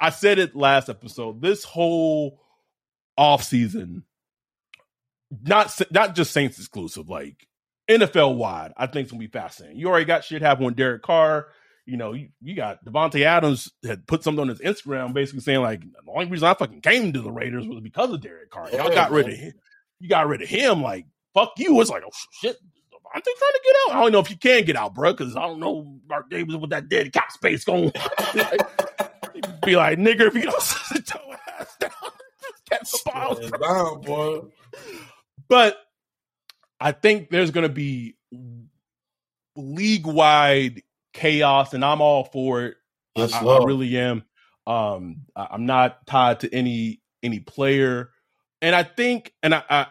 I 0.00 0.10
said 0.10 0.38
it 0.38 0.56
last 0.56 0.88
episode. 0.88 1.42
This 1.42 1.64
whole 1.64 2.40
off 3.16 3.42
season, 3.42 4.04
not 5.42 5.78
not 5.90 6.14
just 6.14 6.32
Saints 6.32 6.58
exclusive, 6.58 7.10
like 7.10 7.46
NFL 7.90 8.36
wide, 8.36 8.72
I 8.76 8.86
think 8.86 9.04
it's 9.04 9.12
gonna 9.12 9.20
be 9.20 9.26
fascinating. 9.26 9.78
You 9.78 9.88
already 9.88 10.06
got 10.06 10.24
shit 10.24 10.40
happen 10.40 10.64
with 10.64 10.76
Derek 10.76 11.02
Carr 11.02 11.48
you 11.88 11.96
know, 11.96 12.12
you, 12.12 12.28
you 12.42 12.54
got 12.54 12.84
Davante 12.84 13.22
Adams 13.22 13.72
had 13.82 14.06
put 14.06 14.22
something 14.22 14.42
on 14.42 14.48
his 14.48 14.60
Instagram 14.60 15.14
basically 15.14 15.40
saying 15.40 15.62
like 15.62 15.80
the 15.80 16.12
only 16.12 16.26
reason 16.26 16.46
I 16.46 16.52
fucking 16.52 16.82
came 16.82 17.14
to 17.14 17.22
the 17.22 17.32
Raiders 17.32 17.66
was 17.66 17.80
because 17.80 18.12
of 18.12 18.20
Derek 18.20 18.50
Carr. 18.50 18.70
Y'all 18.70 18.90
got 18.90 19.10
rid 19.10 19.26
of 19.26 19.32
oh, 19.32 19.36
him. 19.36 19.52
You 19.98 20.08
got 20.10 20.28
rid 20.28 20.42
of 20.42 20.48
him. 20.48 20.82
Like 20.82 21.06
fuck 21.32 21.52
you. 21.56 21.80
It's 21.80 21.88
like 21.88 22.02
oh 22.06 22.10
shit. 22.32 22.58
Davante 22.92 23.24
trying 23.24 23.24
to 23.24 23.60
get 23.64 23.76
out. 23.86 23.96
I 23.96 24.02
don't 24.02 24.12
know 24.12 24.18
if 24.18 24.28
you 24.28 24.36
can 24.36 24.64
get 24.64 24.76
out, 24.76 24.94
bro, 24.94 25.12
because 25.14 25.34
I 25.34 25.46
don't 25.46 25.60
know 25.60 25.98
Mark 26.06 26.28
Davis 26.28 26.56
with 26.56 26.70
that 26.70 26.90
dead 26.90 27.10
cap 27.14 27.32
space 27.32 27.64
going. 27.64 27.90
like, 28.34 29.62
be 29.64 29.74
like 29.74 29.98
nigga 29.98 30.26
if 30.26 30.34
you 30.34 30.42
don't 30.42 30.62
sit 30.62 31.10
your 31.14 31.38
ass 31.58 31.74
down. 31.80 31.90
Get 32.68 33.60
down, 33.62 34.02
boy. 34.02 34.40
But 35.48 35.78
I 36.78 36.92
think 36.92 37.30
there's 37.30 37.50
going 37.50 37.66
to 37.66 37.72
be 37.72 38.14
league 39.56 40.06
wide 40.06 40.82
chaos, 41.18 41.74
and 41.74 41.84
I'm 41.84 42.00
all 42.00 42.24
for 42.24 42.64
it. 42.64 42.76
I, 43.16 43.22
I, 43.24 43.64
really 43.64 43.98
am. 43.98 44.22
Um, 44.66 45.22
I, 45.34 45.54
am 45.54 45.66
not 45.66 46.06
tied 46.06 46.40
to 46.40 46.54
any 46.54 47.00
any 47.22 47.40
player, 47.40 48.10
and 48.62 48.76
I 48.76 48.84
think, 48.84 49.32
and 49.42 49.54
I, 49.54 49.62
I, 49.68 49.86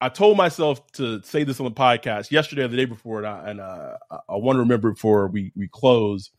I 0.00 0.08
told 0.08 0.36
myself 0.36 0.84
to 0.92 1.22
say 1.22 1.44
this 1.44 1.60
on 1.60 1.64
the 1.64 1.72
podcast 1.72 2.30
yesterday 2.30 2.62
or 2.62 2.68
the 2.68 2.76
day 2.76 2.84
before, 2.84 3.18
and 3.18 3.26
I, 3.26 3.50
and 3.50 3.60
uh, 3.60 3.96
I 4.10 4.36
want 4.36 4.56
to 4.56 4.60
remember 4.60 4.90
before 4.90 5.28
we 5.28 5.52
we 5.54 5.68
close. 5.68 6.30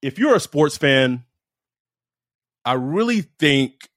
If 0.00 0.18
you're 0.18 0.34
a 0.34 0.40
sports 0.40 0.78
fan, 0.78 1.24
I 2.64 2.72
really 2.72 3.20
think 3.20 3.90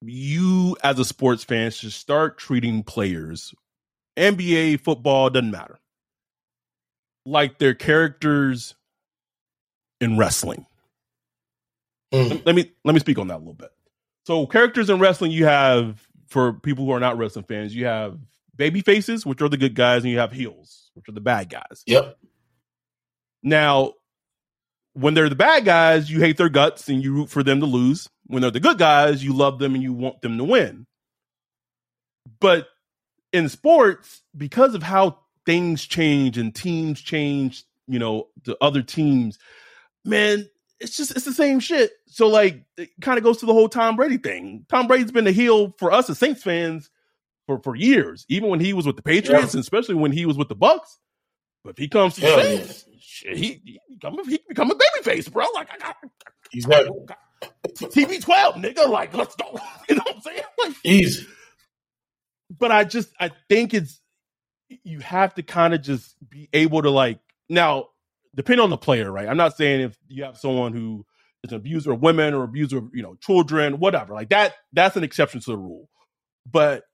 you 0.00 0.76
as 0.82 0.98
a 0.98 1.04
sports 1.04 1.44
fan 1.44 1.70
should 1.70 1.92
start 1.92 2.38
treating 2.38 2.82
players, 2.82 3.54
NBA, 4.16 4.80
football, 4.80 5.28
doesn't 5.28 5.50
matter 5.50 5.78
like 7.24 7.58
their 7.58 7.74
characters 7.74 8.74
in 10.00 10.18
wrestling. 10.18 10.66
Mm. 12.12 12.44
Let 12.44 12.54
me 12.54 12.72
let 12.84 12.94
me 12.94 13.00
speak 13.00 13.18
on 13.18 13.28
that 13.28 13.36
a 13.36 13.38
little 13.38 13.54
bit. 13.54 13.70
So 14.26 14.46
characters 14.46 14.90
in 14.90 15.00
wrestling, 15.00 15.32
you 15.32 15.46
have 15.46 16.06
for 16.28 16.54
people 16.54 16.84
who 16.84 16.92
are 16.92 17.00
not 17.00 17.18
wrestling 17.18 17.44
fans, 17.44 17.74
you 17.74 17.86
have 17.86 18.18
baby 18.56 18.80
faces, 18.80 19.26
which 19.26 19.42
are 19.42 19.48
the 19.48 19.56
good 19.56 19.74
guys, 19.74 20.02
and 20.02 20.12
you 20.12 20.18
have 20.18 20.32
heels, 20.32 20.90
which 20.94 21.08
are 21.08 21.12
the 21.12 21.20
bad 21.20 21.48
guys. 21.48 21.82
Yep. 21.86 22.18
Now, 23.42 23.94
when 24.94 25.14
they're 25.14 25.28
the 25.28 25.34
bad 25.34 25.64
guys, 25.64 26.10
you 26.10 26.20
hate 26.20 26.36
their 26.36 26.48
guts 26.48 26.88
and 26.88 27.02
you 27.02 27.14
root 27.14 27.30
for 27.30 27.42
them 27.42 27.60
to 27.60 27.66
lose. 27.66 28.08
When 28.26 28.42
they're 28.42 28.50
the 28.50 28.60
good 28.60 28.78
guys, 28.78 29.24
you 29.24 29.32
love 29.32 29.58
them 29.58 29.74
and 29.74 29.82
you 29.82 29.92
want 29.92 30.22
them 30.22 30.38
to 30.38 30.44
win. 30.44 30.86
But 32.40 32.68
in 33.32 33.48
sports, 33.48 34.22
because 34.36 34.74
of 34.74 34.82
how 34.82 35.18
things 35.46 35.86
change 35.86 36.38
and 36.38 36.54
teams 36.54 37.00
change, 37.00 37.64
you 37.86 37.98
know, 37.98 38.28
the 38.44 38.56
other 38.60 38.82
teams, 38.82 39.38
man, 40.04 40.48
it's 40.80 40.96
just 40.96 41.12
it's 41.12 41.24
the 41.24 41.32
same 41.32 41.60
shit. 41.60 41.92
So 42.06 42.28
like 42.28 42.64
it 42.76 42.90
kind 43.00 43.18
of 43.18 43.24
goes 43.24 43.38
to 43.38 43.46
the 43.46 43.52
whole 43.52 43.68
Tom 43.68 43.96
Brady 43.96 44.18
thing. 44.18 44.66
Tom 44.68 44.86
Brady's 44.86 45.12
been 45.12 45.24
the 45.24 45.32
heel 45.32 45.74
for 45.78 45.92
us 45.92 46.10
as 46.10 46.18
Saints 46.18 46.42
fans 46.42 46.90
for 47.46 47.60
for 47.60 47.76
years, 47.76 48.26
even 48.28 48.50
when 48.50 48.60
he 48.60 48.72
was 48.72 48.86
with 48.86 48.96
the 48.96 49.02
Patriots, 49.02 49.54
yeah. 49.54 49.58
and 49.58 49.60
especially 49.60 49.94
when 49.94 50.12
he 50.12 50.26
was 50.26 50.36
with 50.36 50.48
the 50.48 50.56
Bucs. 50.56 50.98
But 51.64 51.70
if 51.70 51.78
he 51.78 51.88
comes 51.88 52.16
to 52.16 52.22
Hell 52.22 52.40
Saints, 52.40 52.84
yeah. 52.88 52.96
shit, 53.00 53.36
he 53.36 53.62
he 53.64 53.80
become 53.90 54.18
a, 54.18 54.24
he 54.24 54.40
become 54.48 54.70
a 54.70 54.74
babyface, 54.74 55.32
bro. 55.32 55.46
Like 55.54 55.68
I 55.72 55.78
got, 55.78 55.96
he's 56.50 56.66
got 56.66 56.86
TB12, 57.66 58.54
nigga. 58.54 58.88
Like 58.88 59.14
let's 59.14 59.36
go. 59.36 59.58
You 59.88 59.96
know 59.96 60.02
what 60.06 60.16
I'm 60.16 60.22
saying? 60.22 60.42
Like, 60.58 60.76
Easy. 60.84 61.26
But 62.58 62.72
I 62.72 62.84
just 62.84 63.10
I 63.18 63.30
think 63.48 63.74
it's 63.74 64.00
you 64.84 65.00
have 65.00 65.34
to 65.34 65.42
kind 65.42 65.74
of 65.74 65.82
just 65.82 66.16
be 66.28 66.48
able 66.52 66.82
to 66.82 66.90
like 66.90 67.18
now 67.48 67.88
depending 68.34 68.62
on 68.62 68.70
the 68.70 68.78
player, 68.78 69.10
right? 69.10 69.28
I'm 69.28 69.36
not 69.36 69.56
saying 69.56 69.82
if 69.82 69.98
you 70.08 70.24
have 70.24 70.38
someone 70.38 70.72
who 70.72 71.04
is 71.44 71.52
an 71.52 71.56
abuser 71.56 71.92
of 71.92 72.00
women 72.00 72.34
or 72.34 72.44
abuser 72.44 72.78
of 72.78 72.90
you 72.94 73.02
know 73.02 73.16
children, 73.16 73.78
whatever, 73.78 74.14
like 74.14 74.30
that. 74.30 74.54
That's 74.72 74.96
an 74.96 75.04
exception 75.04 75.40
to 75.40 75.50
the 75.50 75.58
rule. 75.58 75.88
But 76.50 76.84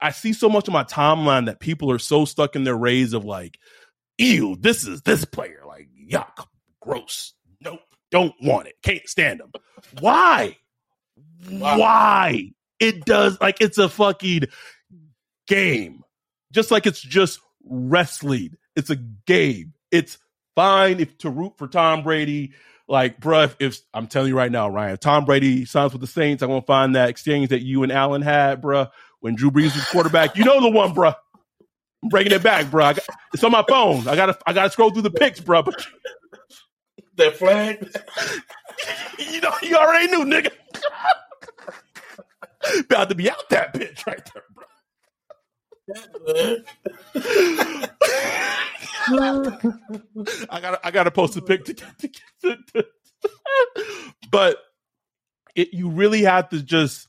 I 0.00 0.10
see 0.10 0.32
so 0.32 0.48
much 0.48 0.68
of 0.68 0.72
my 0.72 0.84
timeline 0.84 1.46
that 1.46 1.60
people 1.60 1.90
are 1.90 1.98
so 1.98 2.24
stuck 2.24 2.56
in 2.56 2.64
their 2.64 2.76
ways 2.76 3.12
of 3.12 3.24
like, 3.24 3.58
ew, 4.18 4.56
this 4.58 4.86
is 4.86 5.02
this 5.02 5.24
player, 5.24 5.62
like 5.66 5.88
yuck, 6.10 6.46
gross, 6.80 7.34
nope, 7.60 7.80
don't 8.10 8.34
want 8.42 8.68
it, 8.68 8.76
can't 8.82 9.06
stand 9.08 9.40
them. 9.40 9.52
Why? 10.00 10.56
Why? 11.48 12.52
It 12.78 13.04
does 13.04 13.38
like 13.40 13.60
it's 13.60 13.78
a 13.78 13.88
fucking 13.88 14.44
game, 15.46 16.02
just 16.52 16.70
like 16.70 16.86
it's 16.86 17.00
just 17.00 17.40
wrestling. 17.64 18.56
It's 18.76 18.90
a 18.90 18.96
game. 18.96 19.74
It's 19.90 20.18
fine 20.54 21.00
if 21.00 21.16
to 21.18 21.30
root 21.30 21.54
for 21.58 21.68
Tom 21.68 22.02
Brady. 22.02 22.52
Like, 22.88 23.20
bruh, 23.20 23.54
if, 23.60 23.80
I'm 23.94 24.08
telling 24.08 24.28
you 24.28 24.36
right 24.36 24.50
now, 24.50 24.68
Ryan, 24.68 24.96
Tom 24.96 25.24
Brady 25.24 25.64
signs 25.64 25.92
with 25.92 26.00
the 26.00 26.08
Saints, 26.08 26.42
I'm 26.42 26.48
gonna 26.48 26.62
find 26.62 26.96
that 26.96 27.08
exchange 27.08 27.50
that 27.50 27.62
you 27.62 27.84
and 27.84 27.92
Allen 27.92 28.20
had, 28.20 28.60
bruh, 28.60 28.90
when 29.20 29.36
Drew 29.36 29.50
Brees 29.50 29.76
was 29.76 29.84
quarterback. 29.86 30.36
You 30.36 30.44
know 30.44 30.60
the 30.60 30.70
one, 30.70 30.92
bruh. 30.92 31.14
I'm 32.02 32.08
bringing 32.08 32.32
it 32.32 32.42
back, 32.42 32.66
bruh. 32.66 32.96
Got, 32.96 33.06
it's 33.32 33.44
on 33.44 33.52
my 33.52 33.64
phone. 33.68 34.08
I 34.08 34.16
gotta 34.16 34.36
I 34.46 34.52
gotta 34.52 34.70
scroll 34.70 34.90
through 34.90 35.02
the 35.02 35.10
pics, 35.10 35.38
bruh. 35.40 35.64
But 35.64 35.86
that 37.16 37.36
flag. 37.36 37.78
you 39.18 39.40
know, 39.40 39.52
you 39.62 39.76
already 39.76 40.08
knew, 40.08 40.24
nigga. 40.24 40.50
About 42.80 43.08
to 43.08 43.14
be 43.14 43.30
out 43.30 43.48
that 43.50 43.72
bitch 43.72 44.06
right 44.06 44.20
there, 44.34 44.42
bro. 44.54 44.64
I 50.50 50.60
got 50.60 50.80
I 50.84 50.90
got 50.90 51.04
to 51.04 51.10
post 51.10 51.36
a 51.36 51.42
pic 51.42 51.64
to 51.64 51.74
get 51.74 51.98
to 51.98 52.08
get 52.08 52.58
to, 52.74 52.86
but 54.30 54.56
it 55.54 55.72
you 55.72 55.90
really 55.90 56.22
have 56.22 56.48
to 56.50 56.62
just 56.62 57.08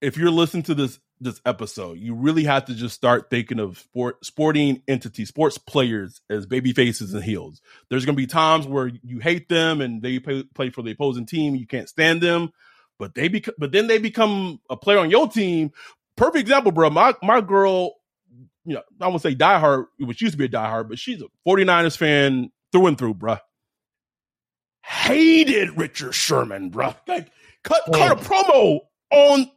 if 0.00 0.16
you're 0.16 0.30
listening 0.30 0.64
to 0.64 0.74
this 0.74 0.98
this 1.22 1.40
episode, 1.46 1.98
you 1.98 2.14
really 2.14 2.44
have 2.44 2.64
to 2.66 2.74
just 2.74 2.94
start 2.94 3.30
thinking 3.30 3.60
of 3.60 3.78
sport 3.78 4.24
sporting 4.24 4.82
entities, 4.88 5.28
sports 5.28 5.56
players 5.56 6.20
as 6.28 6.46
baby 6.46 6.72
faces 6.72 7.14
and 7.14 7.22
heels. 7.22 7.62
There's 7.88 8.04
going 8.04 8.16
to 8.16 8.22
be 8.22 8.26
times 8.26 8.66
where 8.66 8.90
you 9.02 9.20
hate 9.20 9.48
them 9.48 9.80
and 9.80 10.02
they 10.02 10.18
play, 10.18 10.42
play 10.54 10.70
for 10.70 10.82
the 10.82 10.90
opposing 10.90 11.26
team, 11.26 11.54
you 11.54 11.66
can't 11.66 11.88
stand 11.88 12.20
them, 12.20 12.52
but 12.98 13.14
they 13.14 13.28
become 13.28 13.54
but 13.58 13.72
then 13.72 13.86
they 13.86 13.98
become 13.98 14.60
a 14.68 14.76
player 14.76 14.98
on 14.98 15.10
your 15.10 15.28
team. 15.28 15.70
Perfect 16.16 16.40
example, 16.42 16.72
bro. 16.72 16.90
My 16.90 17.14
my 17.22 17.40
girl 17.40 17.94
you 18.64 18.74
know, 18.74 18.82
I 19.00 19.08
won't 19.08 19.22
say 19.22 19.34
diehard, 19.34 19.86
which 19.98 20.22
used 20.22 20.32
to 20.32 20.38
be 20.38 20.44
a 20.44 20.48
diehard, 20.48 20.88
but 20.88 20.98
she's 20.98 21.22
a 21.22 21.26
49ers 21.48 21.96
fan 21.96 22.50
through 22.70 22.86
and 22.86 22.98
through, 22.98 23.14
bruh. 23.14 23.40
Hated 24.84 25.76
Richard 25.76 26.14
Sherman, 26.14 26.70
bruh. 26.70 26.96
Like, 27.06 27.30
cut, 27.64 27.82
cut 27.92 28.12
a 28.12 28.16
promo 28.16 28.80
on 29.10 29.50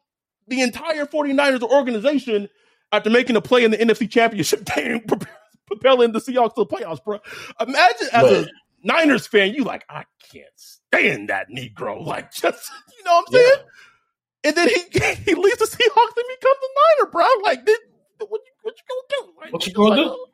the 0.47 0.61
entire 0.61 1.05
49ers 1.05 1.61
organization 1.63 2.49
after 2.91 3.09
making 3.09 3.35
a 3.35 3.41
play 3.41 3.63
in 3.63 3.71
the 3.71 3.77
NFC 3.77 4.09
Championship 4.09 4.65
game, 4.75 5.01
propelling 5.67 6.11
the 6.11 6.19
Seahawks 6.19 6.55
to 6.55 6.63
the 6.63 6.65
playoffs, 6.65 7.03
bro. 7.03 7.19
Imagine 7.59 8.07
as 8.11 8.31
a 8.31 8.47
Niners 8.83 9.27
fan, 9.27 9.53
you 9.53 9.63
like, 9.63 9.83
I 9.89 10.05
can't 10.31 10.45
stand 10.55 11.29
that 11.29 11.47
Negro. 11.49 12.01
Like, 12.05 12.31
just, 12.31 12.71
you 12.97 13.03
know 13.03 13.15
what 13.15 13.25
I'm 13.27 13.33
saying? 13.33 13.51
Yeah. 13.55 13.61
And 14.43 14.55
then 14.55 14.67
he 14.67 14.75
he 15.25 15.33
leaves 15.33 15.57
the 15.57 15.65
Seahawks 15.65 16.17
and 16.17 16.25
becomes 16.39 16.59
a 16.61 17.01
Niner, 17.01 17.11
bro. 17.11 17.25
Like, 17.43 17.65
this, 17.65 17.79
what 18.19 18.41
you 18.45 18.51
what 18.61 18.75
you 18.77 18.83
gonna 18.89 19.07
do? 19.09 19.39
Like, 19.41 19.53
what 19.53 19.67
you 19.67 19.73
gonna 19.73 20.01
like, 20.01 20.05
do? 20.05 20.25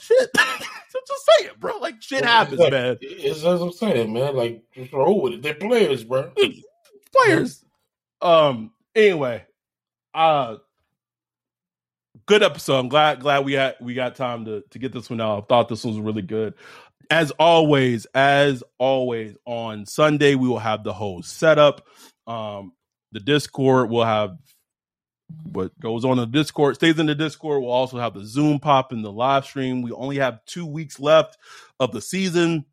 shit. 0.00 0.30
just 0.34 1.28
say 1.38 1.46
it, 1.46 1.60
bro. 1.60 1.78
Like 1.78 2.00
shit 2.00 2.24
happens, 2.24 2.60
like, 2.60 2.72
man. 2.72 2.98
It's 3.00 3.44
as 3.44 3.60
I'm 3.60 3.72
saying, 3.72 4.12
man. 4.12 4.36
Like 4.36 4.62
just 4.72 4.92
roll 4.92 5.22
with 5.22 5.34
it. 5.34 5.42
They're 5.42 5.54
players, 5.54 6.04
bro. 6.04 6.32
players. 7.16 7.64
Um. 8.20 8.72
Anyway, 8.94 9.44
uh, 10.14 10.56
good 12.26 12.42
episode. 12.42 12.78
I'm 12.78 12.88
glad 12.88 13.20
glad 13.20 13.44
we 13.44 13.54
had 13.54 13.76
we 13.80 13.94
got 13.94 14.14
time 14.14 14.44
to 14.46 14.62
to 14.70 14.78
get 14.78 14.92
this 14.92 15.10
one 15.10 15.20
out. 15.20 15.42
I 15.42 15.46
thought 15.46 15.68
this 15.68 15.84
was 15.84 15.98
really 15.98 16.22
good. 16.22 16.54
As 17.10 17.30
always, 17.32 18.06
as 18.14 18.62
always, 18.78 19.36
on 19.44 19.84
Sunday 19.84 20.36
we 20.36 20.48
will 20.48 20.58
have 20.58 20.84
the 20.84 20.92
whole 20.92 21.22
setup. 21.22 21.86
Um, 22.26 22.72
the 23.12 23.20
Discord 23.20 23.90
will 23.90 24.04
have 24.04 24.36
what 25.52 25.78
goes 25.80 26.04
on 26.04 26.12
in 26.12 26.30
the 26.30 26.38
Discord 26.38 26.76
stays 26.76 26.98
in 26.98 27.06
the 27.06 27.14
Discord. 27.14 27.62
We'll 27.62 27.70
also 27.70 27.98
have 27.98 28.14
the 28.14 28.24
Zoom 28.24 28.58
pop 28.58 28.92
in 28.92 29.02
the 29.02 29.12
live 29.12 29.44
stream. 29.44 29.82
We 29.82 29.92
only 29.92 30.16
have 30.16 30.44
two 30.46 30.66
weeks 30.66 31.00
left 31.00 31.38
of 31.80 31.92
the 31.92 32.00
season. 32.00 32.66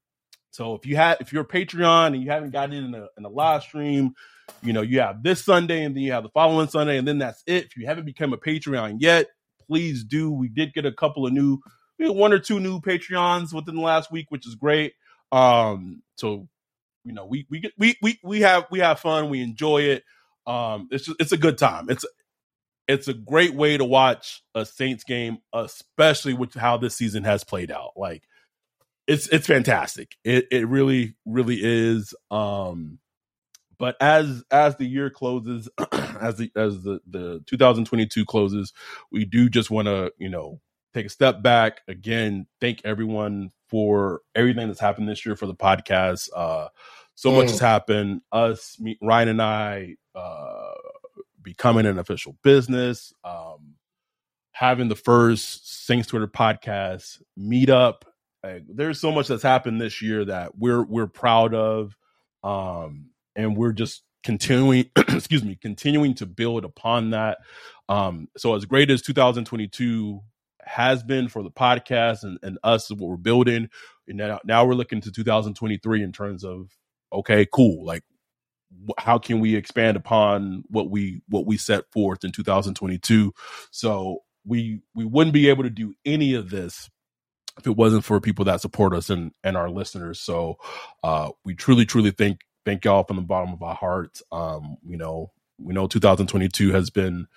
So 0.51 0.75
if 0.75 0.85
you 0.85 0.97
had 0.97 1.17
if 1.21 1.31
you're 1.31 1.43
a 1.43 1.47
Patreon 1.47 2.07
and 2.07 2.21
you 2.21 2.29
haven't 2.29 2.51
gotten 2.51 2.73
in 2.73 2.93
a, 2.93 3.07
in 3.17 3.25
a 3.25 3.29
live 3.29 3.63
stream, 3.63 4.13
you 4.61 4.73
know, 4.73 4.81
you 4.81 4.99
have 4.99 5.23
this 5.23 5.43
Sunday 5.43 5.83
and 5.83 5.95
then 5.95 6.03
you 6.03 6.11
have 6.11 6.23
the 6.23 6.29
following 6.29 6.67
Sunday, 6.67 6.97
and 6.97 7.07
then 7.07 7.19
that's 7.19 7.41
it. 7.47 7.65
If 7.65 7.77
you 7.77 7.87
haven't 7.87 8.05
become 8.05 8.33
a 8.33 8.37
Patreon 8.37 8.97
yet, 8.99 9.27
please 9.67 10.03
do. 10.03 10.31
We 10.31 10.49
did 10.49 10.73
get 10.73 10.85
a 10.85 10.91
couple 10.91 11.25
of 11.25 11.31
new, 11.31 11.59
one 11.97 12.33
or 12.33 12.39
two 12.39 12.59
new 12.59 12.81
Patreons 12.81 13.53
within 13.53 13.75
the 13.75 13.81
last 13.81 14.11
week, 14.11 14.25
which 14.29 14.45
is 14.45 14.55
great. 14.55 14.93
Um, 15.31 16.03
so 16.17 16.49
you 17.05 17.13
know, 17.13 17.25
we 17.25 17.47
we 17.49 17.61
get 17.61 17.71
we 17.77 17.95
we 18.01 18.19
we 18.23 18.41
have 18.41 18.65
we 18.69 18.79
have 18.79 18.99
fun, 18.99 19.29
we 19.29 19.41
enjoy 19.41 19.83
it. 19.83 20.03
Um, 20.45 20.89
it's 20.91 21.05
just 21.05 21.21
it's 21.21 21.31
a 21.31 21.37
good 21.37 21.57
time. 21.57 21.89
It's 21.89 22.05
it's 22.91 23.07
a 23.07 23.13
great 23.13 23.53
way 23.53 23.77
to 23.77 23.85
watch 23.85 24.43
a 24.53 24.65
Saints 24.65 25.03
game, 25.03 25.37
especially 25.53 26.33
with 26.33 26.53
how 26.53 26.77
this 26.77 26.95
season 26.95 27.23
has 27.23 27.43
played 27.43 27.71
out. 27.71 27.91
Like 27.95 28.23
it's 29.07 29.27
it's 29.29 29.47
fantastic. 29.47 30.15
It 30.23 30.47
it 30.51 30.67
really 30.67 31.15
really 31.25 31.59
is. 31.61 32.13
Um, 32.29 32.99
but 33.79 33.95
as 34.01 34.43
as 34.51 34.75
the 34.75 34.85
year 34.85 35.09
closes, 35.09 35.69
as 35.91 36.37
the 36.37 36.51
as 36.55 36.83
the 36.83 36.99
the 37.07 37.43
2022 37.47 38.25
closes, 38.25 38.73
we 39.11 39.25
do 39.25 39.49
just 39.49 39.71
want 39.71 39.87
to 39.87 40.11
you 40.17 40.29
know 40.29 40.59
take 40.93 41.05
a 41.05 41.09
step 41.09 41.41
back 41.41 41.81
again. 41.87 42.45
Thank 42.59 42.81
everyone 42.83 43.51
for 43.69 44.21
everything 44.35 44.67
that's 44.67 44.81
happened 44.81 45.07
this 45.07 45.25
year 45.25 45.37
for 45.37 45.45
the 45.45 45.55
podcast. 45.55 46.29
Uh, 46.35 46.67
so 47.15 47.31
mm. 47.31 47.37
much 47.37 47.51
has 47.51 47.59
happened. 47.59 48.21
Us, 48.31 48.77
me, 48.79 48.97
Ryan, 49.01 49.29
and 49.29 49.41
I. 49.41 49.95
Uh, 50.13 50.73
becoming 51.43 51.85
an 51.85 51.99
official 51.99 52.37
business, 52.43 53.13
um, 53.23 53.75
having 54.51 54.89
the 54.89 54.95
first 54.95 55.85
Saints 55.85 56.07
Twitter 56.07 56.27
podcast 56.27 57.21
meetup. 57.37 58.03
Like, 58.43 58.63
there's 58.67 58.99
so 58.99 59.11
much 59.11 59.27
that's 59.27 59.43
happened 59.43 59.79
this 59.79 60.01
year 60.01 60.25
that 60.25 60.57
we're 60.57 60.83
we're 60.83 61.07
proud 61.07 61.53
of, 61.53 61.95
um, 62.43 63.11
and 63.35 63.55
we're 63.55 63.73
just 63.73 64.03
continuing. 64.23 64.89
excuse 64.97 65.43
me, 65.43 65.57
continuing 65.61 66.15
to 66.15 66.25
build 66.25 66.65
upon 66.65 67.11
that. 67.11 67.39
Um, 67.89 68.29
so 68.37 68.55
as 68.55 68.65
great 68.65 68.89
as 68.89 69.01
2022 69.01 70.21
has 70.63 71.03
been 71.03 71.27
for 71.27 71.43
the 71.43 71.51
podcast 71.51 72.23
and, 72.23 72.37
and 72.43 72.57
us 72.63 72.89
what 72.89 73.01
we're 73.01 73.17
building, 73.17 73.69
and 74.07 74.17
now 74.17 74.39
now 74.43 74.65
we're 74.65 74.75
looking 74.75 75.01
to 75.01 75.11
2023 75.11 76.03
in 76.03 76.11
terms 76.11 76.43
of 76.43 76.71
okay, 77.13 77.45
cool, 77.51 77.85
like 77.85 78.03
how 78.97 79.17
can 79.17 79.39
we 79.39 79.55
expand 79.55 79.97
upon 79.97 80.63
what 80.69 80.89
we 80.89 81.21
what 81.27 81.45
we 81.45 81.57
set 81.57 81.83
forth 81.91 82.23
in 82.23 82.31
2022 82.31 83.33
so 83.69 84.19
we 84.45 84.81
we 84.95 85.05
wouldn't 85.05 85.33
be 85.33 85.49
able 85.49 85.63
to 85.63 85.69
do 85.69 85.93
any 86.05 86.33
of 86.33 86.49
this 86.49 86.89
if 87.57 87.67
it 87.67 87.75
wasn't 87.75 88.03
for 88.03 88.19
people 88.19 88.45
that 88.45 88.61
support 88.61 88.93
us 88.93 89.09
and 89.09 89.31
and 89.43 89.57
our 89.57 89.69
listeners. 89.69 90.19
So 90.19 90.57
uh, 91.03 91.31
we 91.43 91.53
truly, 91.55 91.85
truly 91.85 92.11
thank 92.11 92.41
thank 92.65 92.85
y'all 92.85 93.03
from 93.03 93.17
the 93.17 93.21
bottom 93.21 93.53
of 93.53 93.61
our 93.61 93.75
hearts. 93.75 94.23
Um, 94.31 94.77
you 94.85 94.97
know, 94.97 95.31
we 95.57 95.73
know 95.73 95.87
2022 95.87 96.71
has 96.71 96.89
been 96.89 97.27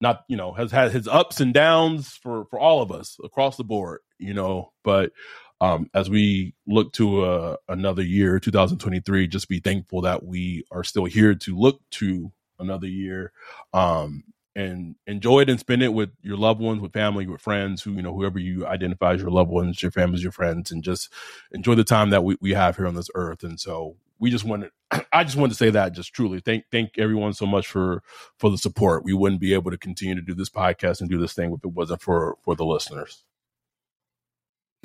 not 0.00 0.24
you 0.28 0.36
know 0.36 0.52
has 0.52 0.70
had 0.70 0.92
his 0.92 1.08
ups 1.08 1.40
and 1.40 1.52
downs 1.52 2.18
for 2.22 2.46
for 2.46 2.58
all 2.58 2.82
of 2.82 2.92
us 2.92 3.18
across 3.24 3.56
the 3.56 3.64
board. 3.64 4.00
You 4.18 4.34
know, 4.34 4.72
but 4.84 5.12
um, 5.60 5.90
as 5.94 6.10
we 6.10 6.54
look 6.66 6.92
to 6.94 7.22
uh, 7.22 7.56
another 7.68 8.02
year, 8.02 8.38
2023, 8.38 9.26
just 9.26 9.48
be 9.48 9.60
thankful 9.60 10.02
that 10.02 10.24
we 10.24 10.64
are 10.70 10.84
still 10.84 11.04
here 11.06 11.34
to 11.34 11.58
look 11.58 11.80
to 11.92 12.32
another 12.58 12.86
year. 12.86 13.32
Um, 13.72 14.24
and 14.54 14.96
enjoy 15.06 15.40
it 15.40 15.50
and 15.50 15.60
spend 15.60 15.82
it 15.82 15.92
with 15.92 16.08
your 16.22 16.38
loved 16.38 16.60
ones, 16.60 16.80
with 16.80 16.94
family, 16.94 17.26
with 17.26 17.42
friends, 17.42 17.82
who 17.82 17.92
you 17.92 18.00
know, 18.00 18.14
whoever 18.14 18.38
you 18.38 18.66
identify 18.66 19.12
as 19.12 19.20
your 19.20 19.30
loved 19.30 19.50
ones, 19.50 19.82
your 19.82 19.90
families, 19.90 20.22
your 20.22 20.32
friends, 20.32 20.70
and 20.70 20.82
just 20.82 21.12
enjoy 21.52 21.74
the 21.74 21.84
time 21.84 22.08
that 22.08 22.24
we, 22.24 22.38
we 22.40 22.54
have 22.54 22.74
here 22.76 22.86
on 22.86 22.94
this 22.94 23.10
earth. 23.14 23.44
And 23.44 23.60
so 23.60 23.96
we 24.18 24.30
just 24.30 24.46
wanted 24.46 24.70
I 25.12 25.24
just 25.24 25.36
wanted 25.36 25.50
to 25.50 25.58
say 25.58 25.70
that 25.70 25.92
just 25.92 26.14
truly 26.14 26.40
thank 26.40 26.64
thank 26.72 26.98
everyone 26.98 27.34
so 27.34 27.44
much 27.44 27.66
for 27.66 28.02
for 28.38 28.50
the 28.50 28.56
support. 28.56 29.04
We 29.04 29.12
wouldn't 29.12 29.42
be 29.42 29.52
able 29.52 29.70
to 29.70 29.78
continue 29.78 30.14
to 30.14 30.22
do 30.22 30.34
this 30.34 30.50
podcast 30.50 31.00
and 31.00 31.10
do 31.10 31.18
this 31.18 31.34
thing 31.34 31.52
if 31.52 31.62
it 31.62 31.72
wasn't 31.72 32.00
for 32.00 32.38
for 32.42 32.56
the 32.56 32.64
listeners. 32.64 33.24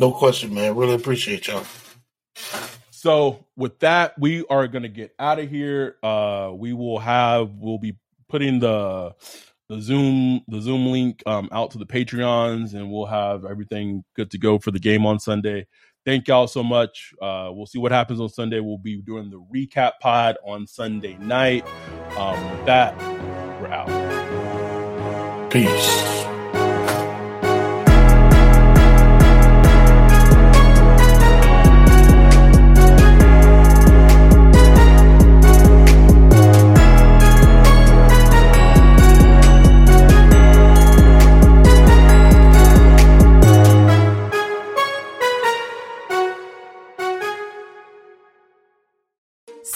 No 0.01 0.11
question, 0.11 0.51
man. 0.51 0.75
Really 0.75 0.95
appreciate 0.95 1.45
y'all. 1.47 1.63
So 2.89 3.45
with 3.55 3.77
that, 3.81 4.17
we 4.17 4.43
are 4.49 4.67
gonna 4.67 4.87
get 4.87 5.13
out 5.19 5.37
of 5.37 5.47
here. 5.47 5.97
Uh 6.01 6.53
we 6.55 6.73
will 6.73 6.97
have 6.97 7.51
we'll 7.51 7.77
be 7.77 7.95
putting 8.27 8.59
the 8.59 9.13
the 9.69 9.79
Zoom 9.79 10.41
the 10.47 10.59
Zoom 10.59 10.87
link 10.87 11.21
um, 11.27 11.49
out 11.51 11.69
to 11.71 11.77
the 11.77 11.85
Patreons, 11.85 12.73
and 12.73 12.91
we'll 12.91 13.05
have 13.05 13.45
everything 13.45 14.03
good 14.15 14.31
to 14.31 14.39
go 14.39 14.57
for 14.57 14.71
the 14.71 14.79
game 14.79 15.05
on 15.05 15.19
Sunday. 15.19 15.67
Thank 16.03 16.27
y'all 16.27 16.47
so 16.47 16.63
much. 16.63 17.13
Uh, 17.21 17.51
we'll 17.53 17.67
see 17.67 17.77
what 17.77 17.91
happens 17.91 18.19
on 18.19 18.29
Sunday. 18.29 18.59
We'll 18.59 18.79
be 18.79 19.03
doing 19.03 19.29
the 19.29 19.39
recap 19.55 19.91
pod 20.01 20.35
on 20.43 20.65
Sunday 20.65 21.15
night. 21.19 21.63
Um, 22.17 22.51
with 22.51 22.65
that, 22.65 22.97
we're 23.61 23.67
out. 23.67 25.51
Peace. 25.51 26.30